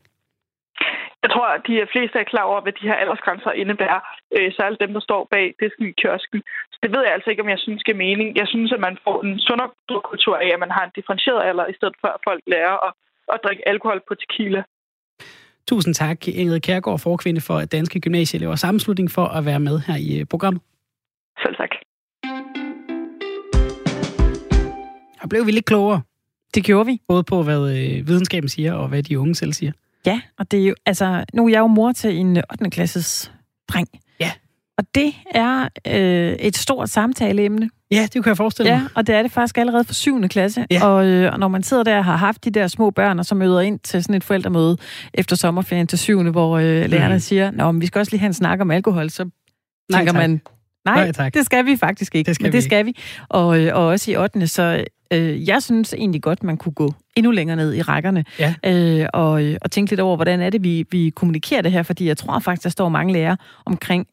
Jeg 1.27 1.35
tror, 1.35 1.49
at 1.57 1.63
de 1.69 1.77
fleste 1.93 2.17
er 2.19 2.31
klar 2.33 2.47
over, 2.51 2.61
hvad 2.65 2.75
de 2.79 2.89
her 2.91 2.97
aldersgrænser 3.03 3.51
indebærer. 3.63 4.01
Øh, 4.37 4.49
særligt 4.59 4.83
dem, 4.85 4.93
der 4.97 5.03
står 5.09 5.23
bag 5.35 5.47
disken 5.63 5.85
i 5.91 5.95
kiosken. 6.01 6.41
Så 6.73 6.79
det 6.83 6.91
ved 6.95 7.03
jeg 7.05 7.13
altså 7.15 7.29
ikke, 7.31 7.43
om 7.45 7.53
jeg 7.55 7.61
synes 7.65 7.83
giver 7.87 8.03
mening. 8.07 8.29
Jeg 8.41 8.49
synes, 8.53 8.71
at 8.77 8.81
man 8.87 8.97
får 9.05 9.17
en 9.27 9.39
sundere 9.47 9.71
kultur 10.11 10.37
af, 10.45 10.49
at 10.55 10.61
man 10.65 10.73
har 10.77 10.85
en 10.85 10.93
differentieret 10.99 11.43
alder, 11.49 11.67
i 11.73 11.77
stedet 11.79 11.97
for 12.01 12.09
at 12.17 12.21
folk 12.29 12.43
lærer 12.55 12.77
at, 12.87 12.93
at 13.33 13.39
drikke 13.45 13.69
alkohol 13.73 14.01
på 14.09 14.15
tequila. 14.23 14.63
Tusind 15.71 15.95
tak, 15.95 16.19
Ingrid 16.29 16.61
Kærgaard, 16.61 17.01
forkvinde 17.09 17.41
for 17.49 17.59
Danske 17.77 18.01
Gymnasieelever 18.01 18.55
Sammenslutning, 18.55 19.09
for 19.11 19.27
at 19.39 19.43
være 19.51 19.61
med 19.69 19.77
her 19.87 19.97
i 20.09 20.11
øh, 20.21 20.27
programmet. 20.33 20.63
Selv 21.43 21.57
tak. 21.63 21.73
Og 25.23 25.29
blev 25.29 25.47
vi 25.47 25.51
lidt 25.51 25.67
klogere. 25.73 26.01
Det 26.55 26.65
gjorde 26.65 26.87
vi. 26.87 26.95
Både 27.09 27.25
på, 27.25 27.43
hvad 27.43 27.63
øh, 27.77 28.09
videnskaben 28.09 28.49
siger, 28.49 28.73
og 28.75 28.89
hvad 28.89 29.03
de 29.03 29.19
unge 29.21 29.35
selv 29.35 29.53
siger. 29.53 29.73
Ja, 30.07 30.21
og 30.39 30.51
det 30.51 30.61
er 30.61 30.67
jo, 30.67 30.75
altså, 30.87 31.25
nu 31.35 31.47
er 31.47 31.51
jeg 31.51 31.59
jo 31.59 31.67
mor 31.67 31.93
til 31.93 32.17
en 32.17 32.37
8. 32.37 32.71
klasses 32.71 33.33
dreng. 33.69 33.89
Ja. 34.21 34.33
Og 34.79 34.85
det 34.95 35.13
er 35.31 35.69
øh, 35.87 36.33
et 36.33 36.57
stort 36.57 36.89
samtaleemne. 36.89 37.71
Ja, 37.91 38.03
det 38.03 38.13
kan 38.13 38.27
jeg 38.27 38.37
forestille 38.37 38.73
mig. 38.73 38.81
Ja, 38.81 38.87
og 38.95 39.07
det 39.07 39.15
er 39.15 39.23
det 39.23 39.33
faktisk 39.33 39.59
allerede 39.59 39.85
for 39.85 39.95
7. 39.95 40.29
klasse. 40.29 40.67
Ja. 40.71 40.87
Og, 40.87 41.07
øh, 41.07 41.33
og 41.33 41.39
når 41.39 41.49
man 41.49 41.63
sidder 41.63 41.83
der 41.83 41.99
og 41.99 42.05
har 42.05 42.17
haft 42.17 42.45
de 42.45 42.51
der 42.51 42.67
små 42.67 42.91
børn, 42.91 43.19
og 43.19 43.27
så 43.27 43.35
møder 43.35 43.61
ind 43.61 43.79
til 43.79 44.03
sådan 44.03 44.15
et 44.15 44.25
forældremøde 44.25 44.77
efter 45.15 45.37
sommerferien 45.37 45.87
til 45.87 45.99
7. 45.99 46.23
hvor 46.31 46.59
øh, 46.59 46.65
lærerne 46.65 47.15
mm. 47.15 47.21
siger, 47.21 47.51
Nå, 47.51 47.73
men 47.73 47.81
vi 47.81 47.87
skal 47.87 47.99
også 47.99 48.13
lige 48.13 48.21
have 48.21 48.27
en 48.27 48.35
snak 48.35 48.61
om 48.61 48.71
alkohol, 48.71 49.11
så 49.11 49.25
Nej, 49.25 50.01
tænker 50.01 50.13
tak. 50.13 50.21
man, 50.21 50.41
nej, 50.85 50.95
Nej, 50.95 51.13
tak. 51.13 51.35
det 51.35 51.45
skal 51.45 51.67
vi 51.67 51.77
faktisk 51.77 52.15
ikke. 52.15 52.29
Det 52.29 52.35
skal 52.35 52.45
men 52.45 52.53
vi 52.53 52.57
det 52.57 52.65
skal 52.65 52.87
vi. 52.87 52.97
Og, 53.29 53.61
øh, 53.61 53.77
og 53.77 53.87
også 53.87 54.11
i 54.11 54.17
8. 54.17 54.47
Så 54.47 54.85
øh, 55.13 55.49
jeg 55.49 55.63
synes 55.63 55.95
egentlig 55.95 56.23
godt, 56.23 56.43
man 56.43 56.57
kunne 56.57 56.73
gå 56.73 56.95
endnu 57.17 57.31
længere 57.31 57.57
ned 57.57 57.75
i 57.75 57.83
rækkerne 57.83 58.25
Ja. 58.39 58.55
øh, 58.67 59.07
og, 59.13 59.43
og 59.63 59.71
tænke 59.71 59.93
lidt 59.93 60.01
over, 60.01 60.17
hvordan 60.17 60.41
er 60.41 60.51
det, 60.51 60.65
vi, 60.65 60.85
vi 60.91 61.11
kommunikerer 61.11 61.63
det 61.63 61.73
her, 61.73 61.83
fordi 61.83 62.07
jeg 62.07 62.17
tror 62.17 62.39
faktisk, 62.39 62.65
der 62.65 62.71
står 62.71 62.89
mange 62.89 63.13
lærere 63.13 63.37
omkring 63.65 64.07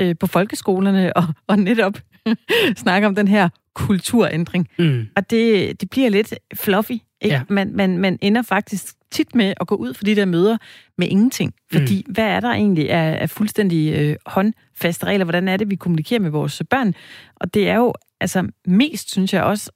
øh, 0.00 0.14
på 0.20 0.26
folkeskolerne 0.26 1.12
og, 1.16 1.24
og 1.46 1.58
netop 1.58 1.98
snakke 2.76 3.06
om 3.06 3.14
den 3.14 3.28
her 3.28 3.48
kulturændring. 3.74 4.68
Mm. 4.78 5.06
Og 5.16 5.30
det, 5.30 5.80
det 5.80 5.90
bliver 5.90 6.08
lidt 6.08 6.34
fluffy. 6.54 6.92
Ikke? 6.92 7.36
Ja. 7.36 7.42
Man, 7.48 7.72
man, 7.72 7.98
man 7.98 8.18
ender 8.22 8.42
faktisk 8.42 8.84
tit 9.10 9.34
med 9.34 9.54
at 9.60 9.66
gå 9.66 9.74
ud 9.74 9.94
for 9.94 10.04
de 10.04 10.16
der 10.16 10.24
møder 10.24 10.56
med 10.98 11.08
ingenting. 11.08 11.54
Fordi 11.72 12.04
mm. 12.06 12.12
hvad 12.12 12.24
er 12.24 12.40
der 12.40 12.48
egentlig 12.50 12.90
af, 12.90 13.22
af 13.22 13.30
fuldstændig 13.30 13.94
øh, 13.94 14.16
håndfaste 14.26 15.06
regler? 15.06 15.24
Hvordan 15.24 15.48
er 15.48 15.56
det, 15.56 15.70
vi 15.70 15.76
kommunikerer 15.76 16.20
med 16.20 16.30
vores 16.30 16.62
børn? 16.70 16.94
Og 17.36 17.54
det 17.54 17.68
er 17.68 17.76
jo 17.76 17.94
altså 18.20 18.48
mest, 18.66 19.10
synes 19.10 19.34
jeg 19.34 19.42
også, 19.42 19.70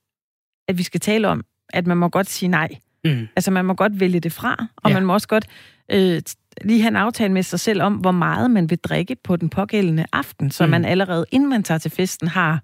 at 0.69 0.79
vi 0.79 0.83
skal 0.83 1.01
tale 1.01 1.29
om, 1.29 1.45
at 1.73 1.87
man 1.87 1.97
må 1.97 2.09
godt 2.09 2.29
sige 2.31 2.49
nej. 2.49 2.69
Mm. 3.05 3.29
Altså 3.37 3.51
man 3.51 3.65
må 3.65 3.75
godt 3.75 4.01
vælge 4.01 4.21
det 4.21 4.33
fra, 4.33 4.67
og 4.77 4.91
Ja. 4.91 4.95
man 4.95 5.05
må 5.07 5.13
også 5.13 5.29
godt 5.29 5.47
øh, 5.91 6.23
lige 6.65 6.81
have 6.81 6.89
en 6.89 6.97
aftale 6.97 7.33
med 7.33 7.43
sig 7.43 7.61
selv 7.61 7.83
om, 7.83 7.95
hvor 7.95 8.11
meget 8.13 8.51
man 8.51 8.71
vil 8.71 8.79
drikke 8.79 9.17
på 9.25 9.37
den 9.37 9.49
pågældende 9.49 10.05
aften, 10.13 10.51
så 10.51 10.65
Mm. 10.65 10.71
man 10.71 10.85
allerede, 10.85 11.25
inden 11.31 11.49
man 11.51 11.63
tager 11.63 11.79
til 11.79 11.91
festen, 11.91 12.29
har 12.29 12.63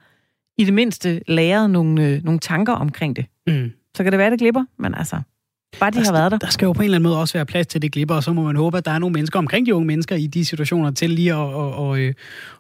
i 0.59 0.65
det 0.65 0.75
mindste 0.75 1.21
læret 1.29 1.71
nogle, 1.71 2.05
øh, 2.09 2.25
nogle 2.25 2.41
tanker 2.41 2.73
omkring 2.73 3.17
det. 3.17 3.27
Mm. 3.47 3.71
Så 3.97 4.03
kan 4.03 4.13
det 4.13 4.19
være, 4.19 4.31
det 4.31 4.39
glipper, 4.39 4.65
men 4.79 4.95
altså, 4.95 5.21
bare 5.81 5.91
de 5.91 6.05
har 6.05 6.13
været 6.13 6.33
der. 6.33 6.39
Der 6.39 6.51
skal 6.51 6.67
jo 6.67 6.73
på 6.73 6.83
en 6.83 6.85
eller 6.85 6.97
anden 6.97 7.09
måde 7.09 7.21
også 7.21 7.35
være 7.35 7.47
plads 7.47 7.67
til 7.67 7.83
det 7.83 7.93
glipper, 7.93 8.15
og 8.15 8.23
så 8.23 8.33
må 8.33 8.43
man 8.43 8.57
håbe, 8.57 8.79
at 8.79 8.85
der 8.85 8.91
er 8.91 8.99
nogle 8.99 9.13
mennesker 9.13 9.39
omkring 9.39 9.67
de 9.67 9.75
unge 9.75 9.87
mennesker 9.87 10.17
i 10.17 10.27
de 10.27 10.45
situationer 10.45 10.91
til 10.91 11.11
lige 11.11 11.33
at, 11.33 11.39
og, 11.39 11.75
og, 11.75 11.99
øh, 11.99 12.15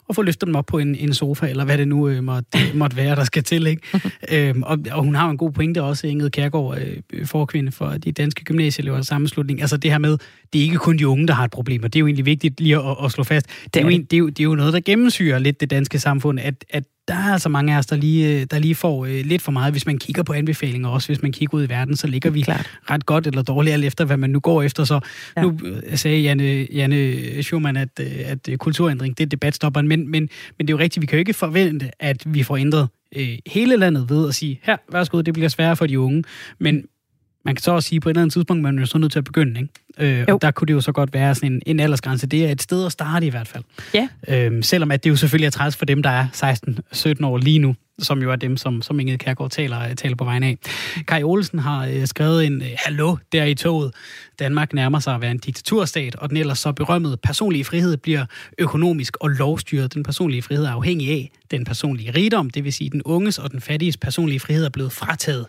at 0.08 0.14
få 0.16 0.22
løftet 0.22 0.46
dem 0.46 0.54
op 0.54 0.66
på 0.66 0.78
en, 0.78 0.94
en 0.94 1.14
sofa, 1.14 1.46
eller 1.46 1.64
hvad 1.64 1.78
det 1.78 1.88
nu 1.88 2.08
øh, 2.08 2.24
måtte, 2.24 2.58
måtte 2.74 2.96
være, 2.96 3.16
der 3.16 3.24
skal 3.24 3.42
til. 3.42 3.66
Ikke? 3.66 3.82
øhm, 4.48 4.62
og, 4.62 4.78
og 4.90 5.04
hun 5.04 5.14
har 5.14 5.24
jo 5.24 5.30
en 5.30 5.38
god 5.38 5.52
pointe 5.52 5.82
også, 5.82 6.06
Ingrid 6.06 6.30
Kærgaard, 6.30 6.78
øh, 7.12 7.26
forkvinde 7.26 7.72
for 7.72 7.88
de 7.88 8.12
danske 8.12 8.44
gymnasieelever 8.44 9.02
sammenslutning. 9.02 9.60
Altså 9.60 9.76
det 9.76 9.90
her 9.90 9.98
med, 9.98 10.18
det 10.52 10.58
er 10.58 10.62
ikke 10.62 10.76
kun 10.76 10.98
de 10.98 11.08
unge, 11.08 11.26
der 11.26 11.34
har 11.34 11.44
et 11.44 11.50
problem, 11.50 11.82
og 11.82 11.92
det 11.92 11.98
er 11.98 12.00
jo 12.00 12.06
egentlig 12.06 12.26
vigtigt 12.26 12.60
lige 12.60 12.76
at, 12.76 12.96
at 13.04 13.12
slå 13.12 13.24
fast. 13.24 13.46
Det, 13.64 13.76
er 13.76 13.82
jo 13.82 13.88
en, 13.88 14.04
det, 14.04 14.12
er 14.12 14.18
jo, 14.18 14.28
det 14.28 14.40
er 14.40 14.44
jo 14.44 14.54
noget, 14.54 14.72
der 14.72 14.80
gennemsyrer 14.80 15.38
lidt 15.38 15.60
det 15.60 15.70
danske 15.70 15.98
samfund, 15.98 16.40
at, 16.40 16.64
at 16.70 16.84
der 17.08 17.14
er 17.14 17.32
altså 17.32 17.48
mange 17.48 17.74
af 17.74 17.78
os, 17.78 17.86
der 17.86 17.96
lige, 17.96 18.40
øh, 18.40 18.46
der 18.50 18.58
lige 18.58 18.74
får 18.74 19.04
øh, 19.04 19.24
lidt 19.24 19.42
for 19.42 19.52
meget, 19.52 19.74
hvis 19.74 19.86
man 19.86 19.98
kigger 19.98 20.22
på 20.22 20.32
anbefalinger, 20.32 20.88
også 20.88 21.08
hvis 21.08 21.22
man 21.22 21.32
kigger 21.32 21.58
ud 21.58 21.64
i 21.64 21.68
verden, 21.68 21.96
så 21.96 22.06
ligger 22.06 22.30
vi 22.30 22.40
Klart. 22.40 22.70
ret 22.90 23.06
godt 23.06 23.26
eller 23.26 23.42
dårligt, 23.42 23.74
alt 23.74 23.84
efter 23.84 24.04
hvad 24.04 24.16
man 24.16 24.30
nu 24.30 24.40
går 24.40 24.62
efter. 24.62 24.84
Så 24.84 25.00
ja. 25.36 25.42
Nu 25.42 25.58
øh, 25.64 25.98
sagde 25.98 26.20
Janne, 26.20 26.66
Janne 26.72 27.42
Schumann, 27.42 27.76
at, 27.76 27.88
øh, 28.00 28.06
at 28.24 28.48
kulturændring, 28.58 29.18
det 29.18 29.24
er 29.24 29.28
debatstopperen, 29.28 29.88
men, 29.88 30.10
men, 30.10 30.28
men 30.58 30.66
det 30.66 30.72
er 30.72 30.76
jo 30.76 30.78
rigtigt, 30.78 31.02
vi 31.02 31.06
kan 31.06 31.16
jo 31.16 31.18
ikke 31.18 31.34
forvente, 31.34 31.90
at 32.00 32.34
vi 32.34 32.42
får 32.42 32.56
ændret 32.56 32.88
øh, 33.16 33.38
hele 33.46 33.76
landet 33.76 34.10
ved 34.10 34.28
at 34.28 34.34
sige, 34.34 34.60
her, 34.62 34.76
værsgo, 34.92 35.20
det 35.20 35.34
bliver 35.34 35.48
sværere 35.48 35.76
for 35.76 35.86
de 35.86 36.00
unge, 36.00 36.24
men 36.58 36.84
man 37.44 37.54
kan 37.54 37.62
så 37.62 37.72
også 37.72 37.88
sige, 37.88 38.00
på 38.00 38.08
et 38.08 38.10
eller 38.10 38.22
andet 38.22 38.32
tidspunkt, 38.32 38.62
man 38.62 38.76
er 38.78 38.82
jo 38.82 38.86
så 38.86 38.98
nødt 38.98 39.12
til 39.12 39.18
at 39.18 39.24
begynde, 39.24 39.60
ikke? 39.60 39.72
Øh, 40.20 40.28
Jo. 40.28 40.34
og 40.34 40.42
der 40.42 40.50
kunne 40.50 40.66
det 40.66 40.72
jo 40.74 40.80
så 40.80 40.92
godt 40.92 41.14
være 41.14 41.34
sådan 41.34 41.52
en, 41.52 41.62
en 41.66 41.80
aldersgrænse. 41.80 42.26
Det 42.26 42.44
er 42.46 42.52
et 42.52 42.62
sted 42.62 42.86
at 42.86 42.92
starte 42.92 43.26
i 43.26 43.30
hvert 43.30 43.48
fald. 43.48 43.64
Ja. 43.94 44.08
Øhm, 44.28 44.62
selvom 44.62 44.90
at 44.90 45.04
det 45.04 45.10
jo 45.10 45.16
selvfølgelig 45.16 45.46
er 45.46 45.50
træls 45.50 45.76
for 45.76 45.84
dem, 45.84 46.02
der 46.02 46.10
er 46.10 46.26
16-17 47.22 47.26
år 47.26 47.38
lige 47.38 47.58
nu, 47.58 47.74
som 47.98 48.22
jo 48.22 48.32
er 48.32 48.36
dem, 48.36 48.56
som, 48.56 48.82
som 48.82 49.00
Inge 49.00 49.18
Kærgaard 49.18 49.50
taler, 49.50 49.94
taler 49.94 50.16
på 50.16 50.24
vegne 50.24 50.46
af. 50.46 50.58
Kai 51.06 51.22
Olsen 51.22 51.58
har 51.58 51.86
øh, 51.86 52.06
skrevet 52.06 52.46
en 52.46 52.62
øh, 52.62 52.68
hallo 52.76 53.16
der 53.32 53.44
i 53.44 53.54
toget. 53.54 53.94
Danmark 54.38 54.72
nærmer 54.72 54.98
sig 54.98 55.14
at 55.14 55.20
være 55.20 55.30
en 55.30 55.38
diktaturstat, 55.38 56.16
og 56.16 56.28
den 56.28 56.36
ellers 56.36 56.58
så 56.58 56.72
berømmede 56.72 57.16
personlige 57.16 57.64
frihed 57.64 57.96
bliver 57.96 58.24
økonomisk 58.58 59.16
og 59.20 59.28
lovstyret. 59.28 59.94
Den 59.94 60.02
personlige 60.02 60.42
frihed 60.42 60.64
er 60.64 60.70
afhængig 60.70 61.10
af 61.10 61.30
den 61.50 61.64
personlige 61.64 62.10
rigdom, 62.10 62.50
det 62.50 62.64
vil 62.64 62.72
sige 62.72 62.90
den 62.90 63.02
unges 63.04 63.38
og 63.38 63.52
den 63.52 63.60
fattiges 63.60 63.96
personlige 63.96 64.40
frihed 64.40 64.64
er 64.64 64.68
blevet 64.70 64.92
frataget. 64.92 65.46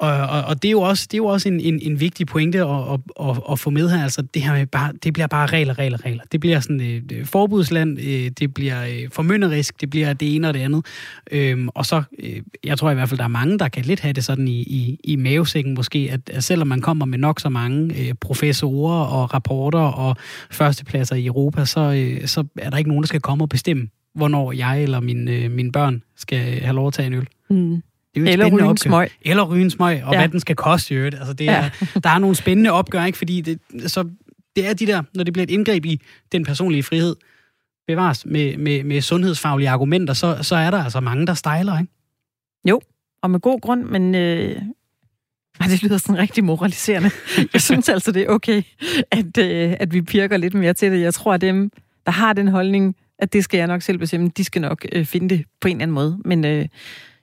Og, 0.00 0.12
og, 0.12 0.42
og 0.42 0.62
det 0.62 0.68
er 0.68 0.72
jo 0.72 0.80
også, 0.80 1.06
det 1.10 1.14
er 1.14 1.18
jo 1.18 1.26
også 1.26 1.48
en, 1.48 1.60
en, 1.60 1.78
en 1.82 2.00
vigtig 2.00 2.26
pointe 2.26 2.58
at, 2.58 2.66
at, 2.66 3.00
at, 3.20 3.40
at 3.50 3.58
få 3.58 3.70
med 3.70 3.90
her. 3.90 4.02
Altså, 4.02 4.22
det 4.22 4.42
her 4.42 4.52
med 4.52 4.66
bare, 4.66 4.92
det 5.04 5.12
bliver 5.12 5.26
bare 5.26 5.46
regler, 5.46 5.78
regler, 5.78 6.04
regler. 6.04 6.22
Det 6.32 6.40
bliver 6.40 6.60
sådan 6.60 6.80
et 6.80 7.12
øh, 7.12 7.26
forbudsland, 7.26 7.98
øh, 8.00 8.30
det 8.38 8.54
bliver 8.54 8.84
øh, 8.84 9.10
formynderisk, 9.12 9.80
det 9.80 9.90
bliver 9.90 10.12
det 10.12 10.34
ene 10.34 10.48
og 10.48 10.54
det 10.54 10.60
andet. 10.60 10.86
Øhm, 11.30 11.68
og 11.68 11.86
så, 11.86 12.02
øh, 12.18 12.42
jeg 12.64 12.78
tror 12.78 12.90
i 12.90 12.94
hvert 12.94 13.08
fald, 13.08 13.18
der 13.18 13.24
er 13.24 13.28
mange, 13.28 13.58
der 13.58 13.68
kan 13.68 13.84
lidt 13.84 14.00
have 14.00 14.12
det 14.12 14.24
sådan 14.24 14.48
i, 14.48 14.60
i, 14.60 14.98
i 15.04 15.16
mavesækken 15.16 15.74
måske, 15.74 16.08
at, 16.12 16.20
at 16.30 16.44
selvom 16.44 16.68
man 16.68 16.80
kommer 16.80 17.04
med 17.04 17.18
nok 17.18 17.40
så 17.40 17.48
mange 17.48 17.94
øh, 17.98 18.14
professorer 18.20 19.04
og 19.04 19.34
rapporter 19.34 19.80
og 19.80 20.16
førstepladser 20.50 21.16
i 21.16 21.26
Europa, 21.26 21.64
så, 21.64 21.80
øh, 21.80 22.26
så 22.26 22.44
er 22.58 22.70
der 22.70 22.76
ikke 22.76 22.90
nogen, 22.90 23.02
der 23.02 23.08
skal 23.08 23.20
komme 23.20 23.44
og 23.44 23.48
bestemme, 23.48 23.88
hvornår 24.14 24.52
jeg 24.52 24.82
eller 24.82 25.00
mine, 25.00 25.32
øh, 25.32 25.50
mine 25.50 25.72
børn 25.72 26.02
skal 26.16 26.60
have 26.60 26.74
lov 26.74 26.86
at 26.86 26.92
tage 26.92 27.06
en 27.06 27.14
øl. 27.14 27.28
Mm. 27.50 27.82
Det 28.14 28.20
er 28.20 28.24
jo 28.24 28.32
Eller 28.32 28.56
ryge 28.56 28.70
en 28.70 28.76
smøg. 28.76 29.08
Eller 29.22 29.44
ryge 29.44 29.62
en 29.62 29.70
smøg, 29.70 30.04
og 30.04 30.12
ja. 30.12 30.12
Ja. 30.12 30.18
hvad 30.18 30.28
den 30.28 30.40
skal 30.40 30.56
koste 30.56 30.94
i 30.94 30.96
øvrigt. 30.96 31.14
Altså, 31.14 31.32
det 31.32 31.48
er, 31.48 31.52
ja. 31.52 31.70
Der 32.04 32.10
er 32.10 32.18
nogle 32.18 32.36
spændende 32.36 32.70
opgør, 32.70 33.04
ikke? 33.04 33.18
fordi 33.18 33.40
det, 33.40 33.58
så 33.92 34.08
det 34.56 34.66
er 34.66 34.74
de 34.74 34.86
der, 34.86 35.02
når 35.14 35.24
det 35.24 35.32
bliver 35.32 35.44
et 35.44 35.50
indgreb 35.50 35.84
i 35.84 36.00
den 36.32 36.44
personlige 36.44 36.82
frihed, 36.82 37.16
bevares 37.86 38.26
med, 38.26 38.56
med, 38.56 38.84
med 38.84 39.00
sundhedsfaglige 39.00 39.68
argumenter, 39.68 40.14
så, 40.14 40.38
så 40.42 40.56
er 40.56 40.70
der 40.70 40.84
altså 40.84 41.00
mange, 41.00 41.26
der 41.26 41.34
stejler. 41.34 41.78
Ikke? 41.78 41.92
Jo, 42.68 42.80
og 43.22 43.30
med 43.30 43.40
god 43.40 43.60
grund, 43.60 43.84
men 43.84 44.14
øh, 44.14 44.62
ej, 45.60 45.66
det 45.70 45.82
lyder 45.82 45.98
sådan 45.98 46.18
rigtig 46.18 46.44
moraliserende. 46.44 47.10
Jeg 47.52 47.60
synes 47.60 47.88
altså, 47.94 48.12
det 48.12 48.22
er 48.22 48.28
okay, 48.28 48.62
at, 49.10 49.38
øh, 49.38 49.76
at 49.80 49.94
vi 49.94 50.02
pirker 50.02 50.36
lidt 50.36 50.54
mere 50.54 50.72
til 50.72 50.92
det. 50.92 51.00
Jeg 51.00 51.14
tror, 51.14 51.34
at 51.34 51.40
dem, 51.40 51.70
der 52.06 52.12
har 52.12 52.32
den 52.32 52.48
holdning, 52.48 52.96
at 53.18 53.32
det 53.32 53.44
skal 53.44 53.58
jeg 53.58 53.66
nok 53.66 53.82
selv 53.82 53.98
bestemme, 53.98 54.30
de 54.36 54.44
skal 54.44 54.62
nok 54.62 54.86
øh, 54.92 55.04
finde 55.06 55.28
det 55.28 55.44
på 55.60 55.68
en 55.68 55.76
eller 55.76 55.82
anden 55.82 55.94
måde. 55.94 56.18
Men 56.24 56.44
øh, 56.44 56.66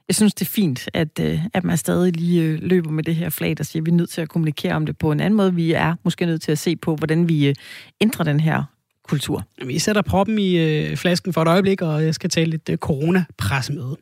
jeg 0.07 0.15
synes, 0.15 0.33
det 0.33 0.45
er 0.45 0.49
fint, 0.49 0.89
at, 0.93 1.19
øh, 1.21 1.39
at 1.53 1.63
man 1.63 1.77
stadig 1.77 2.15
lige 2.15 2.43
øh, 2.43 2.59
løber 2.61 2.91
med 2.91 3.03
det 3.03 3.15
her 3.15 3.29
flag, 3.29 3.57
der 3.57 3.63
siger, 3.63 3.81
at 3.81 3.85
vi 3.85 3.91
er 3.91 3.95
nødt 3.95 4.09
til 4.09 4.21
at 4.21 4.29
kommunikere 4.29 4.73
om 4.73 4.85
det 4.85 4.97
på 4.97 5.11
en 5.11 5.19
anden 5.19 5.37
måde. 5.37 5.55
Vi 5.55 5.71
er 5.71 5.95
måske 6.03 6.25
nødt 6.25 6.41
til 6.41 6.51
at 6.51 6.57
se 6.57 6.75
på, 6.75 6.95
hvordan 6.95 7.29
vi 7.29 7.47
øh, 7.47 7.55
ændrer 8.01 8.25
den 8.25 8.39
her 8.39 8.63
kultur. 9.07 9.43
Vi 9.65 9.79
sætter 9.79 10.01
proppen 10.01 10.39
i 10.39 10.95
flasken 10.95 11.33
for 11.33 11.41
et 11.41 11.47
øjeblik, 11.47 11.81
og 11.81 12.05
jeg 12.05 12.15
skal 12.15 12.29
tale 12.29 12.49
lidt 12.49 12.69
øh, 12.69 12.77
corona-pressemøde. 12.77 13.97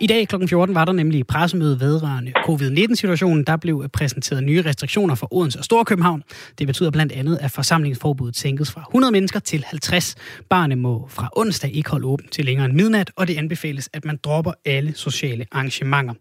I 0.00 0.06
dag 0.06 0.28
kl. 0.28 0.46
14 0.46 0.74
var 0.74 0.84
der 0.84 0.92
nemlig 0.92 1.26
pressemøde 1.26 1.80
vedrørende 1.80 2.32
covid-19-situationen. 2.44 3.44
Der 3.44 3.56
blev 3.56 3.88
præsenteret 3.92 4.44
nye 4.44 4.62
restriktioner 4.62 5.14
for 5.14 5.34
Odense 5.34 5.58
og 5.58 5.64
Storkøbenhavn. 5.64 6.22
Det 6.58 6.66
betyder 6.66 6.90
blandt 6.90 7.12
andet, 7.12 7.38
at 7.40 7.50
forsamlingsforbuddet 7.50 8.36
sænkes 8.36 8.70
fra 8.70 8.80
100 8.80 9.12
mennesker 9.12 9.40
til 9.40 9.64
50. 9.66 10.14
Barne 10.50 10.76
må 10.76 11.08
fra 11.08 11.28
onsdag 11.36 11.74
ikke 11.74 11.90
holde 11.90 12.06
åbent 12.06 12.32
til 12.32 12.44
længere 12.44 12.66
end 12.66 12.74
midnat, 12.74 13.10
og 13.16 13.28
det 13.28 13.38
anbefales, 13.38 13.90
at 13.92 14.04
man 14.04 14.18
dropper 14.24 14.52
alle 14.64 14.94
sociale 14.94 15.46
arrangementer. 15.52 16.14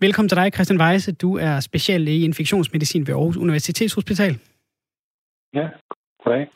Velkommen 0.00 0.28
til 0.28 0.36
dig, 0.36 0.50
Christian 0.54 0.80
Weise. 0.80 1.12
Du 1.12 1.36
er 1.38 1.60
speciallæge 1.60 2.18
i 2.18 2.24
infektionsmedicin 2.24 3.06
ved 3.06 3.14
Aarhus 3.14 3.36
Universitetshospital. 3.36 4.38
Ja, 5.54 5.68
goddag. 6.24 6.48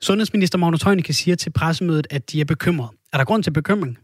Sundhedsminister 0.00 0.58
Magnus 0.58 0.82
Heunicke 0.82 1.12
siger 1.12 1.36
til 1.36 1.50
pressemødet, 1.50 2.06
at 2.10 2.32
de 2.32 2.40
er 2.40 2.44
bekymrede. 2.44 2.90
Er 3.12 3.18
der 3.18 3.24
grund 3.24 3.42
til 3.42 3.50
bekymring? 3.50 3.98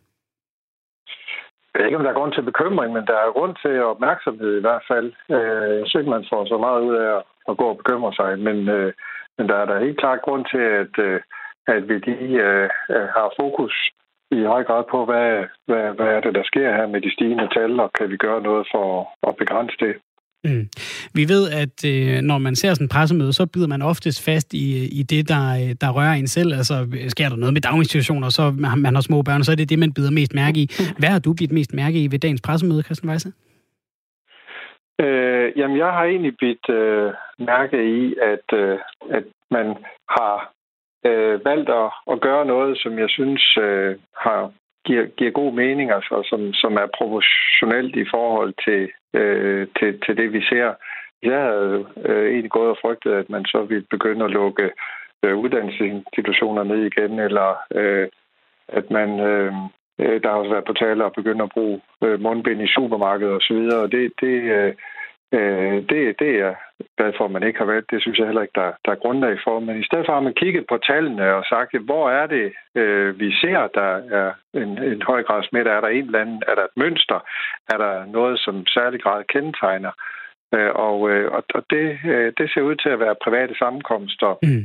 Jeg 1.74 1.80
ved 1.80 1.86
ikke, 1.86 1.98
om 1.98 2.04
der 2.04 2.10
er 2.10 2.20
grund 2.20 2.32
til 2.32 2.42
bekymring, 2.50 2.92
men 2.92 3.06
der 3.06 3.16
er 3.18 3.36
grund 3.36 3.54
til 3.62 3.82
opmærksomhed 3.82 4.56
i 4.56 4.60
hvert 4.60 4.84
fald. 4.90 5.12
Øh, 5.36 5.68
jeg 5.78 5.84
synes 5.86 6.00
ikke, 6.00 6.16
man 6.16 6.26
får 6.32 6.44
så 6.44 6.58
meget 6.58 6.80
ud 6.88 6.94
af 6.94 7.22
at 7.48 7.56
gå 7.56 7.64
og 7.64 7.76
bekymre 7.76 8.12
sig, 8.12 8.38
men, 8.38 8.68
øh, 8.68 8.92
men 9.38 9.48
der 9.48 9.56
er 9.56 9.64
der 9.64 9.84
helt 9.84 9.98
klart 9.98 10.22
grund 10.22 10.44
til, 10.52 10.64
at, 10.82 10.94
øh, 10.98 11.20
at 11.66 11.88
vi 11.88 11.98
lige 11.98 12.38
har 13.16 13.32
fokus 13.40 13.74
i 14.30 14.44
høj 14.44 14.64
grad 14.64 14.84
på, 14.90 15.04
hvad, 15.04 15.28
hvad, 15.66 15.84
hvad 15.96 16.06
er 16.06 16.20
det, 16.20 16.34
der 16.34 16.44
sker 16.44 16.76
her 16.78 16.86
med 16.86 17.00
de 17.00 17.12
stigende 17.12 17.48
tal, 17.56 17.80
og 17.80 17.92
kan 17.92 18.10
vi 18.10 18.16
gøre 18.16 18.42
noget 18.42 18.66
for 18.72 18.86
at 19.28 19.36
begrænse 19.36 19.76
det. 19.80 19.94
Mm. 20.44 20.68
Vi 21.14 21.22
ved, 21.32 21.42
at 21.62 21.76
øh, 21.92 22.20
når 22.22 22.38
man 22.38 22.54
ser 22.56 22.74
sådan 22.74 22.84
en 22.84 22.88
pressemøde, 22.88 23.32
så 23.32 23.46
bider 23.46 23.68
man 23.68 23.82
oftest 23.82 24.24
fast 24.24 24.54
i, 24.54 24.64
i 25.00 25.02
det, 25.02 25.28
der, 25.28 25.44
øh, 25.60 25.70
der 25.80 25.90
rører 25.96 26.12
en 26.12 26.26
selv. 26.26 26.52
Altså, 26.60 26.74
sker 27.08 27.28
der 27.28 27.36
noget 27.36 27.52
med 27.52 27.60
daginstitutioner, 27.60 28.28
så 28.28 28.42
man, 28.58 28.78
man 28.78 28.94
har 28.94 29.02
små 29.02 29.22
børn, 29.22 29.44
så 29.44 29.52
er 29.52 29.56
det 29.56 29.70
det, 29.70 29.78
man 29.78 29.94
bider 29.94 30.10
mest 30.10 30.34
mærke 30.34 30.58
i. 30.60 30.66
Hvad 30.98 31.08
har 31.08 31.18
du 31.18 31.32
bidt 31.38 31.52
mest 31.52 31.74
mærke 31.74 31.98
i 32.04 32.08
ved 32.12 32.18
dagens 32.18 32.42
pressemøde, 32.46 32.82
Christian 32.82 33.10
Weisse? 33.10 33.32
Øh, 35.00 35.52
jamen, 35.58 35.76
jeg 35.78 35.90
har 35.96 36.04
egentlig 36.04 36.34
bidt 36.44 36.68
øh, 36.68 37.12
mærke 37.38 37.78
i, 37.98 38.14
at, 38.32 38.58
øh, 38.58 38.78
at 39.10 39.24
man 39.50 39.66
har 40.16 40.52
øh, 41.06 41.44
valgt 41.44 41.70
at, 41.70 41.90
at 42.12 42.20
gøre 42.20 42.44
noget, 42.46 42.78
som 42.82 42.98
jeg 42.98 43.10
synes 43.10 43.56
øh, 43.66 43.96
har 44.16 44.52
giver, 44.86 45.06
giver 45.06 45.30
god 45.30 45.52
mening, 45.52 45.90
altså, 45.90 46.26
som, 46.30 46.52
som 46.52 46.72
er 46.76 46.94
proportionelt 46.98 47.96
i 47.96 48.06
forhold 48.14 48.54
til, 48.66 48.82
øh, 49.20 49.66
til, 49.78 50.00
til 50.06 50.16
det, 50.16 50.32
vi 50.32 50.42
ser. 50.50 50.74
Jeg 51.22 51.40
havde 51.40 51.86
øh, 52.04 52.26
egentlig 52.30 52.50
gået 52.50 52.70
og 52.70 52.78
frygtet, 52.82 53.12
at 53.12 53.30
man 53.30 53.44
så 53.44 53.62
ville 53.62 53.86
begynde 53.90 54.24
at 54.24 54.30
lukke 54.30 54.70
øh, 55.24 55.36
uddannelsesinstitutioner 55.36 56.62
ned 56.62 56.80
igen, 56.84 57.18
eller 57.18 57.48
øh, 57.74 58.08
at 58.68 58.90
man... 58.90 59.20
Øh, 59.20 59.52
øh 60.00 60.22
der 60.22 60.28
har 60.28 60.36
også 60.36 60.50
været 60.50 60.64
på 60.64 60.72
tale 60.72 61.04
at 61.04 61.12
begynde 61.12 61.42
at 61.44 61.50
bruge 61.54 61.80
øh, 62.04 62.20
mundbind 62.20 62.62
i 62.62 62.74
supermarkedet 62.76 63.34
osv., 63.34 63.56
og 63.82 63.92
det, 63.92 64.12
det, 64.20 64.42
øh, 64.56 64.74
Øh, 65.34 65.76
det, 65.90 66.18
det 66.18 66.32
er 66.46 66.54
glad 66.96 67.12
for, 67.16 67.24
at 67.24 67.30
man 67.30 67.42
ikke 67.42 67.58
har 67.58 67.70
valgt. 67.72 67.90
Det 67.90 68.02
synes 68.02 68.18
jeg 68.18 68.26
heller 68.26 68.42
ikke, 68.42 68.60
der, 68.60 68.70
der 68.84 68.90
er 68.92 69.02
grundlag 69.04 69.38
for. 69.44 69.60
Men 69.60 69.80
i 69.80 69.84
stedet 69.84 70.06
for 70.06 70.12
har 70.12 70.20
man 70.28 70.34
kigget 70.34 70.64
på 70.68 70.78
tallene 70.78 71.34
og 71.34 71.44
sagt, 71.44 71.78
hvor 71.88 72.10
er 72.10 72.26
det, 72.26 72.52
øh, 72.74 73.20
vi 73.20 73.28
ser, 73.40 73.58
der 73.74 73.90
er 74.20 74.32
en, 74.54 74.70
en 74.92 75.02
høj 75.02 75.22
grad 75.22 75.42
smitte? 75.42 75.70
Er 75.70 75.80
der 75.80 75.88
en 75.88 76.06
eller 76.06 76.20
anden? 76.20 76.42
Er 76.48 76.54
der 76.54 76.64
et 76.64 76.76
mønster? 76.76 77.18
Er 77.72 77.78
der 77.84 78.06
noget, 78.06 78.38
som 78.38 78.66
særlig 78.66 79.02
grad 79.02 79.24
kendetegner? 79.24 79.92
Øh, 80.54 80.72
og 80.74 81.10
øh, 81.10 81.32
og 81.32 81.62
det, 81.70 81.98
øh, 82.04 82.32
det 82.38 82.50
ser 82.50 82.62
ud 82.62 82.76
til 82.76 82.88
at 82.88 83.00
være 83.00 83.22
private 83.24 83.54
sammenkomster. 83.58 84.38
Mm. 84.42 84.64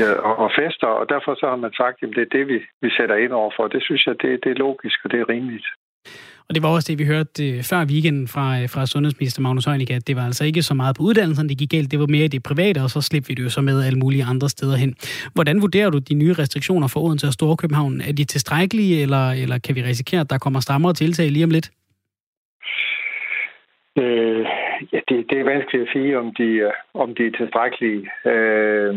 Ja, 0.00 0.10
og, 0.28 0.36
og 0.44 0.50
fester, 0.58 0.86
og 0.86 1.08
derfor 1.08 1.34
så 1.34 1.46
har 1.48 1.56
man 1.56 1.72
sagt, 1.72 2.02
at 2.02 2.08
det 2.16 2.22
er 2.22 2.36
det, 2.38 2.48
vi, 2.48 2.58
vi 2.82 2.90
sætter 2.90 3.16
ind 3.16 3.32
over 3.32 3.52
for. 3.56 3.68
Det 3.68 3.82
synes 3.82 4.06
jeg, 4.06 4.22
det, 4.22 4.44
det 4.44 4.50
er 4.50 4.62
logisk, 4.66 4.98
og 5.04 5.10
det 5.10 5.20
er 5.20 5.28
rimeligt. 5.28 5.66
Og 6.50 6.54
det 6.54 6.62
var 6.62 6.68
også 6.68 6.88
det, 6.90 6.98
vi 6.98 7.06
hørte 7.14 7.48
øh, 7.48 7.62
før 7.70 7.80
weekenden 7.92 8.28
fra, 8.34 8.46
øh, 8.60 8.68
fra 8.74 8.86
sundhedsminister 8.86 9.40
Magnus 9.42 9.64
Heunicke, 9.64 9.94
at 9.94 10.06
det 10.08 10.16
var 10.16 10.24
altså 10.30 10.44
ikke 10.44 10.62
så 10.62 10.74
meget 10.74 10.96
på 10.96 11.02
uddannelsen, 11.08 11.48
det 11.48 11.58
gik 11.58 11.70
galt. 11.70 11.90
Det 11.90 12.00
var 12.00 12.06
mere 12.06 12.24
i 12.24 12.34
det 12.34 12.42
private, 12.50 12.78
og 12.84 12.90
så 12.94 13.00
slipper 13.08 13.28
vi 13.28 13.34
det 13.34 13.44
jo 13.44 13.50
så 13.56 13.60
med 13.60 13.86
alle 13.86 13.98
mulige 13.98 14.24
andre 14.32 14.48
steder 14.48 14.76
hen. 14.76 14.92
Hvordan 15.34 15.56
vurderer 15.64 15.90
du 15.90 15.98
de 15.98 16.14
nye 16.14 16.34
restriktioner 16.42 16.88
for 16.92 17.00
Odense 17.00 17.26
og 17.26 17.32
Storkøbenhavn? 17.32 18.00
Er 18.08 18.12
de 18.12 18.24
tilstrækkelige, 18.24 19.02
eller, 19.02 19.24
eller 19.42 19.58
kan 19.64 19.74
vi 19.76 19.82
risikere, 19.82 20.20
at 20.20 20.30
der 20.30 20.38
kommer 20.38 20.60
strammere 20.60 20.92
tiltag 20.92 21.26
lige 21.30 21.44
om 21.44 21.50
lidt? 21.50 21.70
Øh, 24.02 24.44
ja, 24.92 25.00
det, 25.08 25.16
det 25.30 25.36
er 25.38 25.50
vanskeligt 25.52 25.86
at 25.86 25.92
sige, 25.92 26.18
om 26.18 26.34
de, 26.38 26.48
øh, 26.68 26.72
om 26.94 27.14
de 27.14 27.26
er 27.26 27.34
tilstrækkelige. 27.40 28.02
Øh, 28.32 28.92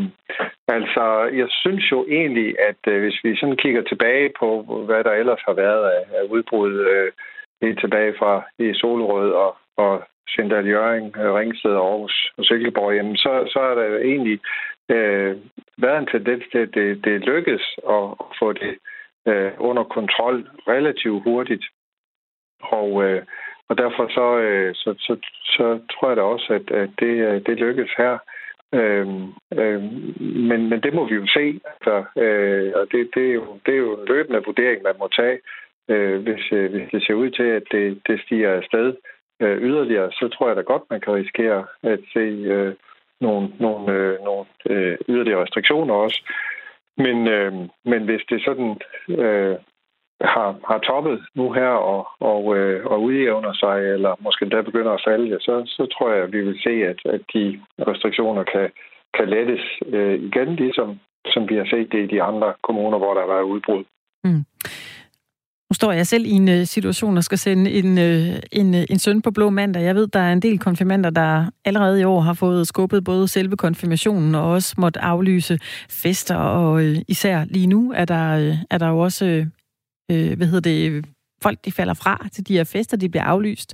altså, 0.78 1.04
jeg 1.40 1.48
synes 1.50 1.92
jo 1.92 2.00
egentlig, 2.20 2.50
at 2.70 2.82
hvis 3.02 3.18
vi 3.24 3.36
sådan 3.36 3.62
kigger 3.64 3.84
tilbage 3.84 4.30
på, 4.40 4.50
hvad 4.88 5.04
der 5.04 5.14
ellers 5.22 5.42
har 5.48 5.54
været 5.54 5.84
af, 5.96 6.04
af 6.18 6.24
udbrud 6.36 6.74
øh, 6.94 7.12
helt 7.66 7.80
tilbage 7.80 8.14
fra 8.20 8.44
i 8.60 8.74
Solrød 8.74 9.32
og, 9.32 9.58
og 9.78 10.04
Sindal 10.30 10.68
Jøring, 10.68 11.18
øh, 11.18 11.34
Ringsted, 11.34 11.76
Aarhus 11.76 12.32
og 12.38 12.46
Silkeborg, 12.46 12.96
jamen 12.96 13.18
så, 13.18 13.32
så 13.54 13.60
er 13.60 13.76
der 13.76 13.98
egentlig 13.98 14.40
øh, 14.90 15.38
været 15.78 16.00
en 16.00 16.12
tendens 16.12 16.44
til, 16.52 16.58
at 16.58 16.74
det, 16.74 17.06
det 17.06 17.22
lykkedes 17.22 17.66
at 17.90 18.04
få 18.40 18.54
det 18.54 18.74
øh, 19.28 19.52
under 19.58 19.84
kontrol 19.84 20.50
relativt 20.68 21.24
hurtigt. 21.24 21.66
Og, 22.62 23.04
øh, 23.04 23.22
og 23.70 23.78
derfor 23.78 24.08
så, 24.08 24.38
øh, 24.38 24.76
så, 24.76 24.96
så, 25.00 25.14
så 25.44 25.80
tror 25.92 26.08
jeg 26.08 26.18
da 26.18 26.22
også, 26.22 26.54
at, 26.54 26.72
at 26.72 26.90
det, 27.00 27.14
øh, 27.28 27.42
det 27.46 27.60
lykkes 27.60 27.92
her. 27.98 28.18
Øhm, 28.74 29.34
øhm, 29.60 30.14
men, 30.20 30.70
men 30.70 30.80
det 30.84 30.94
må 30.94 31.06
vi 31.06 31.16
jo 31.16 31.28
se. 31.28 31.60
Altså, 31.72 32.22
øh, 32.22 32.72
og 32.76 32.88
det, 32.92 33.10
det, 33.16 33.30
er 33.30 33.34
jo, 33.34 33.60
det 33.66 33.74
er 33.74 33.78
jo 33.78 33.94
en 34.00 34.08
løbende 34.08 34.44
vurdering, 34.46 34.84
man 34.84 34.96
må 35.00 35.08
tage 35.08 35.40
øh, 35.90 36.22
hvis, 36.22 36.52
øh, 36.52 36.72
hvis 36.72 36.90
det 36.92 37.04
ser 37.04 37.14
ud 37.14 37.30
til, 37.30 37.44
at 37.44 37.64
det, 37.72 38.02
det 38.08 38.22
stiger 38.22 38.52
afsted 38.52 38.96
øh, 39.42 39.58
yderligere, 39.62 40.12
så 40.12 40.30
tror 40.34 40.48
jeg 40.48 40.56
da 40.56 40.62
godt, 40.62 40.84
man 40.90 41.02
kan 41.02 41.14
risikere 41.14 41.66
at 41.84 42.00
se 42.14 42.26
øh, 42.56 42.74
nogle, 43.22 43.50
nogle, 43.60 43.94
øh, 43.94 44.20
nogle 44.24 44.46
øh, 44.70 44.98
yderligere 45.10 45.44
restriktioner 45.44 45.94
også. 45.94 46.22
Men, 46.98 47.28
øh, 47.28 47.54
men 47.86 48.04
hvis 48.06 48.22
det 48.30 48.44
sådan 48.46 48.78
øh, 49.10 49.56
har, 50.22 50.50
har 50.68 50.80
toppet 50.80 51.26
nu 51.36 51.52
her 51.52 51.74
og, 51.94 52.08
og, 52.20 52.58
øh, 52.58 52.86
og 52.86 53.02
udjævner 53.02 53.54
sig, 53.54 53.78
eller 53.94 54.16
måske 54.20 54.44
endda 54.44 54.62
begynder 54.62 54.92
at 54.92 55.04
falde, 55.08 55.40
så, 55.40 55.64
så 55.66 55.86
tror 55.86 56.14
jeg, 56.14 56.24
at 56.24 56.34
vi 56.34 56.42
vil 56.42 56.60
se, 56.64 56.70
at, 56.70 57.00
at 57.06 57.22
de 57.34 57.62
restriktioner 57.88 58.44
kan, 58.44 58.72
kan 59.18 59.30
lettes 59.30 59.64
øh, 59.86 60.24
igen, 60.24 60.56
ligesom 60.56 61.00
som 61.26 61.50
vi 61.50 61.56
har 61.56 61.66
set 61.66 61.92
det 61.92 62.04
i 62.04 62.16
de 62.16 62.22
andre 62.22 62.54
kommuner, 62.64 62.98
hvor 62.98 63.14
der 63.14 63.22
har 63.22 63.34
været 63.34 63.52
udbrud. 63.54 63.84
Mm. 64.24 64.46
Nu 65.70 65.74
står 65.74 65.92
jeg 65.92 66.08
selv 66.08 66.26
i 66.26 66.32
en 66.32 66.50
øh, 66.50 66.66
situation, 66.66 67.18
og 67.18 67.24
skal 67.24 67.38
sende 67.38 67.72
en, 67.72 67.98
øh, 67.98 68.40
en, 68.52 68.76
øh, 68.76 68.84
en 68.90 69.00
søn 69.00 69.22
på 69.22 69.32
blå 69.32 69.50
mandag. 69.50 69.84
Jeg 69.84 69.96
ved, 69.96 70.08
der 70.08 70.20
er 70.20 70.34
en 70.34 70.42
del 70.42 70.60
konfirmander, 70.60 71.10
der 71.10 71.50
allerede 71.66 72.02
i 72.02 72.04
år 72.04 72.22
har 72.22 72.34
fået 72.34 72.68
skubbet 72.68 73.04
både 73.04 73.28
selve 73.28 73.58
konfirmationen 73.58 74.36
og 74.36 74.52
også 74.52 74.76
måtte 74.78 75.00
aflyse 75.00 75.60
fester. 75.90 76.36
Og 76.36 76.84
især 77.08 77.46
lige 77.46 77.68
nu 77.68 77.92
er 77.96 78.06
der, 78.06 78.58
er 78.70 78.78
der 78.78 78.88
jo 78.88 79.00
også, 79.00 79.46
hvad 80.08 80.48
hedder 80.48 80.60
det, 80.60 81.06
folk 81.44 81.66
de 81.66 81.72
falder 81.72 81.94
fra 81.94 82.28
til 82.34 82.48
de 82.48 82.54
her 82.54 82.64
fester, 82.64 82.98
de 82.98 83.10
bliver 83.10 83.24
aflyst. 83.24 83.74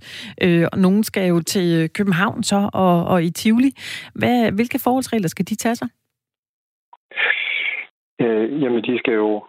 Og 0.71 0.79
nogen 0.79 1.03
skal 1.03 1.27
jo 1.27 1.41
til 1.41 1.89
København 1.89 2.43
så 2.43 2.69
og, 2.73 3.05
og 3.05 3.23
i 3.23 3.29
Tivoli. 3.29 3.71
Hvad, 4.13 4.51
hvilke 4.51 4.79
forholdsregler 4.79 5.27
skal 5.27 5.45
de 5.47 5.55
tage 5.55 5.75
sig? 5.75 5.87
Øh, 8.21 8.61
jamen, 8.61 8.83
de 8.83 8.99
skal 8.99 9.13
jo 9.13 9.43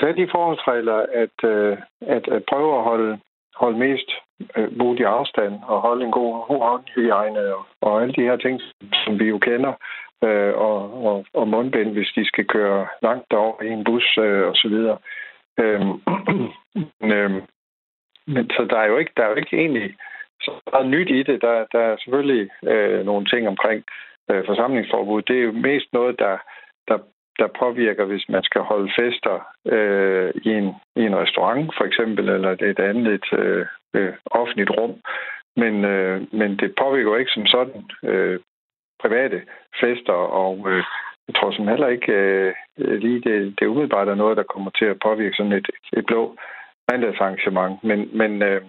tage 0.00 0.16
de 0.16 0.28
forholdsregler, 0.30 1.06
at, 1.22 1.50
øh, 1.50 1.78
at, 2.00 2.28
at 2.28 2.44
prøve 2.44 2.76
at 2.78 2.84
holde, 2.84 3.18
holde 3.54 3.78
mest 3.78 4.10
øh, 4.56 4.78
mulig 4.78 5.06
afstand 5.06 5.54
og 5.66 5.80
holde 5.80 6.04
en 6.04 6.12
god 6.12 6.32
håndhygiejne 6.48 7.54
og, 7.54 7.66
og 7.80 8.02
alle 8.02 8.14
de 8.14 8.22
her 8.22 8.36
ting, 8.36 8.60
som 9.04 9.18
vi 9.20 9.24
jo 9.24 9.38
kender, 9.38 9.72
øh, 10.24 10.54
og, 10.54 11.04
og, 11.06 11.26
og 11.34 11.48
mundbind, 11.48 11.92
hvis 11.92 12.12
de 12.16 12.24
skal 12.26 12.46
køre 12.46 12.86
langt 13.02 13.32
over 13.32 13.62
i 13.62 13.68
en 13.68 13.84
bus 13.84 14.18
øh, 14.18 14.48
og 14.48 14.56
så 14.56 14.68
videre. 14.68 14.98
Øh, 15.58 15.80
øh, 17.02 17.42
men 18.26 18.50
så 18.50 18.66
der 18.70 18.78
er 18.78 18.86
jo 18.86 18.96
ikke, 18.98 19.12
der 19.16 19.24
er 19.24 19.28
jo 19.28 19.34
ikke 19.34 19.56
egentlig 19.56 19.94
så 20.40 20.50
meget 20.72 20.86
nyt 20.86 21.10
i 21.10 21.22
det. 21.22 21.42
Der, 21.42 21.66
der 21.72 21.78
er 21.78 21.96
selvfølgelig 21.96 22.50
øh, 22.64 23.04
nogle 23.04 23.26
ting 23.26 23.48
omkring 23.48 23.84
øh, 24.30 24.46
forsamlingsforbud. 24.46 25.22
Det 25.22 25.38
er 25.38 25.42
jo 25.42 25.52
mest 25.52 25.86
noget, 25.92 26.18
der, 26.18 26.38
der 26.88 26.98
der 27.38 27.48
påvirker, 27.58 28.04
hvis 28.04 28.28
man 28.28 28.42
skal 28.42 28.60
holde 28.60 28.92
fester 28.98 29.36
øh, 29.66 30.30
i, 30.44 30.48
en, 30.48 30.68
i 30.96 31.02
en 31.10 31.16
restaurant 31.16 31.74
for 31.76 31.84
eksempel, 31.84 32.28
eller 32.28 32.50
et 32.50 32.78
andet 32.78 33.06
et, 33.14 33.38
øh, 33.38 33.66
øh, 33.94 34.12
offentligt 34.26 34.70
rum. 34.70 34.94
Men, 35.56 35.84
øh, 35.84 36.22
men 36.32 36.56
det 36.56 36.74
påvirker 36.80 37.10
jo 37.10 37.16
ikke 37.16 37.30
som 37.30 37.46
sådan 37.46 37.84
øh, 38.04 38.40
private 39.02 39.42
fester, 39.80 40.20
og 40.42 40.56
øh, 40.70 40.84
jeg 41.28 41.34
tror 41.34 41.52
som 41.52 41.68
heller 41.68 41.88
ikke 41.88 42.12
øh, 42.12 42.54
lige 42.78 43.20
det, 43.20 43.60
det 43.60 43.66
umiddelbart 43.66 44.08
er 44.08 44.14
noget, 44.14 44.36
der 44.36 44.52
kommer 44.52 44.70
til 44.70 44.84
at 44.84 45.00
påvirke 45.02 45.36
sådan 45.36 45.52
et, 45.52 45.68
et 45.92 46.06
blå 46.06 46.36
mandagsarrangement. 46.90 47.84
Men, 47.84 48.10
men, 48.18 48.42
øh, 48.42 48.62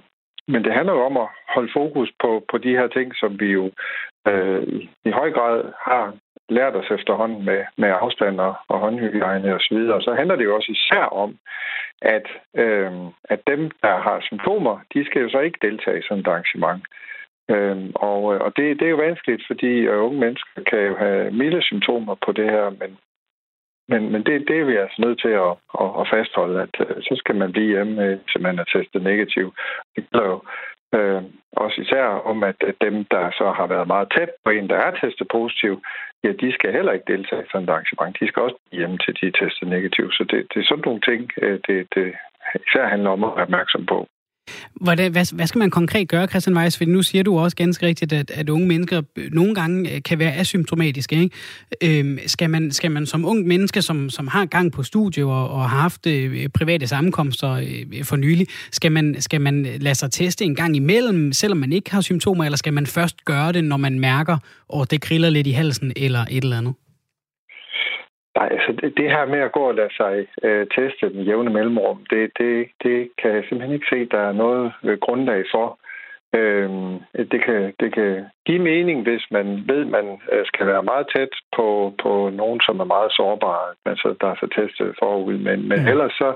men 0.47 0.63
det 0.63 0.73
handler 0.73 0.93
jo 0.93 1.05
om 1.05 1.17
at 1.17 1.27
holde 1.55 1.71
fokus 1.73 2.09
på, 2.21 2.45
på 2.51 2.57
de 2.57 2.69
her 2.69 2.87
ting, 2.87 3.15
som 3.15 3.39
vi 3.39 3.51
jo 3.51 3.71
øh, 4.27 4.63
i 5.05 5.11
høj 5.11 5.31
grad 5.31 5.63
har 5.79 6.13
lært 6.49 6.75
os 6.75 6.91
efterhånden 6.91 7.45
med, 7.45 7.65
med 7.77 7.89
afstand 8.01 8.39
og, 8.39 8.55
og 8.67 8.79
håndhygiejne 8.79 9.53
og 9.53 9.61
så 9.61 9.75
videre. 9.75 9.95
Og 9.95 10.01
så 10.01 10.13
handler 10.13 10.35
det 10.35 10.43
jo 10.45 10.55
også 10.55 10.71
især 10.71 11.05
om, 11.05 11.37
at, 12.01 12.27
øh, 12.55 12.91
at 13.23 13.39
dem, 13.47 13.71
der 13.81 13.95
har 14.01 14.17
symptomer, 14.21 14.79
de 14.93 15.05
skal 15.05 15.21
jo 15.21 15.29
så 15.29 15.39
ikke 15.39 15.59
deltage 15.61 15.99
i 15.99 16.03
sådan 16.07 16.19
et 16.19 16.27
arrangement. 16.27 16.83
Øhm, 17.49 17.91
og 17.95 18.23
og 18.23 18.53
det, 18.57 18.79
det 18.79 18.85
er 18.85 18.89
jo 18.89 19.05
vanskeligt, 19.07 19.43
fordi 19.47 19.87
unge 19.87 20.19
mennesker 20.19 20.63
kan 20.69 20.79
jo 20.79 20.95
have 20.97 21.31
milde 21.31 21.61
symptomer 21.61 22.15
på 22.25 22.31
det 22.31 22.49
her, 22.51 22.69
men, 22.69 22.97
men, 23.87 24.11
men 24.11 24.23
det, 24.23 24.47
det 24.47 24.59
er 24.59 24.65
vi 24.65 24.75
altså 24.75 25.01
nødt 25.01 25.21
til 25.21 25.33
at, 25.45 25.53
at, 25.81 25.89
at 25.99 26.07
fastholde, 26.13 26.61
at 26.61 26.75
øh, 26.79 27.03
så 27.03 27.13
skal 27.17 27.35
man 27.35 27.51
blive 27.51 27.73
hjemme, 27.75 28.03
øh, 28.03 28.19
til 28.31 28.41
man 28.41 28.59
er 28.59 28.63
testet 28.63 29.03
negativ. 29.03 29.53
Det 29.95 30.09
gælder 30.09 30.25
jo 30.25 30.41
øh, 30.97 31.21
også 31.51 31.81
især 31.81 32.05
om, 32.31 32.43
at 32.43 32.55
dem, 32.81 33.05
der 33.05 33.31
så 33.31 33.51
har 33.57 33.67
været 33.67 33.87
meget 33.87 34.07
tæt 34.15 34.29
på 34.45 34.49
en, 34.49 34.69
der 34.69 34.75
er 34.75 34.91
testet 34.91 35.27
positiv, 35.31 35.81
ja, 36.23 36.31
de 36.31 36.53
skal 36.53 36.71
heller 36.71 36.91
ikke 36.91 37.11
deltage 37.13 37.43
i 37.43 37.49
sådan 37.51 37.63
et 37.63 37.69
arrangement. 37.69 38.19
De 38.19 38.27
skal 38.27 38.41
også 38.43 38.59
hjem 38.71 38.97
til 38.97 39.13
de 39.21 39.27
er 39.27 39.45
testet 39.45 39.67
negativ. 39.67 40.11
Så 40.11 40.23
det, 40.31 40.39
det 40.53 40.59
er 40.59 40.67
sådan 40.69 40.83
nogle 40.85 41.01
ting, 41.01 41.31
øh, 41.41 41.59
det, 41.67 41.87
det 41.95 42.13
især 42.67 42.85
handler 42.87 43.09
om 43.09 43.23
at 43.23 43.35
være 43.35 43.45
opmærksom 43.45 43.85
på. 43.85 44.07
Hvordan, 44.81 45.11
hvad, 45.11 45.35
hvad 45.35 45.47
skal 45.47 45.59
man 45.59 45.69
konkret 45.69 46.07
gøre, 46.07 46.27
Christian 46.27 46.57
Weiss? 46.57 46.77
For 46.77 46.85
nu 46.85 47.01
siger 47.01 47.23
du 47.23 47.39
også 47.39 47.55
ganske 47.57 47.85
rigtigt, 47.85 48.13
at, 48.13 48.31
at 48.31 48.49
unge 48.49 48.67
mennesker 48.67 49.01
øh, 49.15 49.33
nogle 49.33 49.55
gange 49.55 49.95
øh, 49.95 50.01
kan 50.01 50.19
være 50.19 50.35
asymptomatiske. 50.35 51.15
Ikke? 51.21 51.99
Øhm, 51.99 52.19
skal, 52.25 52.49
man, 52.49 52.71
skal 52.71 52.91
man 52.91 53.05
som 53.05 53.25
ung 53.25 53.47
menneske, 53.47 53.81
som, 53.81 54.09
som 54.09 54.27
har 54.27 54.45
gang 54.45 54.71
på 54.71 54.83
studie 54.83 55.25
og, 55.25 55.49
og 55.49 55.69
har 55.69 55.79
haft 55.79 56.07
øh, 56.07 56.49
private 56.49 56.87
sammenkomster 56.87 57.49
øh, 57.51 57.85
øh, 57.93 58.03
for 58.03 58.15
nylig, 58.15 58.47
skal 58.71 58.91
man, 58.91 59.15
skal 59.19 59.41
man 59.41 59.67
lade 59.79 59.95
sig 59.95 60.11
teste 60.11 60.45
en 60.45 60.55
gang 60.55 60.75
imellem, 60.75 61.33
selvom 61.33 61.57
man 61.57 61.73
ikke 61.73 61.91
har 61.91 62.01
symptomer, 62.01 62.43
eller 62.43 62.57
skal 62.57 62.73
man 62.73 62.85
først 62.85 63.25
gøre 63.25 63.51
det, 63.51 63.63
når 63.63 63.77
man 63.77 63.99
mærker, 63.99 64.37
at 64.81 64.91
det 64.91 65.01
kriller 65.01 65.29
lidt 65.29 65.47
i 65.47 65.51
halsen 65.51 65.93
eller 65.95 66.25
et 66.29 66.43
eller 66.43 66.57
andet? 66.57 66.73
Nej, 68.37 68.49
altså 68.51 68.91
det, 68.97 69.11
her 69.11 69.25
med 69.25 69.39
at 69.39 69.51
gå 69.51 69.59
og 69.59 69.75
lade 69.75 69.93
sig 69.97 70.27
øh, 70.43 70.67
teste 70.75 71.13
den 71.13 71.21
jævne 71.21 71.49
mellemrum, 71.49 72.05
det, 72.09 72.31
det, 72.39 72.67
det 72.83 73.09
kan 73.21 73.31
jeg 73.35 73.43
simpelthen 73.43 73.75
ikke 73.75 73.91
se, 73.93 74.05
der 74.05 74.19
er 74.19 74.31
noget 74.31 74.73
øh, 74.83 74.97
grundlag 74.99 75.43
for. 75.51 75.79
Øhm, 76.35 76.93
det, 77.31 77.43
kan, 77.45 77.73
det 77.79 77.93
kan 77.93 78.25
give 78.45 78.59
mening, 78.59 79.03
hvis 79.03 79.25
man 79.31 79.63
ved, 79.67 79.81
at 79.81 79.87
man 79.87 80.21
øh, 80.31 80.45
skal 80.45 80.67
være 80.67 80.83
meget 80.83 81.07
tæt 81.15 81.33
på, 81.55 81.93
på 82.03 82.29
nogen, 82.33 82.61
som 82.61 82.79
er 82.79 82.93
meget 82.95 83.11
sårbare, 83.11 83.67
altså 83.85 84.15
der 84.21 84.27
er 84.27 84.35
så 84.35 84.47
testet 84.57 84.95
forud. 84.99 85.37
Men, 85.37 85.67
men 85.69 85.79
ja. 85.79 85.89
ellers 85.91 86.11
så, 86.11 86.29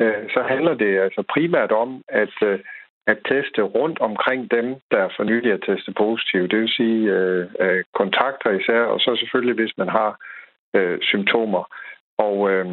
øh, 0.00 0.22
så 0.34 0.40
handler 0.42 0.74
det 0.74 0.98
altså 0.98 1.22
primært 1.34 1.72
om, 1.72 2.02
at, 2.08 2.34
øh, 2.42 2.58
at 3.06 3.18
teste 3.28 3.62
rundt 3.62 3.98
omkring 4.00 4.50
dem, 4.50 4.66
der 4.90 5.08
for 5.16 5.24
nylig 5.24 5.52
er 5.52 5.56
testet 5.66 5.94
positive. 5.94 6.48
Det 6.48 6.58
vil 6.58 6.76
sige 6.80 7.12
øh, 7.16 7.46
øh, 7.60 7.84
kontakter 7.94 8.50
især, 8.50 8.82
og 8.82 9.00
så 9.00 9.16
selvfølgelig, 9.20 9.54
hvis 9.54 9.78
man 9.78 9.88
har 9.88 10.10
øh, 10.74 10.98
symptomer. 11.02 11.64
Og, 12.18 12.50
øh, 12.50 12.66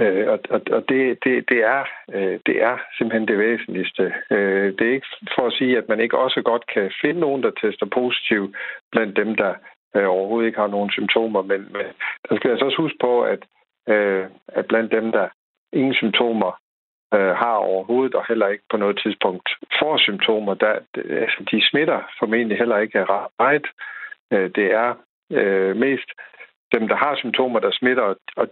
øh, 0.00 0.28
og, 0.28 0.38
og 0.70 0.88
det, 0.88 1.24
det, 1.24 1.48
det, 1.48 1.60
er, 1.64 1.84
øh, 2.14 2.38
det 2.46 2.62
er 2.62 2.78
simpelthen 2.98 3.28
det 3.28 3.38
væsentligste. 3.38 4.14
Øh, 4.30 4.72
det 4.78 4.88
er 4.88 4.92
ikke 4.92 5.06
for 5.34 5.46
at 5.46 5.52
sige, 5.52 5.78
at 5.78 5.88
man 5.88 6.00
ikke 6.00 6.18
også 6.18 6.42
godt 6.42 6.66
kan 6.66 6.92
finde 7.02 7.20
nogen, 7.20 7.42
der 7.42 7.50
tester 7.50 7.86
positiv 7.86 8.54
blandt 8.92 9.16
dem, 9.16 9.34
der 9.34 9.54
øh, 9.96 10.08
overhovedet 10.08 10.46
ikke 10.46 10.58
har 10.58 10.66
nogen 10.66 10.90
symptomer. 10.90 11.42
Men, 11.42 11.60
men 11.72 11.86
der 12.28 12.36
skal 12.36 12.48
jeg 12.48 12.58
så 12.58 12.64
også 12.64 12.82
huske 12.82 12.98
på, 13.00 13.22
at, 13.22 13.42
øh, 13.88 14.26
at 14.48 14.66
blandt 14.66 14.92
dem, 14.92 15.12
der 15.12 15.28
ingen 15.72 15.94
symptomer 15.94 16.60
øh, 17.14 17.34
har 17.42 17.54
overhovedet, 17.54 18.14
og 18.14 18.24
heller 18.28 18.48
ikke 18.48 18.64
på 18.70 18.76
noget 18.76 19.00
tidspunkt 19.02 19.48
får 19.78 19.96
symptomer, 19.96 20.54
der, 20.54 20.78
altså, 20.94 21.44
de 21.50 21.68
smitter 21.70 22.00
formentlig 22.18 22.58
heller 22.58 22.78
ikke 22.78 22.98
af 22.98 23.06
ret. 23.40 23.66
Øh, 24.32 24.50
det 24.54 24.72
er 24.72 24.94
øh, 25.32 25.76
mest 25.76 26.10
dem, 26.74 26.88
der 26.88 26.96
har 26.96 27.16
symptomer, 27.16 27.60
der 27.60 27.70
smitter, 27.72 28.02
og, 28.02 28.16
og, 28.36 28.48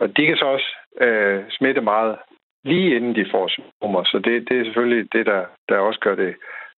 og 0.00 0.16
de 0.16 0.26
kan 0.26 0.36
så 0.36 0.44
også 0.44 0.76
øh, 1.00 1.44
smitte 1.50 1.80
meget 1.80 2.16
lige 2.64 2.96
inden 2.96 3.14
de 3.14 3.26
får 3.30 3.48
symptomer. 3.48 4.04
Så 4.04 4.18
det, 4.24 4.48
det 4.48 4.58
er 4.58 4.64
selvfølgelig 4.64 5.12
det, 5.12 5.26
der, 5.26 5.44
der 5.68 5.78
også 5.78 6.00
gør 6.00 6.14
det 6.14 6.34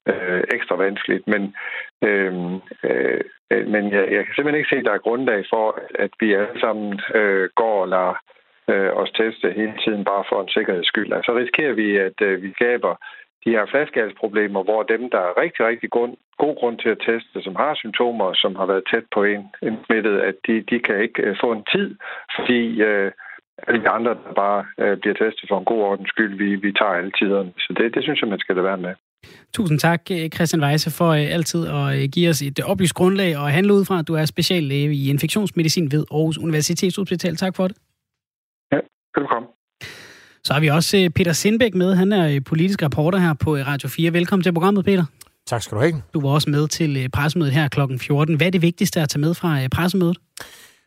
øh, 0.06 0.42
ekstra 0.54 0.76
vanskeligt. 0.76 1.26
Men, 1.28 1.54
øh, 2.02 2.34
øh, 2.84 3.20
men 3.66 3.92
jeg, 3.92 4.04
jeg 4.12 4.24
kan 4.24 4.34
simpelthen 4.34 4.60
ikke 4.60 4.72
se, 4.72 4.76
at 4.76 4.84
der 4.84 4.92
er 4.92 5.06
grundlag 5.06 5.44
for, 5.50 5.80
at 5.94 6.10
vi 6.20 6.32
alle 6.32 6.60
sammen 6.60 7.00
øh, 7.14 7.48
går 7.54 7.82
og 7.82 7.88
lader 7.88 8.14
øh, 8.70 8.90
os 9.00 9.10
teste 9.10 9.50
hele 9.50 9.74
tiden 9.84 10.04
bare 10.04 10.24
for 10.28 10.42
en 10.42 10.48
sikkerheds 10.48 10.86
skyld. 10.86 11.12
Altså 11.12 11.34
risikerer 11.34 11.72
vi, 11.72 11.96
at 11.96 12.18
øh, 12.22 12.42
vi 12.42 12.52
skaber 12.52 12.94
de 13.46 13.56
her 13.56 13.66
flaskehalsproblemer, 13.72 14.62
hvor 14.68 14.82
dem, 14.82 15.02
der 15.14 15.20
er 15.28 15.38
rigtig, 15.42 15.62
rigtig 15.70 15.88
god, 15.90 16.10
god 16.44 16.54
grund 16.60 16.76
til 16.78 16.90
at 16.94 17.02
teste, 17.08 17.36
som 17.46 17.54
har 17.62 17.72
symptomer, 17.82 18.28
som 18.42 18.52
har 18.60 18.66
været 18.72 18.88
tæt 18.92 19.06
på 19.14 19.20
en, 19.32 19.42
en 19.68 19.76
smittet, 19.84 20.16
at 20.28 20.36
de, 20.46 20.54
de 20.70 20.78
kan 20.86 20.96
ikke 21.04 21.22
øh, 21.26 21.36
få 21.42 21.48
en 21.52 21.64
tid, 21.74 21.88
fordi 22.36 22.62
øh, 22.88 23.10
alle 23.66 23.80
de 23.84 23.88
andre, 23.96 24.12
der 24.24 24.32
bare 24.44 24.60
øh, 24.82 24.96
bliver 25.00 25.16
testet 25.22 25.46
for 25.48 25.58
en 25.58 25.70
god 25.72 25.82
ordens 25.90 26.08
skyld, 26.08 26.34
vi, 26.42 26.48
vi 26.64 26.70
tager 26.72 26.98
alle 27.00 27.12
tiderne. 27.20 27.50
Så 27.64 27.70
det, 27.78 27.94
det 27.94 28.02
synes 28.02 28.20
jeg, 28.20 28.28
man 28.28 28.38
skal 28.38 28.54
lade 28.56 28.68
være 28.70 28.84
med. 28.86 28.94
Tusind 29.54 29.78
tak, 29.78 30.02
øh, 30.10 30.28
Christian 30.34 30.62
Weisse, 30.64 30.90
for 30.98 31.10
øh, 31.10 31.34
altid 31.36 31.62
at 31.78 31.86
øh, 31.96 32.08
give 32.14 32.28
os 32.30 32.42
et 32.42 32.60
oplyst 32.70 32.94
grundlag 32.94 33.36
og 33.36 33.50
handle 33.50 33.74
ud 33.74 33.84
fra, 33.84 33.98
at 33.98 34.08
du 34.08 34.14
er 34.14 34.24
speciallæge 34.24 34.94
i 34.94 35.10
infektionsmedicin 35.10 35.92
ved 35.92 36.04
Aarhus 36.10 36.38
Universitetshospital. 36.38 37.36
Tak 37.36 37.56
for 37.56 37.68
det. 37.68 37.76
Så 40.46 40.52
har 40.52 40.60
vi 40.60 40.68
også 40.68 40.96
øh, 40.96 41.10
Peter 41.10 41.32
Sindbæk 41.32 41.74
med. 41.74 41.94
Han 41.94 42.12
er 42.12 42.28
øh, 42.28 42.44
politisk 42.44 42.82
reporter 42.82 43.18
her 43.18 43.34
på 43.34 43.56
øh, 43.56 43.66
Radio 43.66 43.88
4. 43.88 44.12
Velkommen 44.12 44.42
til 44.42 44.52
programmet, 44.52 44.84
Peter. 44.84 45.04
Tak 45.46 45.62
skal 45.62 45.76
du 45.76 45.82
have. 45.82 46.02
Du 46.14 46.20
var 46.20 46.28
også 46.28 46.50
med 46.50 46.68
til 46.68 47.08
pressemødet 47.12 47.52
her 47.52 47.68
kl. 47.68 47.80
14. 47.98 48.36
Hvad 48.36 48.46
er 48.46 48.50
det 48.50 48.62
vigtigste 48.62 49.00
at 49.00 49.08
tage 49.08 49.20
med 49.20 49.34
fra 49.34 49.68
pressemødet? 49.68 50.18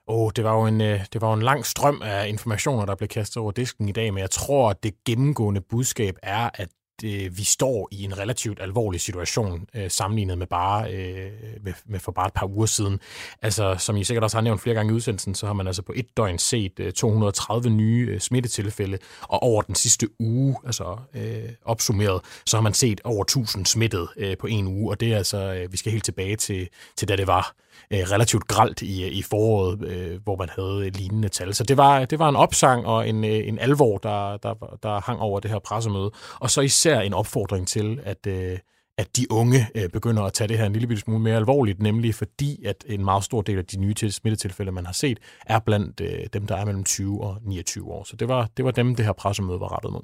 Oh, 0.08 0.32
det 0.36 0.44
var 0.44 0.54
jo 0.54 0.66
en, 0.66 0.80
det 0.80 1.22
var 1.22 1.28
jo 1.28 1.34
en 1.34 1.42
lang 1.42 1.66
strøm 1.66 2.02
af 2.06 2.30
informationer, 2.30 2.86
der 2.86 2.96
blev 2.96 3.08
kastet 3.08 3.38
over 3.38 3.52
disken 3.52 3.90
i 3.90 3.92
dag, 3.92 4.14
men 4.14 4.22
jeg 4.22 4.30
tror, 4.30 4.70
at 4.70 4.84
det 4.84 4.94
gennemgående 5.06 5.62
budskab 5.70 6.16
er, 6.24 6.50
at 6.54 6.70
øh, 7.04 7.38
vi 7.38 7.44
står 7.44 7.88
i 7.92 8.04
en 8.04 8.18
relativt 8.18 8.62
alvorlig 8.62 9.02
situation 9.02 9.68
øh, 9.76 9.92
sammenlignet 9.92 10.38
med 10.38 10.48
bare 10.48 10.94
øh, 10.94 11.32
med, 11.62 11.74
med 11.86 12.00
for 12.00 12.12
bare 12.12 12.28
et 12.28 12.34
par 12.34 12.48
uger 12.48 12.66
siden. 12.66 13.00
Altså, 13.42 13.76
som 13.78 13.98
I 13.98 14.04
sikkert 14.04 14.24
også 14.24 14.38
har 14.38 14.42
nævnt 14.42 14.62
flere 14.62 14.76
gange 14.76 14.92
i 14.92 14.96
udsendelsen, 14.96 15.36
så 15.36 15.46
har 15.46 15.54
man 15.54 15.68
altså 15.68 15.82
på 15.82 15.94
et 15.96 16.18
døgn 16.18 16.38
set 16.38 16.80
øh, 16.80 16.94
230 16.94 17.70
nye 17.70 18.08
øh, 18.12 18.20
smittetilfælde, 18.20 18.98
og 19.22 19.44
over 19.44 19.62
den 19.62 19.76
sidste 19.76 20.10
uge, 20.20 20.56
altså 20.66 20.98
øh, 21.14 21.50
opsummeret, 21.66 22.22
så 22.46 22.58
har 22.58 22.62
man 22.62 22.74
set 22.74 23.02
over 23.04 23.22
1000 23.22 23.66
smittet 23.66 24.08
øh, 24.18 24.38
på 24.38 24.48
en 24.48 24.68
uge, 24.68 24.92
og 24.92 25.00
det 25.00 25.14
er 25.14 25.18
altså, 25.18 25.38
øh, 25.54 25.72
vi 25.72 25.78
skal 25.78 25.92
helt 25.92 26.06
tilbage 26.06 26.36
til, 26.36 26.70
til 26.96 27.08
da 27.08 27.16
det 27.16 27.28
var 27.28 27.56
øh, 27.94 28.00
relativt 28.00 28.48
gralt 28.48 28.82
i, 28.82 29.08
i 29.08 29.22
foråret, 29.22 29.88
øh, 29.88 30.20
hvor 30.24 30.36
man 30.36 30.50
havde 30.56 30.90
lignende 30.90 31.30
tal. 31.30 31.56
Så 31.56 31.64
det 31.64 31.78
var, 31.78 32.06
det 32.06 32.20
var 32.20 32.30
en 32.30 32.36
opsang 32.36 32.86
og 32.86 33.10
en, 33.10 33.24
øh, 33.24 33.48
en 33.48 33.60
alvor, 33.60 33.98
der, 33.98 34.38
der, 34.38 34.78
der 34.84 35.02
hang 35.02 35.20
over 35.20 35.40
det 35.40 35.52
her 35.52 35.60
pressemøde. 35.60 36.12
Og 36.40 36.50
så 36.50 36.62
især 36.62 37.00
en 37.00 37.14
opfordring 37.14 37.68
til, 37.68 38.00
at, 38.04 38.28
øh, 38.28 38.58
at 38.98 39.18
de 39.18 39.32
unge 39.32 39.68
øh, 39.76 39.90
begynder 39.90 40.24
at 40.24 40.34
tage 40.34 40.48
det 40.48 40.58
her 40.58 40.66
en 40.66 40.74
lille 40.74 40.98
smule 40.98 41.20
mere 41.20 41.36
alvorligt, 41.36 41.82
nemlig 41.82 42.16
fordi, 42.16 42.66
at 42.66 42.86
en 42.88 43.04
meget 43.04 43.24
stor 43.24 43.42
del 43.42 43.58
af 43.58 43.66
de 43.66 43.78
nye 43.78 43.96
smittetilfælde, 44.10 44.72
man 44.72 44.86
har 44.86 44.94
set, 44.94 45.20
er 45.46 45.60
blandt 45.60 46.02
øh, 46.02 46.20
dem, 46.34 46.48
der 46.48 46.56
er 46.56 46.66
mellem 46.66 46.84
20 46.84 47.24
og 47.24 47.38
29 47.42 47.92
år. 47.92 48.04
Så 48.04 48.16
det 48.16 48.28
var, 48.28 48.50
det 48.58 48.66
var 48.66 48.72
dem, 48.72 48.96
det 48.96 49.06
her 49.06 49.14
pressemøde 49.14 49.60
var 49.60 49.76
rettet 49.76 49.92
mod. 49.92 50.02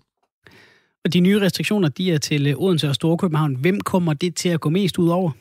Og 1.05 1.13
de 1.13 1.19
nye 1.19 1.41
restriktioner, 1.41 1.89
de 1.89 2.11
er 2.11 2.17
til 2.17 2.47
øh, 2.47 2.55
Odense 2.57 2.89
og 2.89 2.95
Storkøbenhavn. 2.95 3.55
Hvem 3.55 3.81
kommer 3.81 4.13
det 4.13 4.35
til 4.35 4.49
at 4.49 4.61
gå 4.61 4.69
mest 4.69 4.99
ud 4.99 5.09
over? 5.09 5.31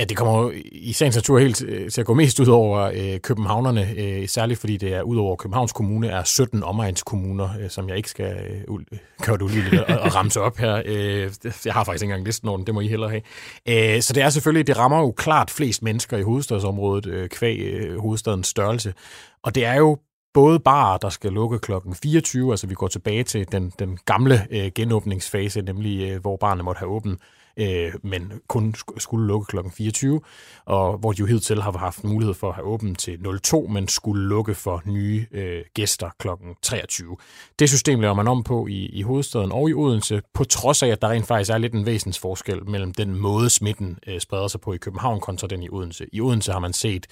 Ja, 0.00 0.04
det 0.04 0.16
kommer 0.16 0.50
i 0.72 0.92
sagens 0.92 1.16
natur 1.16 1.38
helt 1.38 1.64
øh, 1.64 1.90
til 1.90 2.00
at 2.00 2.06
gå 2.06 2.14
mest 2.14 2.40
ud 2.40 2.46
over 2.46 2.90
øh, 2.94 3.20
københavnerne, 3.20 3.94
øh, 3.96 4.28
særligt 4.28 4.60
fordi 4.60 4.76
det 4.76 4.94
er 4.94 5.02
ud 5.02 5.16
over 5.16 5.36
Københavns 5.36 5.72
Kommune, 5.72 6.08
er 6.08 6.24
17 6.24 6.62
omegnskommuner, 6.62 7.48
øh, 7.60 7.70
som 7.70 7.88
jeg 7.88 7.96
ikke 7.96 8.10
skal 8.10 8.36
øh, 8.68 8.78
gøre 9.22 9.36
det 9.36 9.42
ulideligt 9.42 9.82
at, 9.82 9.98
at 10.06 10.14
ramse 10.14 10.40
op 10.40 10.58
her. 10.58 10.82
Øh, 10.86 11.30
jeg 11.64 11.74
har 11.74 11.84
faktisk 11.84 12.02
ikke 12.02 12.12
engang 12.12 12.26
listen 12.26 12.48
over 12.48 12.58
den, 12.58 12.66
det 12.66 12.74
må 12.74 12.80
I 12.80 12.88
hellere 12.88 13.10
have. 13.10 13.96
Øh, 13.96 14.02
så 14.02 14.12
det 14.12 14.22
er 14.22 14.30
selvfølgelig, 14.30 14.66
det 14.66 14.78
rammer 14.78 14.98
jo 14.98 15.12
klart 15.12 15.50
flest 15.50 15.82
mennesker 15.82 16.16
i 16.16 16.22
hovedstadsområdet, 16.22 17.06
øh, 17.06 17.28
kvæg 17.28 17.58
øh, 17.58 17.98
hovedstadens 17.98 18.46
størrelse. 18.46 18.94
Og 19.42 19.54
det 19.54 19.64
er 19.64 19.74
jo 19.74 19.98
både 20.34 20.60
barer, 20.60 20.98
der 20.98 21.08
skal 21.08 21.32
lukke 21.32 21.58
klokken 21.58 21.94
24, 21.94 22.50
altså 22.50 22.66
vi 22.66 22.74
går 22.74 22.88
tilbage 22.88 23.22
til 23.22 23.52
den, 23.52 23.72
den 23.78 23.98
gamle 24.06 24.46
øh, 24.50 24.70
genåbningsfase, 24.74 25.62
nemlig 25.62 26.10
øh, 26.10 26.20
hvor 26.20 26.36
barnet 26.36 26.64
måtte 26.64 26.78
have 26.78 26.90
åbent 26.90 27.20
øh, 27.56 27.92
men 28.02 28.32
kun 28.48 28.74
skulle 28.98 29.26
lukke 29.26 29.46
kl. 29.46 29.56
24, 29.76 30.20
og 30.64 30.98
hvor 30.98 31.12
de 31.12 31.20
jo 31.20 31.26
hidtil 31.26 31.62
har 31.62 31.78
haft 31.78 32.04
mulighed 32.04 32.34
for 32.34 32.48
at 32.48 32.54
have 32.54 32.66
åbent 32.66 32.98
til 32.98 33.18
02, 33.42 33.66
men 33.66 33.88
skulle 33.88 34.28
lukke 34.28 34.54
for 34.54 34.82
nye 34.86 35.26
øh, 35.32 35.62
gæster 35.74 36.10
kl. 36.18 36.28
23. 36.62 37.16
Det 37.58 37.68
system 37.68 38.00
laver 38.00 38.14
man 38.14 38.28
om 38.28 38.42
på 38.42 38.66
i, 38.66 38.86
i 38.86 39.02
hovedstaden 39.02 39.52
og 39.52 39.70
i 39.70 39.74
Odense, 39.74 40.22
på 40.34 40.44
trods 40.44 40.82
af, 40.82 40.88
at 40.88 41.02
der 41.02 41.08
rent 41.08 41.26
faktisk 41.26 41.50
er 41.50 41.58
lidt 41.58 41.72
en 41.72 41.86
væsensforskel 41.86 42.70
mellem 42.70 42.94
den 42.94 43.16
måde, 43.16 43.50
smitten 43.50 43.98
øh, 44.06 44.20
spreder 44.20 44.48
sig 44.48 44.60
på 44.60 44.72
i 44.72 44.76
København 44.76 45.20
kontra 45.20 45.46
den 45.46 45.62
i 45.62 45.68
Odense. 45.68 46.06
I 46.12 46.20
Odense 46.20 46.52
har 46.52 46.58
man 46.58 46.72
set 46.72 47.06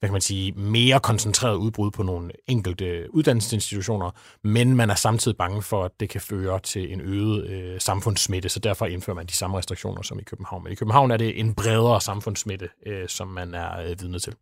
hvad 0.00 0.08
kan 0.08 0.12
man 0.12 0.20
sige, 0.20 0.52
mere 0.52 1.00
koncentreret 1.00 1.56
udbrud 1.56 1.90
på 1.90 2.02
nogle 2.02 2.30
enkelte 2.46 3.14
uddannelsesinstitutioner, 3.14 4.10
men 4.44 4.76
man 4.76 4.90
er 4.90 4.94
samtidig 4.94 5.36
bange 5.36 5.62
for, 5.62 5.84
at 5.84 5.90
det 6.00 6.08
kan 6.08 6.20
føre 6.20 6.60
til 6.60 6.92
en 6.92 7.00
øget 7.00 7.46
øh, 7.46 7.80
samfundssmitte, 7.80 8.48
så 8.48 8.60
derfor 8.60 8.86
indfører 8.86 9.14
man 9.14 9.26
de 9.26 9.32
samme 9.32 9.58
restriktioner 9.58 10.02
som 10.02 10.18
i 10.18 10.22
København. 10.22 10.64
Men 10.64 10.72
i 10.72 10.74
København 10.74 11.10
er 11.10 11.16
det 11.16 11.40
en 11.40 11.54
bredere 11.54 12.00
samfundssmitte, 12.00 12.68
øh, 12.86 13.08
som 13.08 13.28
man 13.28 13.54
er 13.54 13.80
øh, 13.80 14.00
vidne 14.00 14.18
til. 14.18 14.34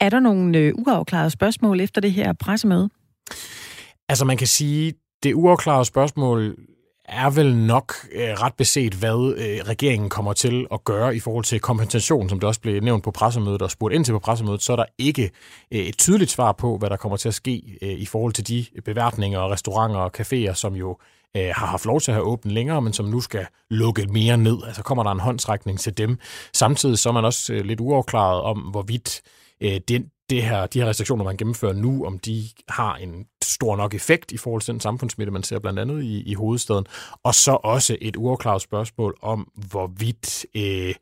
Er 0.00 0.10
der 0.10 0.20
nogle 0.20 0.58
øh, 0.58 0.74
uafklarede 0.74 1.30
spørgsmål 1.30 1.80
efter 1.80 2.00
det 2.00 2.12
her 2.12 2.32
pressemøde? 2.32 2.88
Altså 4.08 4.24
man 4.24 4.36
kan 4.36 4.46
sige, 4.46 4.94
det 5.22 5.34
uafklarede 5.34 5.84
spørgsmål 5.84 6.56
er 7.08 7.30
vel 7.30 7.56
nok 7.56 7.94
øh, 8.12 8.28
ret 8.28 8.54
beset, 8.54 8.94
hvad 8.94 9.34
øh, 9.38 9.68
regeringen 9.68 10.10
kommer 10.10 10.32
til 10.32 10.66
at 10.72 10.84
gøre 10.84 11.16
i 11.16 11.20
forhold 11.20 11.44
til 11.44 11.60
kompensation, 11.60 12.28
som 12.28 12.40
det 12.40 12.46
også 12.48 12.60
blev 12.60 12.82
nævnt 12.82 13.04
på 13.04 13.10
pressemødet 13.10 13.62
og 13.62 13.70
spurgt 13.70 13.94
ind 13.94 14.04
til 14.04 14.12
på 14.12 14.18
pressemødet, 14.18 14.62
så 14.62 14.72
er 14.72 14.76
der 14.76 14.84
ikke 14.98 15.30
øh, 15.72 15.80
et 15.80 15.98
tydeligt 15.98 16.30
svar 16.30 16.52
på, 16.52 16.78
hvad 16.78 16.90
der 16.90 16.96
kommer 16.96 17.16
til 17.16 17.28
at 17.28 17.34
ske 17.34 17.78
øh, 17.82 17.88
i 17.88 18.06
forhold 18.06 18.32
til 18.32 18.48
de 18.48 18.64
beværtninger 18.84 19.38
og 19.38 19.50
restauranter 19.50 20.00
og 20.00 20.10
caféer, 20.20 20.54
som 20.54 20.74
jo 20.74 20.98
øh, 21.36 21.50
har 21.56 21.66
haft 21.66 21.86
lov 21.86 22.00
til 22.00 22.10
at 22.10 22.14
have 22.14 22.26
åbent 22.26 22.52
længere, 22.52 22.82
men 22.82 22.92
som 22.92 23.06
nu 23.06 23.20
skal 23.20 23.46
lukke 23.70 24.06
mere 24.06 24.36
ned. 24.36 24.58
Altså 24.66 24.82
kommer 24.82 25.02
der 25.02 25.10
en 25.10 25.20
håndtrækning 25.20 25.80
til 25.80 25.98
dem. 25.98 26.18
Samtidig 26.54 26.98
så 26.98 27.08
er 27.08 27.12
man 27.12 27.24
også 27.24 27.52
øh, 27.52 27.64
lidt 27.64 27.80
uafklaret 27.80 28.42
om, 28.42 28.58
hvorvidt 28.58 29.22
øh, 29.60 29.80
den, 29.88 30.10
det 30.30 30.42
her, 30.42 30.66
de 30.66 30.80
her 30.80 30.88
restriktioner, 30.88 31.24
man 31.24 31.36
gennemfører 31.36 31.72
nu, 31.72 32.04
om 32.04 32.18
de 32.18 32.42
har 32.68 32.96
en 32.96 33.26
stor 33.44 33.76
nok 33.76 33.94
effekt 33.94 34.32
i 34.32 34.36
forhold 34.36 34.62
til 34.62 34.72
den 34.72 34.80
samfundsmitte, 34.80 35.30
man 35.30 35.42
ser 35.42 35.58
blandt 35.58 35.78
andet 35.78 36.02
i, 36.02 36.22
i 36.22 36.34
hovedstaden. 36.34 36.86
Og 37.22 37.34
så 37.34 37.52
også 37.52 37.96
et 38.00 38.16
uafklaret 38.16 38.62
spørgsmål 38.62 39.16
om, 39.22 39.52
hvorvidt 39.70 40.46
øh, 40.54 40.94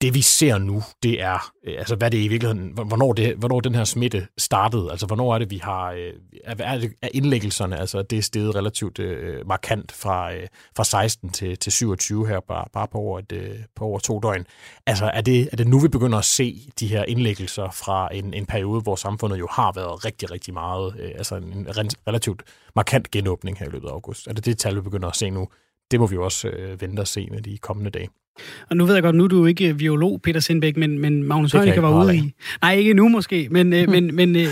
det 0.00 0.14
vi 0.14 0.22
ser 0.22 0.58
nu, 0.58 0.82
det 1.02 1.22
er, 1.22 1.52
øh, 1.66 1.74
altså 1.78 1.96
hvad 1.96 2.10
det 2.10 2.20
er 2.20 2.24
i 2.24 2.28
virkeligheden, 2.28 2.72
hvornår, 2.72 3.12
det, 3.12 3.36
hvornår 3.36 3.60
den 3.60 3.74
her 3.74 3.84
smitte 3.84 4.26
startede, 4.38 4.90
altså 4.90 5.06
hvornår 5.06 5.34
er 5.34 5.38
det, 5.38 5.50
vi 5.50 5.56
har, 5.56 5.92
øh, 5.92 6.12
er, 6.44 6.78
det, 6.78 6.92
er 7.02 7.08
indlæggelserne, 7.14 7.78
altså 7.78 8.02
det 8.02 8.18
er 8.18 8.22
steget 8.22 8.54
relativt 8.54 8.98
øh, 8.98 9.48
markant 9.48 9.92
fra, 9.92 10.34
øh, 10.34 10.46
fra 10.76 10.84
16 10.84 11.30
til, 11.30 11.58
til 11.58 11.72
27 11.72 12.28
her, 12.28 12.40
bare, 12.40 12.64
bare 12.72 12.88
på, 12.88 12.98
over 12.98 13.18
et, 13.18 13.32
øh, 13.32 13.58
på 13.76 13.84
over 13.84 13.98
to 13.98 14.20
døgn. 14.20 14.46
Altså 14.86 15.10
er 15.14 15.20
det, 15.20 15.48
er 15.52 15.56
det 15.56 15.66
nu, 15.66 15.78
vi 15.78 15.88
begynder 15.88 16.18
at 16.18 16.24
se 16.24 16.68
de 16.80 16.86
her 16.86 17.04
indlæggelser 17.04 17.70
fra 17.70 18.08
en, 18.12 18.34
en 18.34 18.46
periode, 18.46 18.80
hvor 18.82 18.96
samfundet 18.96 19.38
jo 19.38 19.48
har 19.50 19.72
været 19.72 20.04
rigtig, 20.04 20.30
rigtig 20.30 20.54
meget, 20.54 20.94
øh, 20.98 21.10
altså 21.14 21.36
en 21.36 21.66
relativt 22.06 22.42
markant 22.76 23.10
genåbning 23.10 23.58
her 23.58 23.66
i 23.66 23.70
løbet 23.70 23.88
af 23.88 23.92
august. 23.92 24.26
Er 24.26 24.32
det 24.32 24.44
det 24.44 24.58
tal, 24.58 24.76
vi 24.76 24.80
begynder 24.80 25.08
at 25.08 25.16
se 25.16 25.30
nu? 25.30 25.48
Det 25.90 26.00
må 26.00 26.06
vi 26.06 26.14
jo 26.14 26.24
også 26.24 26.48
øh, 26.48 26.80
vente 26.80 27.00
og 27.00 27.08
se 27.08 27.28
med 27.30 27.42
de 27.42 27.58
kommende 27.58 27.90
dage. 27.90 28.08
Og 28.70 28.76
nu 28.76 28.84
ved 28.84 28.94
jeg 28.94 29.02
godt, 29.02 29.16
nu 29.16 29.24
er 29.24 29.28
du 29.28 29.46
ikke 29.46 29.74
biolog, 29.74 30.20
Peter 30.22 30.40
Sindbæk, 30.40 30.76
men, 30.76 30.98
men 30.98 31.22
Magnus 31.22 31.52
Heunicke 31.52 31.82
var 31.82 32.04
ude 32.04 32.16
i... 32.16 32.32
Nej, 32.62 32.74
ikke 32.74 32.94
nu 32.94 33.08
måske, 33.08 33.48
men, 33.50 33.72
øh, 33.72 33.88
men, 33.88 34.14
men 34.14 34.36
øh, 34.36 34.46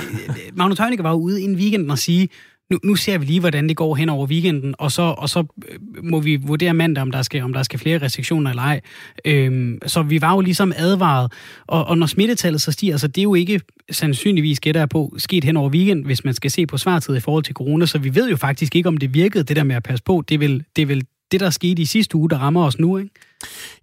Magnus 0.57 0.79
Heunicke 0.79 1.05
var 1.05 1.15
ude 1.15 1.43
i 1.43 1.45
en 1.45 1.57
weekend 1.57 1.91
og 1.91 1.99
sige, 1.99 2.29
nu, 2.71 2.79
nu 2.85 2.95
ser 2.95 3.19
vi 3.19 3.25
lige, 3.25 3.41
hvordan 3.41 3.69
det 3.69 3.77
går 3.77 3.95
hen 3.95 4.09
over 4.09 4.27
weekenden, 4.27 4.75
og 4.79 4.93
så, 4.93 5.03
og 5.03 5.29
så 5.29 5.45
øh, 5.69 6.05
må 6.05 6.21
vi 6.21 6.37
vurdere 6.37 6.75
mandag, 6.75 7.03
om 7.03 7.11
der 7.11 7.23
skal, 7.23 7.43
om 7.43 7.53
der 7.53 7.63
skal 7.63 7.79
flere 7.79 7.99
restriktioner 7.99 8.51
eller 8.51 8.63
ej. 8.63 8.81
Øhm, 9.25 9.79
så 9.87 10.03
vi 10.03 10.21
var 10.21 10.35
jo 10.35 10.41
ligesom 10.41 10.73
advaret, 10.77 11.33
og, 11.67 11.85
og 11.85 11.99
når 11.99 12.07
smittetallet 12.07 12.61
så 12.61 12.73
stiger, 12.73 12.97
så 12.97 13.07
det 13.09 13.19
er 13.19 13.23
jo 13.23 13.35
ikke 13.35 13.61
sandsynligvis, 13.91 14.61
gætter 14.61 14.81
jeg 14.81 14.89
på, 14.89 15.15
sket 15.19 15.45
hen 15.45 15.57
over 15.57 15.71
weekend, 15.71 16.05
hvis 16.05 16.25
man 16.25 16.35
skal 16.35 16.51
se 16.51 16.67
på 16.67 16.79
svartid 16.79 17.17
i 17.17 17.21
forhold 17.21 17.45
til 17.45 17.55
corona, 17.55 17.87
så 17.87 17.99
vi 17.99 18.15
ved 18.15 18.31
jo 18.31 18.37
faktisk 18.37 18.77
ikke, 18.77 18.89
om 18.89 18.97
det 18.97 19.15
virkede, 19.15 19.45
det 19.45 19.57
der 19.57 19.65
med 19.65 19.77
at 19.77 19.83
passe 19.83 20.05
på. 20.05 20.25
Det 20.29 20.35
er 20.35 20.39
vel 20.39 20.65
det, 20.77 20.83
er 20.83 20.87
vel 20.87 21.05
det 21.33 21.41
der 21.41 21.51
skete 21.51 21.83
i 21.83 21.85
sidste 21.85 22.17
uge, 22.17 22.31
der 22.31 22.39
rammer 22.39 22.65
os 22.65 22.79
nu, 22.79 22.99
ikke? 22.99 23.11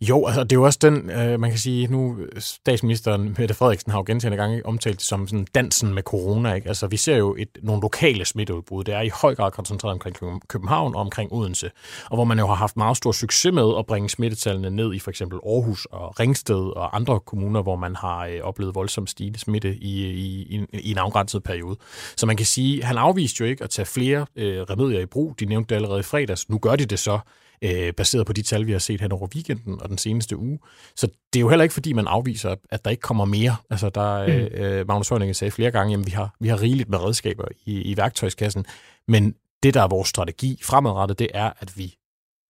Jo, 0.01 0.25
altså 0.25 0.43
det 0.43 0.51
er 0.51 0.55
jo 0.55 0.63
også 0.63 0.79
den, 0.81 1.09
øh, 1.09 1.39
man 1.39 1.49
kan 1.49 1.59
sige, 1.59 1.87
nu 1.87 2.17
statsministeren 2.37 3.35
Mette 3.37 3.53
Frederiksen 3.53 3.91
har 3.91 3.99
jo 3.99 4.03
gentagende 4.07 4.37
gange 4.37 4.65
omtalt 4.65 4.97
det 4.97 5.05
som 5.05 5.27
sådan 5.27 5.47
dansen 5.55 5.93
med 5.93 6.03
corona. 6.03 6.53
Ikke? 6.53 6.67
Altså 6.67 6.87
vi 6.87 6.97
ser 6.97 7.17
jo 7.17 7.35
et, 7.39 7.57
nogle 7.63 7.81
lokale 7.81 8.25
smitteudbrud. 8.25 8.83
Det 8.83 8.93
er 8.93 9.01
i 9.01 9.09
høj 9.21 9.35
grad 9.35 9.51
koncentreret 9.51 9.93
omkring 9.93 10.41
København 10.47 10.95
og 10.95 11.01
omkring 11.01 11.33
Odense, 11.33 11.71
og 12.05 12.17
hvor 12.17 12.23
man 12.23 12.39
jo 12.39 12.47
har 12.47 12.55
haft 12.55 12.77
meget 12.77 12.97
stor 12.97 13.11
succes 13.11 13.53
med 13.53 13.73
at 13.79 13.85
bringe 13.85 14.09
smittetallene 14.09 14.69
ned 14.69 14.93
i 14.93 14.99
for 14.99 15.09
eksempel 15.09 15.39
Aarhus 15.45 15.85
og 15.85 16.19
Ringsted 16.19 16.75
og 16.75 16.95
andre 16.95 17.19
kommuner, 17.19 17.61
hvor 17.61 17.75
man 17.75 17.95
har 17.95 18.25
øh, 18.25 18.39
oplevet 18.43 18.75
voldsomt 18.75 19.09
stigende 19.09 19.39
smitte 19.39 19.75
i, 19.75 20.05
i, 20.05 20.55
i, 20.55 20.65
i 20.73 20.91
en 20.91 20.97
afgrænset 20.97 21.43
periode. 21.43 21.77
Så 22.15 22.25
man 22.25 22.37
kan 22.37 22.45
sige, 22.45 22.83
han 22.83 22.97
afviste 22.97 23.41
jo 23.41 23.45
ikke 23.45 23.63
at 23.63 23.69
tage 23.69 23.85
flere 23.85 24.25
øh, 24.35 24.61
remedier 24.61 24.99
i 24.99 25.05
brug. 25.05 25.35
De 25.39 25.45
nævnte 25.45 25.69
det 25.69 25.75
allerede 25.75 25.99
i 25.99 26.03
fredags. 26.03 26.49
Nu 26.49 26.57
gør 26.57 26.75
de 26.75 26.85
det 26.85 26.99
så 26.99 27.19
øh, 27.61 27.93
baseret 27.93 28.25
på 28.25 28.33
de 28.33 28.41
tal, 28.41 28.67
vi 28.67 28.71
har 28.71 28.79
set 28.79 29.01
hen 29.01 29.11
over 29.11 29.27
weekenden 29.35 29.81
og 29.81 29.89
den 29.89 29.97
seneste 29.97 30.37
uge. 30.37 30.59
Så 30.95 31.07
det 31.07 31.39
er 31.39 31.41
jo 31.41 31.49
heller 31.49 31.63
ikke, 31.63 31.73
fordi 31.73 31.93
man 31.93 32.07
afviser, 32.07 32.55
at 32.69 32.85
der 32.85 32.91
ikke 32.91 33.01
kommer 33.01 33.25
mere. 33.25 33.55
Altså, 33.69 33.89
der, 33.89 34.27
mm. 34.27 34.33
øh, 34.33 34.87
Magnus 34.87 35.09
Heunicke 35.09 35.33
sagde 35.33 35.51
flere 35.51 35.71
gange, 35.71 35.97
at 35.97 36.05
vi 36.05 36.11
har, 36.11 36.35
vi 36.39 36.47
har 36.47 36.61
rigeligt 36.61 36.89
med 36.89 36.99
redskaber 36.99 37.45
i, 37.65 37.81
i 37.81 37.97
værktøjskassen, 37.97 38.65
men 39.07 39.35
det, 39.63 39.73
der 39.73 39.81
er 39.81 39.87
vores 39.87 40.09
strategi 40.09 40.59
fremadrettet, 40.63 41.19
det 41.19 41.27
er, 41.33 41.51
at 41.59 41.77
vi 41.77 41.95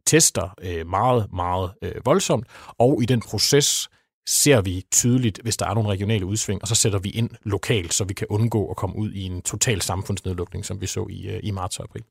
tester 0.06 0.56
øh, 0.62 0.88
meget, 0.88 1.28
meget 1.34 1.72
øh, 1.82 1.92
voldsomt, 2.06 2.48
og 2.78 3.04
i 3.04 3.06
den 3.06 3.22
proces 3.22 3.90
ser 4.30 4.62
vi 4.62 4.86
tydeligt, 4.92 5.40
hvis 5.44 5.58
der 5.58 5.66
er 5.68 5.74
nogle 5.74 5.90
regionale 5.90 6.26
udsving, 6.26 6.62
og 6.62 6.68
så 6.68 6.76
sætter 6.76 7.00
vi 7.00 7.10
ind 7.10 7.30
lokalt, 7.44 7.94
så 7.94 8.04
vi 8.04 8.14
kan 8.14 8.28
undgå 8.30 8.68
at 8.68 8.78
komme 8.78 8.96
ud 8.96 9.12
i 9.12 9.24
en 9.24 9.42
total 9.42 9.82
samfundsnedlukning, 9.82 10.66
som 10.66 10.82
vi 10.82 10.88
så 10.88 11.08
i, 11.10 11.28
øh, 11.28 11.40
i 11.44 11.52
marts 11.52 11.80
og 11.80 11.84
april. 11.84 12.04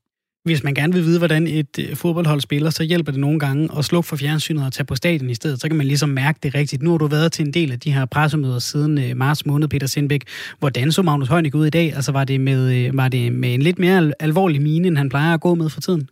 Hvis 0.43 0.63
man 0.63 0.73
gerne 0.73 0.93
vil 0.93 1.03
vide, 1.03 1.17
hvordan 1.17 1.47
et 1.47 1.79
øh, 1.79 1.95
fodboldhold 1.95 2.41
spiller, 2.41 2.69
så 2.69 2.83
hjælper 2.83 3.11
det 3.11 3.21
nogle 3.21 3.39
gange 3.39 3.69
at 3.77 3.85
slukke 3.85 4.07
for 4.07 4.15
fjernsynet 4.15 4.65
og 4.65 4.73
tage 4.73 4.85
på 4.85 4.95
stadion 4.95 5.29
i 5.29 5.35
stedet. 5.35 5.61
Så 5.61 5.67
kan 5.67 5.77
man 5.77 5.87
ligesom 5.87 6.09
mærke 6.09 6.39
det 6.43 6.55
rigtigt. 6.55 6.81
Nu 6.81 6.91
har 6.91 6.97
du 6.97 7.07
været 7.07 7.31
til 7.31 7.45
en 7.45 7.53
del 7.53 7.71
af 7.71 7.79
de 7.79 7.93
her 7.93 8.05
pressemøder 8.05 8.59
siden 8.59 8.97
øh, 8.97 9.17
marts 9.17 9.45
måned, 9.45 9.67
Peter 9.67 9.87
Sindbæk. 9.87 10.23
Hvordan 10.59 10.91
så 10.91 11.01
Magnus 11.01 11.27
Heunicke 11.29 11.57
ud 11.57 11.65
i 11.65 11.69
dag? 11.69 11.95
Altså 11.95 12.11
var 12.11 12.23
det, 12.23 12.41
med, 12.41 12.73
øh, 12.75 12.97
var 12.97 13.07
det 13.07 13.33
med 13.33 13.53
en 13.53 13.61
lidt 13.61 13.79
mere 13.79 14.13
alvorlig 14.19 14.61
mine, 14.61 14.87
end 14.87 14.97
han 14.97 15.09
plejer 15.09 15.33
at 15.33 15.41
gå 15.41 15.55
med 15.55 15.69
for 15.69 15.81
tiden? 15.81 16.09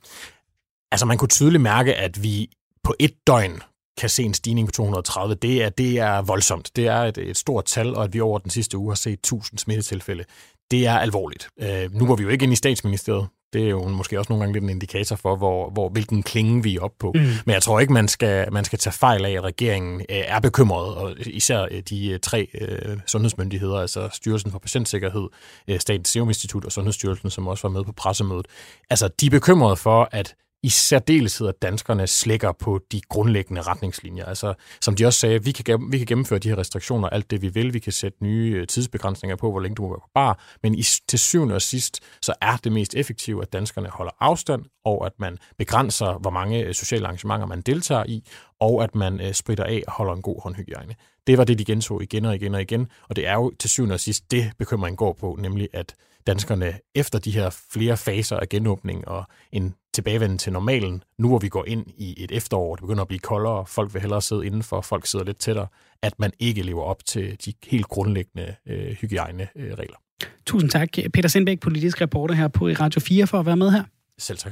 Altså 0.91 1.05
man 1.05 1.17
kunne 1.17 1.30
tydeligt 1.30 1.61
mærke, 1.61 1.95
at 1.95 2.23
vi 2.23 2.49
på 2.84 2.95
et 2.99 3.11
døgn 3.27 3.61
kan 3.99 4.09
se 4.09 4.23
en 4.23 4.34
stigning 4.34 4.67
på 4.67 4.71
230, 4.71 5.36
det 5.36 5.63
er, 5.63 5.69
det 5.69 5.99
er 5.99 6.21
voldsomt. 6.21 6.71
Det 6.75 6.88
er 6.88 6.99
et, 6.99 7.17
et 7.17 7.38
stort 7.38 7.65
tal, 7.65 7.95
og 7.95 8.03
at 8.03 8.13
vi 8.13 8.19
over 8.19 8.39
den 8.39 8.49
sidste 8.49 8.77
uge 8.77 8.91
har 8.91 8.95
set 8.95 9.13
1000 9.13 9.59
smittetilfælde, 9.59 10.23
det 10.71 10.88
er 10.88 10.93
alvorligt. 10.93 11.49
Øh, 11.61 11.93
nu 11.93 12.07
var 12.07 12.15
vi 12.15 12.23
jo 12.23 12.30
ikke 12.30 12.43
ind 12.43 12.53
i 12.53 12.55
statsministeriet. 12.55 13.27
Det 13.53 13.65
er 13.65 13.69
jo 13.69 13.87
måske 13.87 14.19
også 14.19 14.31
nogle 14.31 14.43
gange 14.43 14.53
lidt 14.53 14.63
en 14.63 14.69
indikator 14.69 15.15
for, 15.15 15.35
hvor, 15.35 15.69
hvor, 15.69 15.89
hvilken 15.89 16.23
klinge 16.23 16.63
vi 16.63 16.75
er 16.75 16.81
oppe 16.81 16.95
på. 16.99 17.11
Mm. 17.15 17.21
Men 17.21 17.53
jeg 17.53 17.61
tror 17.61 17.79
ikke, 17.79 17.93
man 17.93 18.07
skal, 18.07 18.53
man 18.53 18.65
skal 18.65 18.79
tage 18.79 18.93
fejl 18.93 19.25
af, 19.25 19.31
at 19.31 19.43
regeringen 19.43 20.01
øh, 20.01 20.05
er 20.09 20.39
bekymret, 20.39 20.95
og 20.95 21.15
især 21.19 21.67
øh, 21.71 21.81
de 21.89 22.09
øh, 22.09 22.19
tre 22.19 22.47
øh, 22.61 22.97
sundhedsmyndigheder, 23.05 23.77
altså 23.77 24.09
Styrelsen 24.11 24.51
for 24.51 24.59
Patientsikkerhed, 24.59 25.27
øh, 25.67 25.79
Statens 25.79 26.09
Serum 26.09 26.27
Institut 26.27 26.65
og 26.65 26.71
Sundhedsstyrelsen, 26.71 27.29
som 27.29 27.47
også 27.47 27.67
var 27.67 27.73
med 27.73 27.83
på 27.83 27.91
pressemødet. 27.91 28.45
Altså, 28.89 29.09
de 29.19 29.25
er 29.25 29.29
bekymrede 29.29 29.75
for, 29.75 30.09
at 30.11 30.35
i 30.64 30.70
særdeleshed, 30.70 31.47
at 31.47 31.62
danskerne 31.62 32.07
slækker 32.07 32.51
på 32.51 32.80
de 32.91 33.01
grundlæggende 33.10 33.62
retningslinjer. 33.62 34.26
Altså, 34.26 34.53
som 34.82 34.95
de 34.95 35.05
også 35.05 35.20
sagde, 35.20 35.43
vi 35.43 35.51
kan, 35.51 35.91
vi 35.91 35.97
kan 35.97 36.07
gennemføre 36.07 36.39
de 36.39 36.49
her 36.49 36.57
restriktioner, 36.57 37.10
alt 37.10 37.32
det 37.32 37.41
vi 37.41 37.47
vil. 37.47 37.74
Vi 37.74 37.80
kan 37.80 37.93
sætte 37.93 38.24
nye 38.24 38.55
øh, 38.55 38.68
tidsbegrænsninger 38.68 39.36
på, 39.36 39.51
hvor 39.51 39.60
længe 39.60 39.76
du 39.76 39.82
må 39.82 39.88
være 39.88 39.99
på 39.99 40.10
bar. 40.14 40.43
Men 40.64 40.76
i, 40.76 40.84
til 41.07 41.20
syvende 41.20 41.55
og 41.55 41.62
sidst, 41.62 41.99
så 42.22 42.34
er 42.41 42.57
det 42.57 42.72
mest 42.72 42.95
effektive, 42.95 43.41
at 43.41 43.53
danskerne 43.53 43.89
holder 43.89 44.12
afstand, 44.20 44.66
og 44.86 45.05
at 45.05 45.14
man 45.20 45.38
begrænser, 45.57 46.20
hvor 46.20 46.32
mange 46.32 46.64
øh, 46.64 46.74
sociale 46.74 47.05
arrangementer 47.05 47.47
man 47.47 47.62
deltager 47.62 48.03
i, 48.07 48.24
og 48.60 48.84
at 48.84 48.95
man 48.95 49.22
øh, 49.22 49.34
spritter 49.34 49.64
af 49.64 49.84
og 49.88 49.93
holder 49.93 50.14
en 50.14 50.22
god 50.22 50.41
håndhygiejne. 50.41 50.95
Det 51.28 51.38
var 51.38 51.43
det, 51.43 51.60
de 51.60 51.66
gentog 51.66 52.03
igen 52.03 52.26
og 52.26 52.36
igen 52.36 52.55
og 52.55 52.62
igen, 52.62 52.88
og 53.10 53.16
det 53.16 53.28
er 53.28 53.34
jo 53.34 53.51
til 53.60 53.70
syvende 53.70 53.93
og 53.93 53.99
sidst 53.99 54.32
det, 54.32 54.51
bekymringen 54.57 54.97
går 54.97 55.14
på, 55.14 55.38
nemlig 55.39 55.68
at 55.74 55.95
danskerne 56.28 56.80
efter 56.95 57.20
de 57.20 57.32
her 57.32 57.49
flere 57.72 57.97
faser 57.97 58.38
af 58.38 58.49
genåbning 58.49 59.07
og 59.07 59.24
en 59.51 59.76
tilbagevenden 59.93 60.38
til 60.38 60.53
normalen, 60.53 61.03
nu 61.17 61.28
hvor 61.28 61.39
vi 61.39 61.49
går 61.49 61.65
ind 61.67 61.86
i 61.97 62.24
et 62.24 62.32
efterår, 62.32 62.76
det 62.76 62.82
begynder 62.82 63.01
at 63.01 63.07
blive 63.07 63.20
koldere, 63.20 63.65
folk 63.65 63.93
vil 63.93 64.01
hellere 64.01 64.22
sidde 64.22 64.45
indenfor, 64.45 64.82
folk 64.82 65.05
sidder 65.05 65.26
lidt 65.26 65.39
tættere, 65.39 65.67
at 66.01 66.20
man 66.20 66.32
ikke 66.39 66.61
lever 66.61 66.84
op 66.84 67.05
til 67.05 67.38
de 67.45 67.53
helt 67.67 67.88
grundlæggende 67.88 68.55
øh, 68.67 68.91
hygiejneregler. 68.91 69.97
Tusind 70.45 70.70
tak, 70.70 70.89
Peter 71.13 71.30
Sindbæk, 71.30 71.59
politisk 71.59 72.01
reporter 72.01 72.36
her 72.36 72.47
på 72.47 72.65
Radio 72.67 73.01
4, 73.01 73.28
for 73.28 73.39
at 73.39 73.45
være 73.45 73.57
med 73.57 73.72
her. 73.72 73.84
Selv 74.17 74.38
tak. 74.38 74.51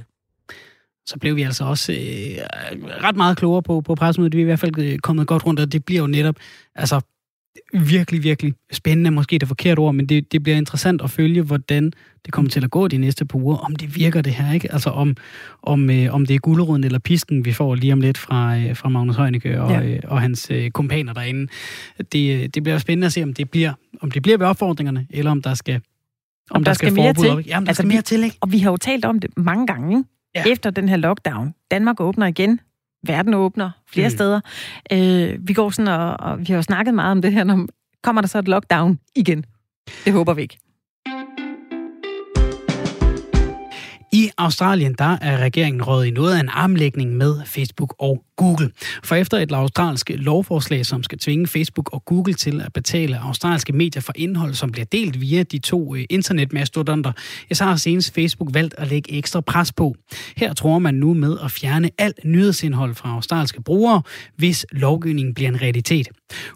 Så 1.06 1.20
blev 1.20 1.36
vi 1.36 1.42
altså 1.42 1.64
også 1.64 1.92
øh, 1.92 1.98
ret 3.04 3.16
meget 3.16 3.38
klogere 3.38 3.64
på, 3.64 3.82
på 3.82 3.96
pressemødet. 3.96 4.36
Vi 4.36 4.40
er 4.40 4.42
i 4.42 4.46
hvert 4.46 4.60
fald 4.60 4.80
øh, 4.80 5.00
kommet 5.00 5.28
godt 5.28 5.46
rundt, 5.46 5.60
og 5.60 5.72
det 5.72 5.86
bliver 5.86 6.02
jo 6.02 6.08
netop 6.08 6.36
altså, 6.76 7.02
virkelig, 7.74 8.24
virkelig 8.24 8.54
spændende, 8.72 9.12
måske 9.12 9.40
det 9.40 9.48
forkerte 9.48 9.80
ord, 9.80 9.96
men 9.96 10.06
det, 10.06 10.32
det 10.32 10.44
bliver 10.44 10.58
interessant 10.58 11.02
at 11.02 11.10
følge, 11.10 11.42
hvordan 11.42 11.92
det 12.26 12.34
kommer 12.34 12.52
til 12.52 12.64
at 12.64 12.72
gå 12.72 12.88
de 12.88 12.98
næste 12.98 13.26
par 13.26 13.40
uger, 13.40 13.58
om 13.58 13.76
det 13.76 13.96
virker 13.96 14.22
det 14.22 14.34
her, 14.34 14.54
ikke? 14.54 14.74
Altså 14.74 14.90
om, 14.90 15.16
om, 15.62 15.90
øh, 15.90 16.14
om 16.14 16.26
det 16.26 16.36
er 16.36 16.40
guleruden 16.40 16.84
eller 16.84 17.00
pisken, 17.00 17.46
vi 17.46 17.54
får 17.54 17.76
lige 17.76 17.94
om 17.94 18.02
lidt 18.02 18.18
fra, 18.18 18.58
øh, 18.58 18.76
fra 18.76 18.90
Magnus 18.90 19.16
Heunicke 19.16 19.62
og, 19.62 19.72
ja. 19.72 19.84
øh, 19.84 20.00
og 20.04 20.22
hans 20.22 20.48
øh, 20.52 20.72
kompaner 20.72 21.14
derinde. 21.14 21.48
Det, 22.12 22.36
øh, 22.36 22.48
det 22.48 22.64
bliver 22.64 22.78
spændende 22.78 23.06
at 23.06 23.14
se, 23.14 23.24
om 23.24 23.34
det 23.34 23.50
bliver, 23.50 23.74
om 24.02 24.12
det 24.12 24.22
bliver 24.22 24.38
ved 24.38 24.48
opfordringerne, 24.48 25.08
eller 25.10 25.32
om 25.32 25.42
der 25.42 25.54
skal 25.54 25.76
om, 25.76 25.82
om 26.56 26.64
der, 26.64 26.70
der 26.70 26.74
skal, 26.74 26.92
skal 26.92 27.04
mere 27.04 27.14
til. 27.14 27.28
Jamen, 27.48 27.48
der 27.48 27.56
altså, 27.56 27.74
skal 27.74 27.88
mere 27.88 28.02
til, 28.02 28.24
ikke? 28.24 28.38
Og 28.42 28.52
vi 28.52 28.60
har 28.60 28.72
jo 28.72 28.78
talt 28.78 29.06
om 29.06 29.20
det 29.20 29.38
mange 29.38 29.68
gange, 29.68 30.06
ja. 30.36 30.44
efter 30.48 30.70
den 30.70 30.90
her 30.90 30.98
lockdown. 30.98 31.54
Danmark 31.72 32.02
åbner 32.02 32.28
igen 32.28 32.60
verden 33.04 33.34
åbner 33.34 33.72
flere 33.88 34.08
mm. 34.08 34.16
steder. 34.16 34.42
Øh, 34.92 35.48
vi 35.48 35.54
går 35.54 35.70
sådan, 35.70 35.88
og, 35.88 36.20
og 36.20 36.40
vi 36.40 36.46
har 36.46 36.56
jo 36.56 36.62
snakket 36.62 36.94
meget 36.94 37.12
om 37.12 37.22
det 37.22 37.34
her, 37.34 37.44
når 37.44 37.68
kommer 38.04 38.22
der 38.22 38.28
så 38.28 38.40
et 38.40 38.48
lockdown 38.48 39.00
igen. 39.16 39.46
Det 40.06 40.14
håber 40.14 40.34
vi 40.34 40.42
ikke. 40.42 40.58
I 44.14 44.30
Australien 44.38 44.94
der 44.94 45.18
er 45.22 45.38
regeringen 45.38 45.84
råd 45.84 46.06
i 46.06 46.12
noget 46.12 46.36
af 46.36 46.40
en 46.40 46.50
armlægning 46.50 47.16
med 47.16 47.46
Facebook 47.46 47.96
og 48.00 48.24
Google. 48.38 48.72
For 49.04 49.16
efter 49.16 49.38
et 49.38 49.52
australsk 49.52 50.12
lovforslag, 50.16 50.86
som 50.86 51.04
skal 51.04 51.20
tvinge 51.20 51.48
Facebook 51.48 51.94
og 51.94 52.06
Google 52.06 52.34
til 52.34 52.62
at 52.62 52.74
betale 52.74 53.20
australske 53.20 53.74
medier 53.74 54.02
for 54.02 54.14
indhold, 54.16 54.54
som 54.54 54.72
bliver 54.72 54.86
delt 54.86 55.22
via 55.22 55.44
de 55.44 55.60
to 55.60 55.96
øh, 55.96 56.04
internetmastodonter, 56.10 57.12
så 57.54 57.64
har 57.64 57.76
senest 57.76 58.14
Facebook 58.16 58.54
valgt 58.54 58.76
at 58.78 58.88
lægge 58.88 59.14
ekstra 59.14 59.42
pres 59.42 59.74
på. 59.74 59.96
Her 60.38 60.54
tror 60.54 60.80
man 60.80 60.94
nu 60.94 61.14
med 61.14 61.38
at 61.44 61.52
fjerne 61.52 61.90
alt 61.98 62.20
nyhedsindhold 62.26 62.96
fra 62.96 63.10
australske 63.10 63.62
brugere, 63.62 64.02
hvis 64.36 64.66
lovgivningen 64.72 65.34
bliver 65.34 65.50
en 65.50 65.62
realitet. 65.62 66.08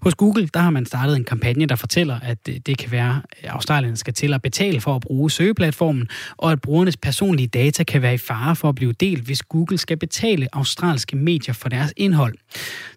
Hos 0.01 0.15
Google 0.15 0.47
der 0.53 0.59
har 0.59 0.69
man 0.69 0.85
startet 0.85 1.15
en 1.15 1.23
kampagne, 1.23 1.65
der 1.65 1.75
fortæller, 1.75 2.19
at 2.19 2.37
øh, 2.49 2.55
det 2.65 2.77
kan 2.77 2.91
være, 2.91 3.21
at 3.41 3.49
Australien 3.49 3.97
skal 3.97 4.13
til 4.13 4.33
at 4.33 4.41
betale 4.41 4.81
for 4.81 4.95
at 4.95 5.01
bruge 5.01 5.31
søgeplatformen, 5.31 6.07
og 6.37 6.51
at 6.51 6.61
brugernes 6.61 6.97
personlige 6.97 7.47
data 7.47 7.83
kan 7.83 8.01
være 8.01 8.13
i 8.13 8.17
fare 8.17 8.55
for 8.55 8.69
at 8.69 8.75
blive 8.75 8.93
delt, 8.93 9.23
hvis 9.23 9.43
Google 9.43 9.77
skal 9.77 9.97
betale 9.97 10.47
australske 10.53 11.15
medier 11.15 11.53
for 11.53 11.69
deres 11.71 11.93
indhold. 11.97 12.35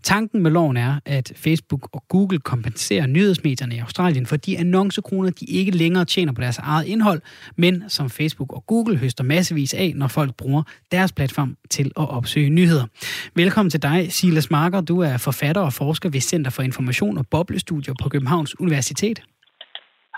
Tanken 0.03 0.43
med 0.43 0.51
loven 0.51 0.77
er, 0.77 1.01
at 1.05 1.33
Facebook 1.37 1.89
og 1.93 2.05
Google 2.09 2.39
kompenserer 2.39 3.07
nyhedsmedierne 3.07 3.77
i 3.77 3.79
Australien 3.79 4.27
for 4.27 4.37
de 4.37 4.59
annoncekroner, 4.59 5.31
de 5.31 5.45
ikke 5.45 5.71
længere 5.71 6.05
tjener 6.05 6.33
på 6.33 6.41
deres 6.41 6.59
eget 6.59 6.87
indhold, 6.87 7.23
men 7.57 7.91
som 7.91 8.11
Facebook 8.11 8.53
og 8.53 8.67
Google 8.67 8.97
høster 8.97 9.25
massevis 9.25 9.75
af, 9.75 9.93
når 9.97 10.09
folk 10.09 10.35
bruger 10.35 10.63
deres 10.93 11.13
platform 11.13 11.57
til 11.71 11.87
at 11.87 12.09
opsøge 12.11 12.51
nyheder. 12.51 12.87
Velkommen 13.35 13.71
til 13.71 13.83
dig, 13.83 14.13
Silas 14.13 14.51
Marker. 14.51 14.81
Du 14.81 15.01
er 15.01 15.17
forfatter 15.17 15.63
og 15.63 15.73
forsker 15.73 16.09
ved 16.09 16.21
Center 16.21 16.51
for 16.51 16.63
Information 16.63 17.19
og 17.19 17.27
Boblestudier 17.27 17.95
på 18.03 18.09
Københavns 18.09 18.61
Universitet. 18.61 19.23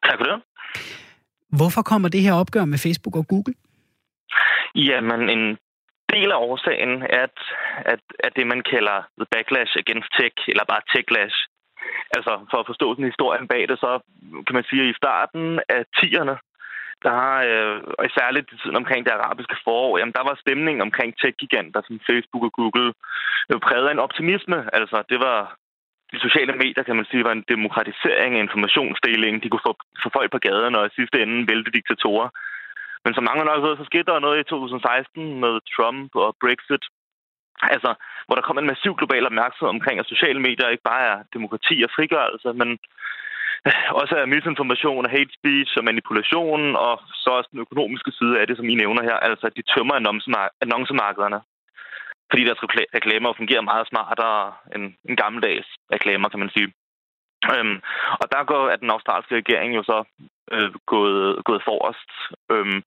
Tak 0.05 0.19
for 0.19 0.25
det. 0.25 0.43
Hvorfor 1.59 1.83
kommer 1.83 2.09
det 2.09 2.23
her 2.23 2.33
opgør 2.33 2.65
med 2.65 2.79
Facebook 2.79 3.17
og 3.17 3.27
Google? 3.29 3.55
Jamen, 4.75 5.21
en 5.29 5.57
del 6.15 6.33
af 6.33 6.43
årsagen 6.49 7.03
er, 7.03 7.23
at, 7.27 7.39
at, 7.93 8.01
at 8.27 8.33
det, 8.37 8.47
man 8.47 8.63
kalder 8.73 8.99
the 9.21 9.27
backlash 9.33 9.73
against 9.83 10.09
tech, 10.19 10.37
eller 10.49 10.65
bare 10.73 10.89
techlash, 10.93 11.37
altså 12.17 12.33
for 12.51 12.59
at 12.61 12.69
forstå 12.71 12.95
den 12.95 13.05
historien 13.05 13.49
bag 13.49 13.69
det, 13.69 13.79
så 13.85 13.91
kan 14.47 14.55
man 14.59 14.69
sige, 14.71 14.83
at 14.83 14.91
i 14.93 15.01
starten 15.03 15.61
af 15.77 15.83
10'erne, 15.99 16.37
der 17.05 17.13
har, 17.21 17.37
øh, 17.51 17.77
og 17.99 18.05
særligt 18.19 18.53
i 18.53 18.59
tiden 18.59 18.77
omkring 18.77 19.01
det 19.05 19.13
arabiske 19.13 19.57
forår, 19.65 19.99
jamen 19.99 20.17
der 20.19 20.25
var 20.29 20.43
stemningen 20.45 20.83
omkring 20.89 21.11
tech-giganter 21.21 21.81
som 21.87 22.01
Facebook 22.09 22.45
og 22.49 22.53
Google 22.59 22.93
øh, 23.51 23.61
præget 23.67 23.89
af 23.89 23.93
en 23.93 24.07
optimisme. 24.07 24.59
Altså 24.79 24.97
det 25.11 25.19
var 25.27 25.39
de 26.13 26.19
sociale 26.27 26.53
medier, 26.63 26.83
kan 26.85 26.97
man 26.97 27.09
sige, 27.11 27.25
var 27.25 27.37
en 27.37 27.49
demokratisering 27.55 28.33
af 28.35 28.43
informationsdeling. 28.47 29.43
De 29.43 29.49
kunne 29.49 29.67
få, 29.69 29.75
få 30.03 30.09
folk 30.19 30.31
på 30.33 30.39
gaderne 30.39 30.79
og 30.79 30.87
i 30.87 30.97
sidste 30.99 31.23
ende 31.23 31.49
vælte 31.51 31.71
diktatorer. 31.79 32.29
Men 33.07 33.15
som 33.15 33.25
mange 33.29 33.45
nok 33.45 33.63
ved, 33.63 33.77
så 33.77 33.85
skete 33.87 34.09
der 34.11 34.25
noget 34.27 34.39
i 34.41 34.49
2016 34.51 35.41
med 35.43 35.55
Trump 35.75 36.11
og 36.25 36.37
Brexit. 36.43 36.85
Altså, 37.75 37.91
hvor 38.27 38.35
der 38.37 38.47
kom 38.47 38.59
en 38.59 38.71
massiv 38.73 38.93
global 39.01 39.27
opmærksomhed 39.31 39.75
omkring, 39.77 39.97
at 39.99 40.13
sociale 40.13 40.41
medier 40.47 40.69
ikke 40.69 40.89
bare 40.93 41.05
er 41.13 41.19
demokrati 41.37 41.77
og 41.87 41.91
frigørelse, 41.97 42.49
men 42.61 42.69
øh, 43.67 43.89
også 44.01 44.15
er 44.17 44.33
misinformation 44.35 45.05
og 45.07 45.11
hate 45.17 45.33
speech 45.39 45.73
og 45.79 45.85
manipulation, 45.91 46.77
og 46.87 46.95
så 47.23 47.31
også 47.39 47.49
den 47.53 47.65
økonomiske 47.67 48.13
side 48.19 48.35
af 48.41 48.47
det, 48.47 48.57
som 48.57 48.69
I 48.69 48.75
nævner 48.83 49.03
her, 49.09 49.17
altså 49.29 49.45
at 49.47 49.57
de 49.59 49.69
tømmer 49.73 49.95
annoncemarkederne. 50.65 51.41
Fordi 52.31 52.43
deres 52.45 52.63
reklamer 52.99 53.33
fungerer 53.33 53.71
meget 53.71 53.89
smartere 53.89 54.53
end 54.75 54.85
en 55.09 55.17
gammeldags 55.17 55.69
reklamer, 55.95 56.29
kan 56.29 56.39
man 56.39 56.51
sige. 56.57 56.69
Øhm, 57.55 57.79
og 58.21 58.27
der 58.33 58.45
går 58.51 58.63
at 58.75 58.81
den 58.81 58.91
australske 58.91 59.37
regering 59.37 59.77
jo 59.77 59.83
så 59.83 59.99
øh, 60.53 60.71
gået, 60.87 61.45
gået 61.45 61.63
forrest 61.69 62.11
øhm, 62.55 62.83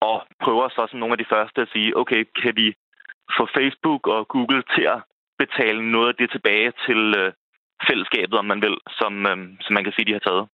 og 0.00 0.16
prøver 0.44 0.68
så 0.68 0.86
som 0.90 0.98
nogle 0.98 1.14
af 1.14 1.18
de 1.18 1.32
første 1.34 1.60
at 1.60 1.72
sige, 1.72 1.96
okay, 1.96 2.24
kan 2.42 2.56
vi 2.56 2.74
få 3.36 3.48
Facebook 3.56 4.06
og 4.06 4.28
Google 4.28 4.62
til 4.74 4.84
at 4.94 5.00
betale 5.38 5.90
noget 5.92 6.08
af 6.08 6.14
det 6.14 6.30
tilbage 6.30 6.72
til 6.86 7.00
øh, 7.20 7.32
fællesskabet, 7.88 8.38
om 8.38 8.44
man 8.44 8.60
vil, 8.62 8.76
som, 8.98 9.26
øh, 9.26 9.38
som 9.64 9.72
man 9.74 9.84
kan 9.84 9.92
sige, 9.92 10.06
de 10.06 10.12
har 10.18 10.24
taget. 10.28 10.48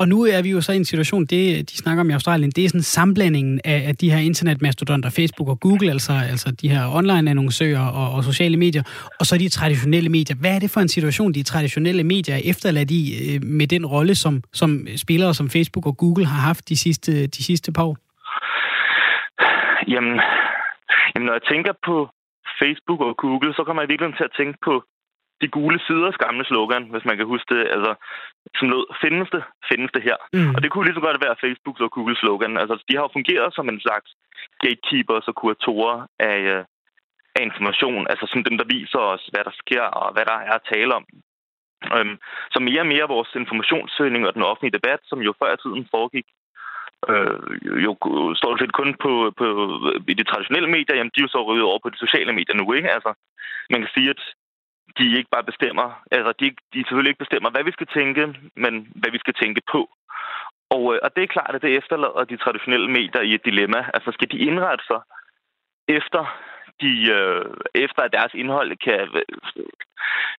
Og 0.00 0.08
nu 0.08 0.18
er 0.24 0.42
vi 0.42 0.50
jo 0.50 0.60
så 0.60 0.72
i 0.72 0.76
en 0.76 0.84
situation, 0.84 1.22
det 1.24 1.70
de 1.70 1.76
snakker 1.76 2.00
om 2.00 2.10
i 2.10 2.12
Australien, 2.12 2.50
det 2.50 2.64
er 2.64 2.68
sådan 2.68 2.82
sammenblandingen 2.82 3.60
af, 3.64 3.78
af 3.88 3.94
de 3.96 4.10
her 4.12 4.18
internetmastodonter, 4.18 5.10
Facebook 5.10 5.48
og 5.48 5.60
Google, 5.60 5.90
altså, 5.90 6.12
altså 6.30 6.48
de 6.62 6.68
her 6.68 6.82
online-annoncører 6.98 7.86
og, 8.00 8.06
og 8.16 8.24
sociale 8.24 8.56
medier, 8.56 8.82
og 9.20 9.26
så 9.26 9.38
de 9.38 9.48
traditionelle 9.48 10.10
medier. 10.10 10.36
Hvad 10.40 10.54
er 10.54 10.58
det 10.58 10.70
for 10.70 10.80
en 10.80 10.88
situation, 10.88 11.32
de 11.32 11.42
traditionelle 11.42 12.04
medier 12.04 12.34
er 12.34 12.40
efterladt 12.44 12.90
i 12.90 13.02
øh, 13.24 13.42
med 13.58 13.66
den 13.66 13.86
rolle, 13.86 14.14
som, 14.14 14.42
som 14.52 14.70
spillere 14.96 15.34
som 15.34 15.50
Facebook 15.50 15.86
og 15.86 15.96
Google 15.96 16.26
har 16.26 16.40
haft 16.48 16.68
de 16.68 16.76
sidste, 16.76 17.26
de 17.26 17.42
sidste 17.44 17.72
par 17.72 17.84
år? 17.90 17.96
Jamen, 19.92 20.14
jamen, 21.12 21.26
når 21.26 21.32
jeg 21.38 21.44
tænker 21.52 21.72
på 21.88 21.96
Facebook 22.60 23.00
og 23.00 23.16
Google, 23.16 23.54
så 23.54 23.62
kommer 23.66 23.82
jeg 23.82 23.88
virkelig 23.88 24.16
til 24.16 24.24
at 24.30 24.36
tænke 24.38 24.58
på 24.64 24.74
de 25.42 25.48
gule 25.48 25.80
siders 25.86 26.16
gamle 26.24 26.44
slogan, 26.44 26.84
hvis 26.92 27.04
man 27.04 27.16
kan 27.16 27.26
huske 27.26 27.54
det, 27.54 27.64
altså, 27.74 27.92
som 28.58 28.68
lød, 28.72 28.86
findes 29.02 29.28
det, 29.34 29.42
findes 29.70 29.90
det 29.94 30.02
her. 30.08 30.16
Mm. 30.32 30.54
Og 30.54 30.58
det 30.62 30.70
kunne 30.70 30.86
lige 30.86 30.98
så 30.98 31.06
godt 31.08 31.24
være 31.24 31.40
Facebooks 31.44 31.80
og 31.80 31.90
Googles 31.90 32.18
slogan. 32.18 32.56
Altså, 32.62 32.74
de 32.88 32.96
har 32.96 33.02
jo 33.04 33.16
fungeret 33.16 33.54
som 33.54 33.68
en 33.68 33.80
slags 33.80 34.10
gatekeepers 34.64 35.28
og 35.30 35.34
kuratorer 35.40 35.98
af, 36.18 36.38
øh, 36.54 36.64
af 37.36 37.42
information, 37.48 38.06
altså 38.10 38.26
som 38.32 38.44
dem, 38.44 38.54
der 38.58 38.66
viser 38.76 39.02
os, 39.12 39.24
hvad 39.32 39.44
der 39.48 39.54
sker 39.62 39.84
og 40.00 40.12
hvad 40.12 40.24
der 40.30 40.36
er 40.48 40.54
at 40.58 40.68
tale 40.72 40.94
om. 40.94 41.04
Øhm, 41.96 42.16
så 42.54 42.58
mere 42.68 42.80
og 42.84 42.90
mere 42.94 43.12
vores 43.14 43.30
informationssøgning 43.34 44.26
og 44.26 44.34
den 44.34 44.42
offentlige 44.50 44.76
debat, 44.78 45.00
som 45.04 45.18
jo 45.26 45.32
før 45.40 45.50
i 45.54 45.62
tiden 45.62 45.88
foregik, 45.94 46.26
øh, 47.10 47.36
jo 47.86 47.92
stort 48.40 48.58
set 48.60 48.72
kun 48.80 48.90
på, 49.04 49.12
på 49.38 49.46
i 50.12 50.14
de 50.14 50.28
traditionelle 50.30 50.70
medier, 50.76 50.96
jamen 50.96 51.12
de 51.14 51.20
er 51.20 51.26
jo 51.26 51.34
så 51.34 51.42
ryddet 51.42 51.68
over 51.70 51.78
på 51.82 51.90
de 51.90 51.98
sociale 52.04 52.32
medier 52.32 52.56
nu, 52.56 52.72
ikke? 52.72 52.90
Altså, 52.96 53.10
man 53.70 53.80
kan 53.80 53.90
sige, 53.94 54.10
at 54.10 54.22
de 54.98 55.16
ikke 55.18 55.30
bare 55.30 55.50
bestemmer, 55.50 56.02
altså 56.10 56.32
de, 56.40 56.46
de 56.72 56.78
selvfølgelig 56.78 57.10
ikke 57.10 57.24
bestemmer, 57.24 57.50
hvad 57.50 57.64
vi 57.64 57.72
skal 57.72 57.86
tænke, 57.86 58.22
men 58.56 58.72
hvad 59.00 59.10
vi 59.10 59.18
skal 59.18 59.34
tænke 59.34 59.62
på. 59.72 59.80
Og, 60.70 60.94
øh, 60.94 60.98
og 61.04 61.10
det 61.16 61.22
er 61.22 61.34
klart, 61.36 61.54
at 61.54 61.62
det 61.62 61.76
efterlader 61.76 62.24
de 62.24 62.36
traditionelle 62.36 62.90
medier 62.90 63.22
i 63.22 63.34
et 63.34 63.44
dilemma. 63.44 63.80
Altså 63.94 64.10
skal 64.12 64.30
de 64.30 64.38
indrette 64.38 64.84
sig 64.90 65.00
efter, 65.88 66.22
de, 66.82 66.92
øh, 67.18 67.44
efter 67.74 68.02
at 68.02 68.12
deres 68.12 68.34
indhold 68.34 68.76
kan 68.76 69.00
øh, 69.14 69.66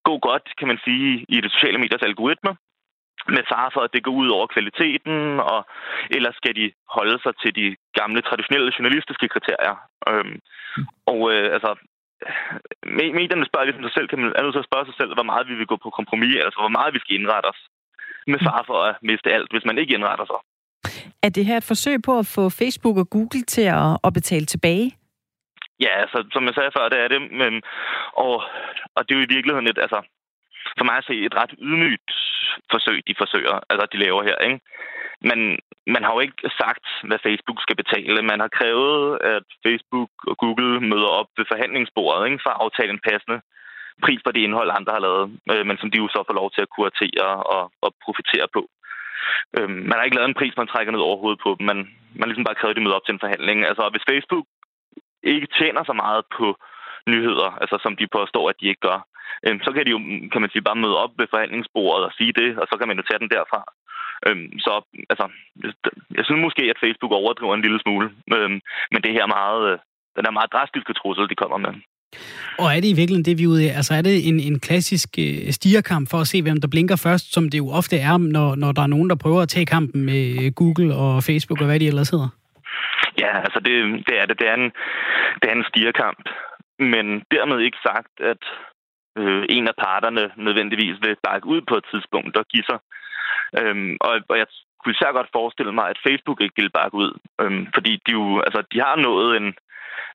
gå 0.03 0.17
godt, 0.17 0.45
kan 0.57 0.67
man 0.67 0.79
sige, 0.83 1.25
i 1.29 1.41
de 1.41 1.49
sociale 1.49 1.77
mediers 1.77 2.01
algoritmer, 2.01 2.55
med 3.27 3.43
far 3.53 3.69
for, 3.73 3.81
at 3.81 3.93
det 3.93 4.03
går 4.03 4.11
ud 4.11 4.29
over 4.29 4.47
kvaliteten, 4.47 5.39
og 5.39 5.59
eller 6.15 6.31
skal 6.31 6.55
de 6.55 6.71
holde 6.97 7.17
sig 7.23 7.33
til 7.43 7.55
de 7.55 7.75
gamle, 7.99 8.21
traditionelle 8.21 8.71
journalistiske 8.77 9.27
kriterier? 9.27 9.75
Øhm, 10.09 10.39
og 11.05 11.19
øh, 11.33 11.53
altså, 11.55 11.71
medierne 13.19 13.45
spørger 13.45 13.65
ligesom 13.65 13.83
sig 13.83 13.95
selv, 13.95 14.07
kan 14.07 14.19
man 14.19 14.33
er 14.35 14.43
nødt 14.43 14.55
til 14.55 14.65
at 14.65 14.69
spørge 14.69 14.85
sig 14.85 14.95
selv, 14.97 15.11
hvor 15.13 15.29
meget 15.31 15.49
vi 15.49 15.55
vil 15.59 15.71
gå 15.71 15.77
på 15.83 15.89
kompromis, 15.89 16.35
altså 16.45 16.59
hvor 16.63 16.75
meget 16.77 16.93
vi 16.93 16.99
skal 16.99 17.15
indrette 17.19 17.47
os 17.53 17.61
med 18.31 18.39
far 18.47 18.61
for 18.69 18.79
at 18.89 18.95
miste 19.09 19.33
alt, 19.35 19.51
hvis 19.51 19.65
man 19.69 19.77
ikke 19.77 19.93
indretter 19.93 20.25
sig. 20.31 20.39
Er 21.25 21.29
det 21.29 21.45
her 21.45 21.57
et 21.57 21.69
forsøg 21.71 21.97
på 22.01 22.13
at 22.19 22.27
få 22.35 22.43
Facebook 22.49 22.97
og 22.97 23.09
Google 23.09 23.43
til 23.55 23.65
at, 23.79 23.89
at 24.03 24.13
betale 24.13 24.45
tilbage? 24.45 24.87
Ja, 25.85 25.93
altså, 26.03 26.17
som 26.33 26.45
jeg 26.45 26.53
sagde 26.53 26.71
før, 26.77 26.89
det 26.89 26.99
er 26.99 27.07
det, 27.07 27.21
men, 27.41 27.53
og, 28.25 28.33
og 28.95 29.01
det 29.03 29.11
er 29.11 29.19
jo 29.19 29.25
i 29.25 29.33
virkeligheden 29.35 29.67
et, 29.67 29.79
altså, 29.85 29.99
for 30.79 30.87
mig 30.89 30.97
at 30.97 31.07
se 31.09 31.15
et 31.27 31.35
ret 31.41 31.53
ydmygt 31.67 32.11
forsøg, 32.73 32.97
de 33.07 33.15
forsøger, 33.21 33.55
altså 33.69 33.85
de 33.93 34.01
laver 34.05 34.21
her, 34.29 34.37
ikke? 34.49 34.59
Men 35.29 35.39
man 35.95 36.03
har 36.03 36.13
jo 36.13 36.19
ikke 36.19 36.41
sagt, 36.61 36.85
hvad 37.09 37.19
Facebook 37.27 37.59
skal 37.61 37.75
betale. 37.81 38.29
Man 38.31 38.39
har 38.43 38.57
krævet, 38.59 39.17
at 39.35 39.45
Facebook 39.65 40.11
og 40.29 40.35
Google 40.43 40.73
møder 40.91 41.11
op 41.19 41.29
ved 41.37 41.45
forhandlingsbordet 41.51 42.25
ikke, 42.25 42.43
for 42.43 42.51
at 42.51 42.61
aftale 42.65 42.91
en 42.93 43.05
passende 43.09 43.39
pris 44.05 44.21
for 44.23 44.31
det 44.31 44.41
indhold, 44.41 44.77
andre 44.79 44.93
har 44.97 45.03
lavet, 45.07 45.25
øh, 45.51 45.63
men 45.67 45.77
som 45.77 45.91
de 45.91 46.01
jo 46.03 46.07
så 46.07 46.19
får 46.27 46.35
lov 46.41 46.49
til 46.51 46.61
at 46.65 46.73
kuratere 46.75 47.29
og, 47.55 47.63
og 47.85 47.89
profitere 48.05 48.47
på. 48.55 48.61
Øh, 49.57 49.69
man 49.89 49.95
har 49.97 50.03
ikke 50.05 50.17
lavet 50.17 50.29
en 50.29 50.39
pris, 50.39 50.57
man 50.57 50.71
trækker 50.71 50.91
ned 50.91 51.07
overhovedet 51.09 51.39
på 51.45 51.49
dem. 51.57 51.65
Man, 51.71 51.79
man 52.13 52.21
har 52.23 52.29
ligesom 52.29 52.47
bare 52.47 52.59
krævet, 52.59 52.73
at 52.73 52.79
de 52.79 52.83
møder 52.83 52.99
op 52.99 53.05
til 53.05 53.15
en 53.15 53.23
forhandling. 53.25 53.57
Altså, 53.69 53.83
hvis 53.93 54.09
Facebook 54.11 54.45
ikke 55.23 55.47
tjener 55.57 55.83
så 55.83 55.93
meget 56.03 56.23
på 56.37 56.47
nyheder, 57.07 57.49
altså 57.61 57.77
som 57.83 57.95
de 57.99 58.07
påstår, 58.17 58.49
at 58.49 58.59
de 58.61 58.69
ikke 58.71 58.85
gør, 58.89 58.99
øh, 59.45 59.55
så 59.65 59.69
kan 59.71 59.85
de 59.85 59.91
jo, 59.95 59.99
kan 60.31 60.41
man 60.41 60.51
sige, 60.51 60.67
bare 60.67 60.81
møde 60.83 60.97
op 61.03 61.13
ved 61.19 61.27
forhandlingsbordet 61.29 62.05
og 62.05 62.13
sige 62.17 62.33
det, 62.41 62.49
og 62.61 62.65
så 62.69 62.75
kan 62.77 62.87
man 62.87 62.97
jo 62.97 63.03
tage 63.05 63.21
den 63.23 63.33
derfra. 63.35 63.61
Øhm, 64.27 64.59
så 64.65 64.73
altså, 65.11 65.25
jeg 66.17 66.23
synes 66.25 66.41
måske, 66.45 66.63
at 66.73 66.81
Facebook 66.83 67.11
overdriver 67.11 67.53
en 67.55 67.65
lille 67.65 67.79
smule. 67.79 68.07
Øhm, 68.35 68.59
men 68.91 69.01
det 69.05 69.11
her 69.17 69.25
meget, 69.37 69.61
øh, 69.71 69.77
den 70.15 70.25
er 70.25 70.37
meget 70.37 70.53
drastiske 70.53 70.93
trussel, 70.93 71.29
de 71.29 71.41
kommer 71.41 71.57
med. 71.57 71.73
Og 72.59 72.67
er 72.75 72.79
det 72.81 72.89
i 72.89 72.99
virkeligheden 72.99 73.25
det, 73.29 73.37
vi 73.37 73.43
er 73.43 73.47
ude 73.53 73.65
i? 73.65 73.67
Altså 73.67 73.93
er 73.93 74.01
det 74.01 74.27
en, 74.29 74.39
en 74.39 74.59
klassisk 74.59 75.09
øh, 75.19 75.51
stigerkamp 75.57 76.09
for 76.11 76.17
at 76.17 76.27
se, 76.27 76.41
hvem 76.41 76.61
der 76.61 76.67
blinker 76.67 76.95
først, 77.07 77.33
som 77.33 77.49
det 77.49 77.57
jo 77.57 77.67
ofte 77.79 77.97
er, 77.97 78.17
når, 78.17 78.55
når 78.55 78.71
der 78.71 78.81
er 78.81 78.93
nogen, 78.95 79.09
der 79.09 79.15
prøver 79.23 79.41
at 79.41 79.49
tage 79.49 79.65
kampen 79.65 80.05
med 80.05 80.55
Google 80.55 80.95
og 80.95 81.23
Facebook 81.23 81.61
og 81.61 81.65
hvad 81.65 81.79
de 81.79 81.87
ellers 81.87 82.09
hedder? 82.09 82.29
Ja, 83.23 83.33
altså 83.45 83.59
det, 83.65 83.75
det 84.07 84.15
er 84.21 84.25
det. 84.25 84.39
Det 84.39 84.47
er 84.47 84.53
en, 84.53 84.71
det 85.41 85.47
er 85.49 85.55
en 85.55 85.65
stigerkamp. 85.69 86.23
Men 86.79 87.05
dermed 87.31 87.59
ikke 87.59 87.77
sagt, 87.83 88.13
at 88.19 88.43
øh, 89.17 89.45
en 89.49 89.67
af 89.67 89.75
parterne 89.77 90.31
nødvendigvis 90.35 90.97
vil 91.01 91.17
bakke 91.23 91.47
ud 91.47 91.61
på 91.61 91.75
et 91.77 91.85
tidspunkt 91.91 92.37
og 92.37 92.45
give 92.45 92.63
sig. 92.69 92.79
Øhm, 93.59 93.97
og, 94.01 94.13
og 94.29 94.37
jeg 94.37 94.47
kunne 94.79 94.95
især 94.95 95.11
godt 95.11 95.29
forestille 95.37 95.71
mig, 95.71 95.89
at 95.89 96.03
Facebook 96.07 96.41
ikke 96.41 96.57
ville 96.57 96.77
bakke 96.79 96.95
ud. 97.03 97.11
Øhm, 97.41 97.67
fordi 97.73 97.93
de 98.05 98.11
jo, 98.11 98.41
altså, 98.47 98.63
de 98.73 98.79
har 98.79 98.95
nået 98.95 99.37
en, 99.37 99.47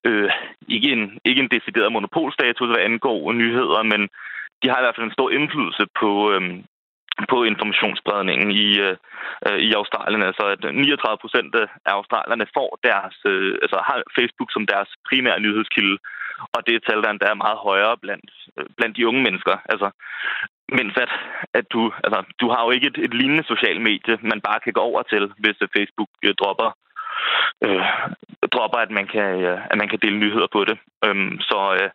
øh, 0.08 0.30
ikke, 0.68 0.88
en, 0.92 1.18
ikke 1.24 1.42
en 1.42 1.52
decideret 1.56 1.92
monopolstatus, 1.92 2.68
hvad 2.70 2.86
angår 2.88 3.32
nyheder, 3.32 3.82
men 3.82 4.00
de 4.62 4.68
har 4.70 4.78
i 4.78 4.84
hvert 4.84 4.96
fald 4.96 5.06
en 5.06 5.18
stor 5.18 5.30
indflydelse 5.30 5.84
på, 6.00 6.10
øhm, 6.32 6.64
på 7.28 7.44
informationsspredningen 7.44 8.50
i, 8.50 8.66
øh, 8.86 8.96
i 9.68 9.72
Australien. 9.80 10.22
Altså 10.22 10.44
at 10.54 10.74
39 10.74 11.18
procent 11.24 11.54
af 11.54 11.66
australierne 11.98 12.46
får 12.56 12.70
deres, 12.88 13.16
øh, 13.32 13.52
altså 13.64 13.78
har 13.88 13.96
Facebook 14.18 14.50
som 14.52 14.66
deres 14.66 14.90
primære 15.08 15.40
nyhedskilde, 15.40 15.96
og 16.54 16.66
det 16.66 16.74
er 16.74 16.86
tal, 16.88 17.02
der 17.02 17.28
er 17.30 17.42
meget 17.44 17.58
højere 17.58 17.96
blandt, 17.96 18.30
blandt 18.76 18.96
de 18.96 19.08
unge 19.08 19.22
mennesker. 19.22 19.56
Altså, 19.72 19.90
mens 20.68 20.94
at, 20.96 21.12
at 21.54 21.66
du, 21.72 21.92
altså, 22.04 22.24
du 22.40 22.46
har 22.50 22.64
jo 22.64 22.70
ikke 22.70 22.86
et, 22.86 22.98
et 22.98 23.14
lignende 23.14 23.44
socialt 23.44 23.82
medie, 23.82 24.18
man 24.22 24.40
bare 24.40 24.60
kan 24.64 24.72
gå 24.72 24.80
over 24.80 25.02
til, 25.02 25.32
hvis 25.38 25.56
øh, 25.62 25.68
Facebook 25.76 26.08
øh, 26.22 26.34
dropper 26.40 26.70
øh, 27.64 27.84
dropper, 28.54 28.78
at 28.78 28.90
man 28.90 29.06
kan, 29.06 29.28
øh, 29.44 29.60
at 29.70 29.78
man 29.78 29.88
kan 29.88 29.98
dele 30.02 30.18
nyheder 30.18 30.46
på 30.52 30.64
det. 30.64 30.78
Øhm, 31.04 31.40
så 31.40 31.58
øh, 31.80 31.90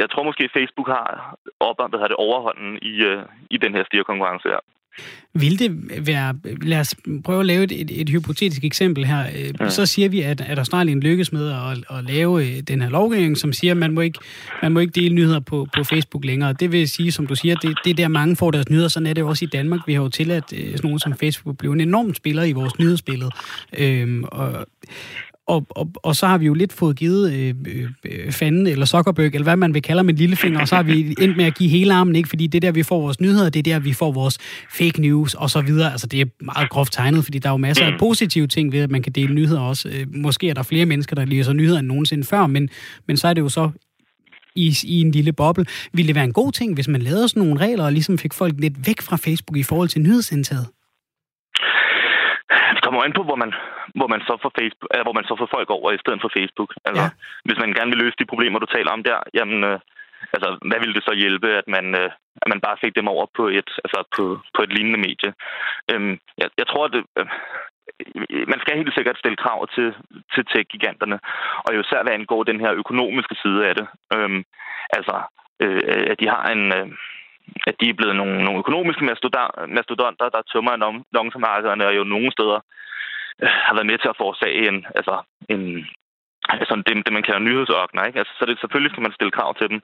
jeg 0.00 0.10
tror 0.10 0.22
måske, 0.22 0.44
at 0.44 0.56
Facebook 0.58 0.88
har 0.88 1.36
op, 1.60 1.76
hvad 1.90 2.08
det 2.08 2.16
overhånden 2.26 2.78
i, 2.82 2.94
øh, 3.10 3.22
i 3.50 3.56
den 3.56 3.74
her 3.74 3.84
stierkonkurrence 3.84 4.48
her. 4.48 4.60
Vil 5.34 5.58
det 5.58 5.70
være... 6.06 6.34
Lad 6.62 6.80
os 6.80 6.94
prøve 7.24 7.40
at 7.40 7.46
lave 7.46 7.64
et, 7.64 7.72
et, 7.72 8.00
et 8.00 8.08
hypotetisk 8.08 8.64
eksempel 8.64 9.04
her. 9.04 9.24
Ja. 9.60 9.70
Så 9.70 9.86
siger 9.86 10.08
vi, 10.08 10.20
at, 10.20 10.40
at 10.40 10.58
Australien 10.58 11.00
lykkes 11.00 11.32
med 11.32 11.50
at, 11.50 11.98
at 11.98 12.04
lave 12.04 12.46
øh, 12.46 12.60
den 12.60 12.82
her 12.82 12.88
lovgivning, 12.88 13.38
som 13.38 13.52
siger, 13.52 13.70
at 13.70 13.76
man 13.76 13.92
må 13.92 14.00
ikke, 14.00 14.18
man 14.62 14.72
må 14.72 14.80
ikke 14.80 15.00
dele 15.00 15.14
nyheder 15.14 15.40
på, 15.40 15.66
på 15.76 15.84
Facebook 15.84 16.24
længere. 16.24 16.52
Det 16.52 16.72
vil 16.72 16.88
sige, 16.88 17.12
som 17.12 17.26
du 17.26 17.34
siger, 17.34 17.54
det, 17.54 17.76
det 17.84 17.90
er 17.90 17.94
der 17.94 18.08
mange 18.08 18.36
får 18.36 18.50
deres 18.50 18.70
nyheder. 18.70 18.88
Sådan 18.88 19.06
er 19.06 19.12
det 19.12 19.24
også 19.24 19.44
i 19.44 19.48
Danmark. 19.48 19.80
Vi 19.86 19.92
har 19.92 20.02
jo 20.02 20.08
tilladt 20.08 20.52
øh, 20.56 20.66
sådan 20.66 20.78
nogen 20.82 20.98
som 20.98 21.14
Facebook 21.20 21.58
blive 21.58 21.72
en 21.72 21.80
enorm 21.80 22.14
spiller 22.14 22.42
i 22.42 22.52
vores 22.52 22.78
nyhedsbillede. 22.78 23.30
Øhm, 23.78 24.24
og 24.24 24.66
og, 25.46 25.66
og, 25.70 25.90
og 26.02 26.16
så 26.16 26.26
har 26.26 26.38
vi 26.38 26.46
jo 26.46 26.54
lidt 26.54 26.72
fået 26.72 26.96
givet 26.96 27.32
øh, 27.32 27.54
øh, 28.04 28.32
fanden, 28.32 28.66
eller 28.66 28.86
Zuckerberg, 28.86 29.34
eller 29.34 29.42
hvad 29.42 29.56
man 29.56 29.74
vil 29.74 29.82
kalde 29.82 30.02
med 30.02 30.14
lillefinger, 30.14 30.60
og 30.60 30.68
så 30.68 30.76
har 30.76 30.82
vi 30.82 31.14
endt 31.20 31.36
med 31.36 31.44
at 31.44 31.54
give 31.54 31.70
hele 31.70 31.94
armen, 31.94 32.16
ikke? 32.16 32.28
fordi 32.28 32.46
det 32.46 32.64
er 32.64 32.68
der, 32.68 32.72
vi 32.72 32.82
får 32.82 33.00
vores 33.00 33.20
nyheder, 33.20 33.50
det 33.50 33.58
er 33.58 33.62
der, 33.74 33.78
vi 33.78 33.92
får 33.92 34.12
vores 34.12 34.38
fake 34.70 35.00
news, 35.00 35.34
og 35.34 35.50
så 35.50 35.60
videre. 35.60 35.90
Altså, 35.92 36.06
det 36.06 36.20
er 36.20 36.26
meget 36.40 36.70
groft 36.70 36.92
tegnet, 36.92 37.24
fordi 37.24 37.38
der 37.38 37.48
er 37.48 37.52
jo 37.52 37.56
masser 37.56 37.86
af 37.86 37.98
positive 37.98 38.46
ting 38.46 38.72
ved, 38.72 38.80
at 38.80 38.90
man 38.90 39.02
kan 39.02 39.12
dele 39.12 39.34
nyheder 39.34 39.60
også. 39.60 39.88
Øh, 39.88 40.06
måske 40.14 40.48
er 40.48 40.54
der 40.54 40.62
flere 40.62 40.86
mennesker, 40.86 41.16
der 41.16 41.24
læser 41.24 41.52
nyheder 41.52 41.78
end 41.78 41.86
nogensinde 41.86 42.24
før, 42.24 42.46
men, 42.46 42.68
men 43.06 43.16
så 43.16 43.28
er 43.28 43.34
det 43.34 43.40
jo 43.40 43.48
så 43.48 43.70
i, 44.54 44.76
i 44.84 45.00
en 45.00 45.10
lille 45.10 45.32
boble. 45.32 45.66
Ville 45.92 46.06
det 46.06 46.14
være 46.14 46.24
en 46.24 46.32
god 46.32 46.52
ting, 46.52 46.74
hvis 46.74 46.88
man 46.88 47.02
lavede 47.02 47.28
sådan 47.28 47.42
nogle 47.42 47.60
regler, 47.60 47.84
og 47.84 47.92
ligesom 47.92 48.18
fik 48.18 48.32
folk 48.32 48.54
lidt 48.58 48.86
væk 48.86 49.00
fra 49.00 49.16
Facebook 49.16 49.56
i 49.56 49.62
forhold 49.62 49.88
til 49.88 50.02
nyhedsindtaget? 50.02 50.66
Det 52.74 52.82
kommer 52.84 53.02
an 53.02 53.12
på, 53.16 53.22
hvor 53.22 53.36
man, 53.36 53.52
hvor 53.98 54.08
man 54.14 54.22
så 54.28 54.34
får 54.42 54.52
Facebook, 54.58 54.90
eller 54.92 55.06
hvor 55.06 55.18
man 55.18 55.28
så 55.28 55.34
får 55.40 55.48
folk 55.56 55.68
over 55.70 55.88
i 55.92 56.02
stedet 56.02 56.20
for 56.22 56.30
Facebook. 56.38 56.70
Altså, 56.86 57.04
ja. 57.04 57.10
hvis 57.46 57.58
man 57.62 57.72
gerne 57.76 57.90
vil 57.92 58.02
løse 58.04 58.20
de 58.20 58.30
problemer, 58.32 58.58
du 58.58 58.66
taler 58.66 58.90
om 58.96 59.02
der, 59.08 59.18
jamen, 59.38 59.64
øh, 59.70 59.78
altså, 60.34 60.48
hvad 60.68 60.78
ville 60.80 60.94
det 60.94 61.04
så 61.04 61.14
hjælpe, 61.22 61.48
at 61.60 61.68
man, 61.76 61.86
øh, 62.00 62.10
at 62.42 62.48
man 62.52 62.60
bare 62.66 62.80
fik 62.84 62.94
dem 62.96 63.08
over 63.14 63.26
på 63.38 63.44
et, 63.58 63.70
altså, 63.84 63.98
på, 64.16 64.24
på 64.56 64.60
et 64.62 64.72
lignende 64.76 65.00
medie? 65.06 65.32
Øhm, 65.90 66.14
jeg, 66.40 66.48
jeg 66.60 66.66
tror, 66.66 66.84
at 66.88 66.94
øh, 67.18 67.26
man 68.52 68.60
skal 68.60 68.76
helt 68.76 68.94
sikkert 68.94 69.18
stille 69.18 69.42
krav 69.44 69.68
til, 69.74 69.88
til 70.34 70.44
tech-giganterne, 70.52 71.18
og 71.64 71.74
jo 71.74 71.80
især 71.80 72.02
hvad 72.02 72.12
angår 72.12 72.42
den 72.42 72.60
her 72.60 72.72
økonomiske 72.82 73.36
side 73.42 73.66
af 73.68 73.74
det. 73.74 73.86
Øhm, 74.14 74.44
altså, 74.96 75.16
øh, 75.62 76.06
at 76.12 76.20
de 76.20 76.28
har 76.28 76.44
en... 76.56 76.64
Øh, 76.78 76.88
at 77.66 77.74
de 77.80 77.88
er 77.88 77.94
blevet 77.94 78.16
nogle, 78.16 78.44
nogle 78.44 78.58
økonomiske 78.58 79.04
mastodonter, 79.68 80.28
der 80.28 80.42
tømmer 80.52 80.72
annoncemarkederne, 80.72 81.86
og 81.86 81.96
jo 81.96 82.04
nogle 82.04 82.32
steder 82.32 82.60
har 83.66 83.74
været 83.74 83.90
med 83.90 83.98
til 83.98 84.08
at 84.12 84.18
forårsage 84.20 84.68
en, 84.68 84.86
altså 84.98 85.14
en, 85.48 85.86
altså 86.48 86.82
det, 86.86 87.06
det 87.06 87.12
man 87.12 87.26
kalder 87.26 87.46
nyhedsørkner. 87.48 88.02
Ikke? 88.04 88.18
Altså, 88.18 88.34
så 88.38 88.46
det, 88.46 88.60
selvfølgelig 88.60 88.92
skal 88.92 89.06
man 89.06 89.16
stille 89.16 89.36
krav 89.38 89.54
til 89.54 89.68
dem. 89.72 89.80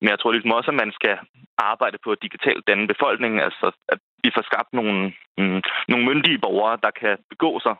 Men 0.00 0.08
jeg 0.10 0.18
tror 0.18 0.32
ligesom 0.32 0.56
også, 0.58 0.70
at 0.70 0.80
man 0.82 0.92
skal 0.98 1.18
arbejde 1.58 1.98
på 2.04 2.10
at 2.12 2.22
digitalt 2.22 2.66
danne 2.68 2.86
befolkningen, 2.92 3.40
altså 3.40 3.66
at 3.88 3.98
vi 4.24 4.30
får 4.34 4.42
skabt 4.50 4.70
nogle, 4.72 5.12
mm, 5.38 5.60
nogle 5.88 6.06
myndige 6.08 6.38
borgere, 6.38 6.78
der 6.82 6.90
kan 7.02 7.14
begå 7.30 7.60
sig 7.60 7.74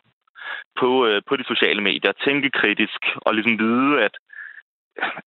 på, 0.79 0.89
øh, 1.07 1.21
på 1.27 1.33
de 1.37 1.45
sociale 1.51 1.81
medier, 1.81 2.11
tænke 2.11 2.49
kritisk 2.49 3.01
og 3.25 3.33
ligesom 3.33 3.59
vide, 3.59 4.01
at 4.05 4.15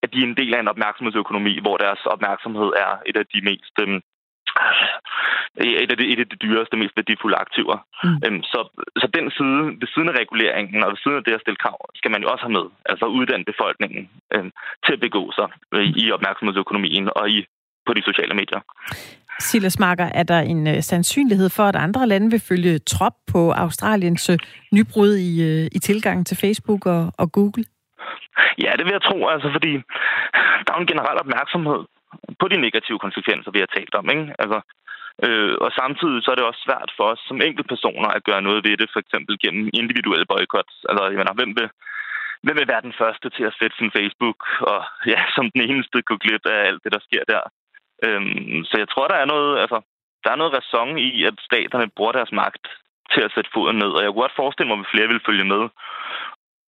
at 0.03 0.13
de 0.13 0.19
er 0.19 0.27
en 0.27 0.37
del 0.37 0.55
af 0.55 0.61
en 0.61 0.73
opmærksomhedsøkonomi, 0.75 1.55
hvor 1.61 1.77
deres 1.77 2.03
opmærksomhed 2.07 2.71
er 2.87 2.93
et 3.07 3.17
af 3.17 3.27
de 3.27 3.41
mest 3.51 3.77
øh, 3.81 4.01
et 5.83 5.91
af, 5.91 5.97
de, 5.97 6.05
et 6.13 6.21
af 6.25 6.29
de 6.29 6.37
dyreste, 6.45 6.77
mest 6.77 6.97
værdifulde 6.97 7.37
aktiver. 7.37 7.77
Mm. 8.05 8.19
Øhm, 8.25 8.43
så, 8.43 8.61
så 9.01 9.07
den 9.17 9.27
side, 9.39 9.61
ved 9.81 9.89
siden 9.95 10.09
af 10.09 10.19
reguleringen 10.23 10.85
og 10.85 10.91
ved 10.91 11.01
siden 11.03 11.17
af 11.17 11.25
det 11.25 11.35
at 11.35 11.41
stille 11.41 11.63
krav, 11.65 11.79
skal 11.95 12.11
man 12.11 12.23
jo 12.23 12.29
også 12.33 12.45
have 12.47 12.57
med, 12.59 12.67
altså 12.93 13.05
uddanne 13.05 13.45
befolkningen 13.53 14.03
øhm, 14.35 14.51
til 14.85 14.93
at 14.93 15.01
begå 15.07 15.23
sig 15.39 15.49
øh, 15.75 15.87
i 16.03 16.05
opmærksomhedsøkonomien 16.17 17.09
og 17.17 17.31
i 17.31 17.39
på 17.87 17.93
de 17.95 18.03
sociale 18.03 18.35
medier. 18.35 18.61
Silas 19.41 19.79
Marker, 19.79 20.09
er 20.15 20.23
der 20.23 20.41
en 20.41 20.67
uh, 20.67 20.81
sandsynlighed 20.81 21.51
for, 21.51 21.63
at 21.63 21.77
andre 21.77 22.07
lande 22.07 22.31
vil 22.31 22.43
følge 22.49 22.79
trop 22.79 23.13
på 23.33 23.51
Australiens 23.51 24.31
uh, 24.31 24.37
nybrud 24.73 25.13
i, 25.17 25.33
uh, 25.49 25.67
i 25.77 25.79
tilgang 25.79 26.27
til 26.27 26.37
Facebook 26.37 26.87
og, 26.87 27.13
og 27.19 27.33
Google? 27.33 27.65
Ja, 28.59 28.73
det 28.77 28.85
vil 28.85 28.93
jeg 28.93 29.03
tro, 29.03 29.29
altså, 29.29 29.49
fordi 29.53 29.73
der 30.65 30.73
er 30.75 30.81
en 30.81 30.87
generel 30.87 31.19
opmærksomhed 31.25 31.81
på 32.41 32.49
de 32.49 32.57
negative 32.67 32.99
konsekvenser, 32.99 33.51
vi 33.51 33.63
har 33.63 33.71
talt 33.77 33.95
om. 33.95 34.11
Ikke? 34.15 34.27
Altså, 34.43 34.59
øh, 35.25 35.55
og 35.65 35.71
samtidig 35.81 36.19
så 36.23 36.29
er 36.31 36.39
det 36.39 36.49
også 36.51 36.63
svært 36.67 36.91
for 36.97 37.05
os 37.13 37.23
som 37.29 37.41
enkeltpersoner 37.49 38.09
at 38.09 38.25
gøre 38.29 38.43
noget 38.49 38.61
ved 38.67 38.77
det, 38.77 38.89
for 38.93 39.01
eksempel 39.05 39.35
gennem 39.45 39.71
individuelle 39.81 40.27
boykots. 40.33 40.75
Altså, 40.89 41.03
jeg 41.05 41.19
mener, 41.21 41.39
hvem 41.39 41.53
vil, 41.59 41.69
hvem 42.45 42.57
vil 42.59 42.73
være 42.73 42.87
den 42.89 42.95
første 43.03 43.29
til 43.37 43.45
at 43.51 43.57
sætte 43.59 43.77
sin 43.77 43.95
Facebook, 43.97 44.41
og 44.73 44.81
ja, 45.13 45.21
som 45.37 45.45
den 45.55 45.63
eneste 45.71 46.03
gå 46.09 46.15
glip 46.25 46.45
af 46.47 46.61
alt 46.69 46.85
det, 46.85 46.93
der 46.97 47.03
sker 47.09 47.25
der. 47.33 47.43
Øhm, 48.07 48.65
så 48.69 48.75
jeg 48.83 48.89
tror, 48.89 49.07
der 49.09 49.19
er 49.23 49.29
noget, 49.35 49.53
altså, 49.65 49.79
der 50.25 50.31
er 50.31 50.41
noget 50.41 50.55
ræson 50.57 50.99
i, 50.99 51.25
at 51.25 51.37
staterne 51.49 51.89
bruger 51.97 52.13
deres 52.13 52.33
magt 52.33 52.65
til 53.13 53.23
at 53.27 53.33
sætte 53.35 53.51
foden 53.55 53.79
ned, 53.79 53.93
og 53.97 54.03
jeg 54.03 54.11
kunne 54.11 54.25
godt 54.25 54.41
forestille 54.41 54.69
mig, 54.69 54.79
at 54.79 54.93
flere 54.93 55.09
vil 55.13 55.27
følge 55.29 55.47
med. 55.55 55.63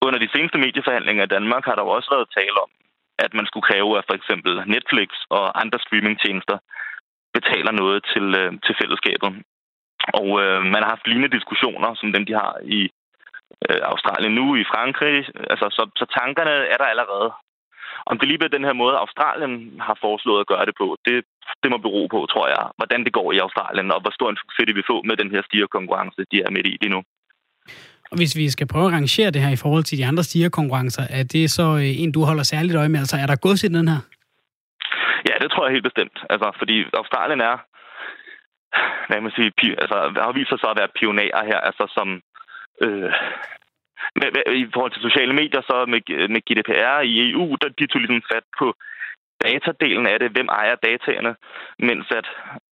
Under 0.05 0.19
de 0.19 0.29
seneste 0.35 0.57
medieforhandlinger 0.57 1.23
i 1.23 1.33
Danmark 1.35 1.63
har 1.65 1.75
der 1.75 1.83
jo 1.83 1.95
også 1.97 2.09
været 2.15 2.33
tale 2.37 2.57
om, 2.63 2.69
at 3.19 3.33
man 3.33 3.45
skulle 3.45 3.67
kræve, 3.69 3.97
at 3.97 4.05
for 4.07 4.15
eksempel 4.19 4.51
Netflix 4.75 5.09
og 5.29 5.61
andre 5.61 5.79
streamingtjenester 5.79 6.57
betaler 7.33 7.71
noget 7.71 8.05
til, 8.13 8.25
øh, 8.41 8.51
til 8.65 8.75
fællesskabet. 8.81 9.31
Og 10.19 10.27
øh, 10.43 10.61
man 10.73 10.81
har 10.83 10.89
haft 10.89 11.07
lignende 11.07 11.35
diskussioner, 11.37 11.89
som 11.95 12.13
dem, 12.13 12.25
de 12.25 12.33
har 12.33 12.53
i 12.63 12.81
øh, 13.69 13.81
Australien 13.91 14.35
nu, 14.35 14.55
i 14.55 14.69
Frankrig. 14.73 15.17
Altså, 15.51 15.67
så, 15.77 15.83
så 15.99 16.05
tankerne 16.19 16.55
er 16.73 16.77
der 16.77 16.85
allerede. 16.93 17.29
Om 18.05 18.19
det 18.19 18.27
lige 18.27 18.37
bliver 18.37 18.57
den 18.57 18.67
her 18.67 18.73
måde, 18.73 19.01
Australien 19.03 19.53
har 19.87 19.97
foreslået 20.05 20.39
at 20.41 20.47
gøre 20.47 20.65
det 20.65 20.75
på, 20.81 20.97
det, 21.05 21.23
det 21.63 21.71
må 21.71 21.77
bero 21.77 22.07
på, 22.07 22.19
tror 22.33 22.47
jeg, 22.47 22.63
hvordan 22.77 23.03
det 23.05 23.13
går 23.13 23.31
i 23.31 23.37
Australien, 23.45 23.91
og 23.91 24.01
hvor 24.01 24.11
stor 24.11 24.29
en 24.29 24.41
succes 24.43 24.65
de 24.67 24.73
vil 24.73 24.89
få 24.91 24.97
med 25.03 25.15
den 25.17 25.31
her 25.31 25.41
stigerkonkurrence, 25.41 26.25
de 26.31 26.37
er 26.45 26.49
midt 26.49 26.67
i 26.67 26.77
lige 26.81 26.95
nu. 26.95 27.01
Og 28.13 28.17
hvis 28.19 28.37
vi 28.41 28.45
skal 28.55 28.67
prøve 28.73 28.87
at 28.89 28.97
rangere 28.99 29.31
det 29.31 29.41
her 29.45 29.53
i 29.53 29.61
forhold 29.63 29.83
til 29.83 29.97
de 29.99 30.05
andre 30.11 30.23
stigerkonkurrencer, 30.23 31.03
er 31.19 31.23
det 31.33 31.51
så 31.57 31.67
øh, 31.83 32.01
en, 32.01 32.11
du 32.11 32.21
holder 32.29 32.43
særligt 32.43 32.79
øje 32.81 32.93
med? 32.93 32.99
Altså, 33.03 33.17
er 33.23 33.27
der 33.27 33.43
gods 33.45 33.63
i 33.63 33.67
den 33.77 33.87
her? 33.91 34.01
Ja, 35.29 35.35
det 35.41 35.49
tror 35.51 35.65
jeg 35.65 35.73
helt 35.75 35.89
bestemt. 35.89 36.17
Altså, 36.33 36.47
fordi 36.59 36.75
Australien 37.01 37.41
er, 37.51 37.55
hvad 39.07 39.21
man 39.21 39.35
sige, 39.37 39.51
altså, 39.83 39.97
har 40.25 40.37
vist 40.37 40.49
sig 40.49 40.59
så 40.61 40.67
at 40.73 40.79
være 40.81 40.95
pionerer 40.99 41.41
her, 41.49 41.59
altså 41.69 41.83
som, 41.97 42.07
øh, 42.85 43.11
med, 44.19 44.29
med, 44.35 44.43
i 44.61 44.65
forhold 44.73 44.93
til 44.93 45.07
sociale 45.07 45.33
medier, 45.41 45.61
så 45.69 45.75
med, 45.93 46.01
med 46.33 46.41
GDPR 46.47 46.99
i 47.11 47.13
EU, 47.29 47.47
der 47.61 47.67
de 47.79 47.85
tog 47.87 47.99
ligesom 48.01 48.21
fat 48.33 48.45
på 48.59 48.67
datadelen 49.45 50.05
af 50.13 50.17
det, 50.19 50.29
hvem 50.31 50.49
ejer 50.61 50.75
dataene, 50.87 51.33
mens 51.89 52.05
at 52.19 52.27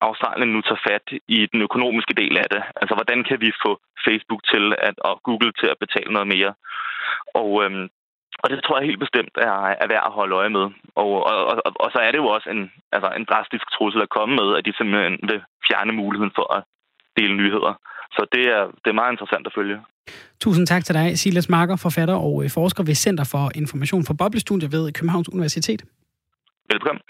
Australien 0.08 0.52
nu 0.54 0.62
tager 0.62 0.86
fat 0.90 1.06
i 1.38 1.40
den 1.54 1.62
økonomiske 1.68 2.14
del 2.22 2.38
af 2.44 2.48
det. 2.54 2.62
Altså, 2.82 2.94
hvordan 2.96 3.24
kan 3.30 3.38
vi 3.44 3.52
få 3.66 3.72
Facebook 4.08 4.42
til 4.52 4.64
at, 4.88 4.96
og 5.10 5.14
Google 5.28 5.52
til 5.60 5.68
at 5.74 5.82
betale 5.84 6.12
noget 6.14 6.30
mere? 6.36 6.54
Og, 7.42 7.50
øhm, 7.64 7.86
og 8.44 8.48
det 8.50 8.64
tror 8.64 8.78
jeg 8.78 8.90
helt 8.90 9.06
bestemt 9.06 9.36
er, 9.48 9.56
er 9.84 9.88
værd 9.94 10.06
at 10.10 10.18
holde 10.20 10.36
øje 10.42 10.54
med. 10.58 10.66
Og, 11.02 11.12
og, 11.32 11.40
og, 11.66 11.72
og 11.84 11.90
så 11.94 12.00
er 12.06 12.12
det 12.12 12.20
jo 12.24 12.28
også 12.36 12.50
en, 12.56 12.72
altså 12.96 13.10
en 13.20 13.26
drastisk 13.32 13.66
trussel 13.76 14.02
at 14.02 14.14
komme 14.18 14.34
med, 14.42 14.50
at 14.58 14.66
de 14.66 14.74
simpelthen 14.78 15.16
vil 15.30 15.40
fjerne 15.68 15.94
muligheden 16.02 16.34
for 16.36 16.48
at 16.58 16.64
dele 17.18 17.36
nyheder. 17.42 17.74
Så 18.16 18.22
det 18.36 18.44
er, 18.58 18.64
det 18.84 18.90
er 18.90 19.00
meget 19.02 19.12
interessant 19.12 19.48
at 19.48 19.54
følge. 19.58 19.78
Tusind 20.40 20.68
tak 20.68 20.84
til 20.86 20.96
dig, 20.96 21.20
Silas 21.20 21.50
Marker, 21.50 21.76
forfatter 21.76 22.16
og 22.16 22.44
øh, 22.44 22.50
forsker 22.50 22.84
ved 22.84 22.96
Center 22.96 23.26
for 23.34 23.52
Information 23.56 24.04
for 24.06 24.14
Boblestudier 24.14 24.70
ved 24.70 24.94
Københavns 24.94 25.30
Universitet. 25.30 25.82
Velkommen. 26.74 27.02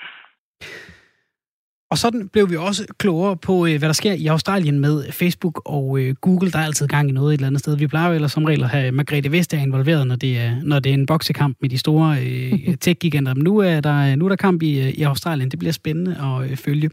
Og 1.92 1.98
sådan 1.98 2.28
blev 2.28 2.50
vi 2.50 2.56
også 2.56 2.86
klogere 2.98 3.38
på, 3.38 3.66
øh, 3.66 3.78
hvad 3.80 3.90
der 3.90 3.94
sker 3.94 4.14
i 4.14 4.28
Australien 4.28 4.80
med 4.80 5.12
Facebook 5.12 5.62
og 5.66 6.00
øh, 6.00 6.16
Google. 6.16 6.52
Der 6.52 6.60
er 6.60 6.66
altid 6.66 6.88
gang 6.88 7.10
i 7.10 7.12
noget 7.12 7.34
et 7.34 7.38
eller 7.38 7.48
andet 7.48 7.60
sted. 7.60 7.78
Vi 7.78 7.88
plejer 7.88 8.08
jo 8.10 8.16
ellers 8.16 8.32
som 8.32 8.46
regel 8.46 8.64
at 8.64 8.70
have 8.70 8.92
Margrethe 8.92 9.32
Vestager 9.32 9.64
involveret, 9.64 10.08
når 10.08 10.16
det 10.16 10.40
er, 10.40 10.56
når 10.64 10.80
det 10.80 10.90
er 10.90 10.94
en 10.94 11.06
boksekamp 11.06 11.58
med 11.62 11.70
de 11.70 11.78
store 11.78 12.18
øh, 12.22 12.54
tech-giganter. 12.84 13.34
Men 13.34 13.44
nu 13.44 13.58
er, 13.58 13.80
der, 13.80 14.16
nu 14.16 14.26
er 14.26 14.30
der 14.30 14.36
kamp 14.36 14.62
i, 14.62 14.90
i 14.90 15.02
Australien. 15.02 15.52
Det 15.52 15.60
bliver 15.60 15.74
spændende 15.74 16.12
at 16.52 16.60
følge. 16.60 16.90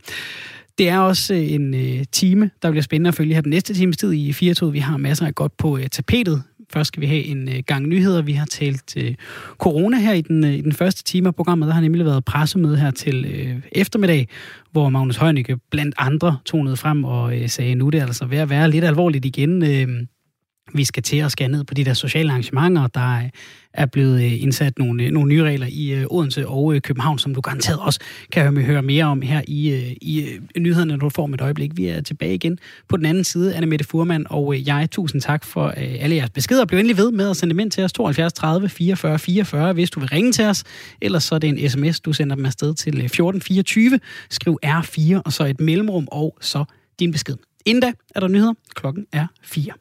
Det 0.79 0.89
er 0.89 0.99
også 0.99 1.35
en 1.35 1.75
time, 2.13 2.51
der 2.63 2.71
bliver 2.71 2.83
spændende 2.83 3.09
at 3.09 3.15
følge 3.15 3.35
her 3.35 3.41
den 3.41 3.51
næste 3.51 3.75
times 3.75 3.97
tid 3.97 4.13
i 4.13 4.33
4 4.33 4.73
Vi 4.73 4.79
har 4.79 4.97
masser 4.97 5.27
af 5.27 5.35
godt 5.35 5.57
på 5.57 5.79
tapetet 5.93 6.43
Først 6.73 6.89
skal 6.89 7.01
vi 7.01 7.07
have 7.07 7.25
en 7.25 7.49
øh, 7.49 7.63
gang 7.67 7.87
nyheder. 7.87 8.23
Vi 8.23 8.33
har 8.33 8.47
talt 8.47 8.97
øh, 8.97 9.15
corona 9.59 9.99
her 9.99 10.13
i 10.13 10.21
den, 10.21 10.45
øh, 10.45 10.55
i 10.55 10.61
den 10.61 10.73
første 10.73 11.05
time 11.05 11.29
af 11.29 11.35
programmet. 11.35 11.67
Der 11.69 11.75
har 11.75 11.81
nemlig 11.81 12.05
været 12.05 12.25
pressemøde 12.25 12.77
her 12.77 12.91
til 12.91 13.25
øh, 13.25 13.57
eftermiddag, 13.73 14.29
hvor 14.73 14.89
Magnus 14.89 15.17
Heunicke 15.17 15.59
blandt 15.71 15.95
andre 15.99 16.39
tonede 16.45 16.77
frem 16.77 17.05
og 17.05 17.37
øh, 17.37 17.49
sagde, 17.49 17.75
nu 17.75 17.87
er 17.87 17.91
det 17.91 18.01
altså 18.01 18.27
ved 18.27 18.39
at 18.39 18.51
være 18.51 18.71
lidt 18.71 18.85
alvorligt 18.85 19.25
igen. 19.25 19.63
Øh, 19.63 20.07
vi 20.75 20.85
skal 20.85 21.03
til 21.03 21.17
at 21.17 21.33
skære 21.33 21.49
ned 21.49 21.65
på 21.65 21.75
de 21.75 21.85
der 21.85 21.95
sociale 21.95 22.31
arrangementer. 22.31 22.87
Der 22.87 23.29
er 23.73 23.87
blevet 23.87 24.25
øh, 24.25 24.43
indsat 24.43 24.79
nogle, 24.79 25.03
øh, 25.03 25.11
nogle 25.11 25.29
nye 25.29 25.43
regler 25.43 25.67
i 25.71 25.91
øh, 25.95 26.07
Odense 26.11 26.49
og 26.49 26.83
København, 26.83 27.19
som 27.19 27.35
du 27.35 27.41
garanteret 27.41 27.79
også 27.81 28.01
kan 28.33 28.57
høre 28.57 28.83
mere 28.83 29.05
om 29.05 29.23
her 29.23 29.43
i, 29.49 29.97
i 30.01 30.39
nyhederne, 30.57 30.91
når 30.91 30.97
du 30.97 31.09
får 31.09 31.27
med 31.27 31.39
et 31.39 31.43
øjeblik. 31.43 31.71
Vi 31.77 31.87
er 31.87 32.01
tilbage 32.01 32.35
igen 32.35 32.59
på 32.89 32.97
den 32.97 33.07
anden 33.07 33.25
side. 33.25 33.55
Anne 33.55 33.67
Mette 33.67 33.85
Furman 33.85 34.27
og 34.31 34.67
jeg. 34.67 34.89
Tusind 34.91 35.21
tak 35.21 35.45
for 35.45 35.69
alle 35.69 36.17
jeres 36.17 36.31
beskeder. 36.31 36.65
Bliv 36.65 36.79
endelig 36.79 36.97
ved 36.97 37.11
med 37.11 37.31
at 37.31 37.37
sende 37.37 37.53
dem 37.53 37.61
ind 37.61 37.71
til 37.71 37.85
os 37.85 37.93
72 37.93 38.33
30 38.33 38.69
44 38.69 39.19
44, 39.19 39.73
hvis 39.73 39.91
du 39.91 40.01
vil 40.01 40.09
ringe 40.09 40.33
til 40.33 40.45
os. 40.45 40.65
Ellers 41.01 41.25
så 41.25 41.35
er 41.35 41.39
det 41.39 41.49
en 41.49 41.71
sms, 41.71 42.01
du 42.01 42.13
sender 42.13 42.37
dem 42.37 42.47
afsted 42.47 42.75
til 42.75 42.89
1424. 42.89 44.01
Skriv 44.31 44.59
R4 44.67 45.23
og 45.25 45.33
så 45.33 45.45
et 45.45 45.61
mellemrum 45.61 46.09
og 46.11 46.37
så 46.41 46.65
din 47.01 47.13
besked. 47.13 47.37
Inden 47.67 47.83
da 47.83 47.93
er 48.15 48.21
der 48.21 48.29
nyheder. 48.29 48.55
Klokken 48.75 49.07
er 49.13 49.27
4. 49.43 49.73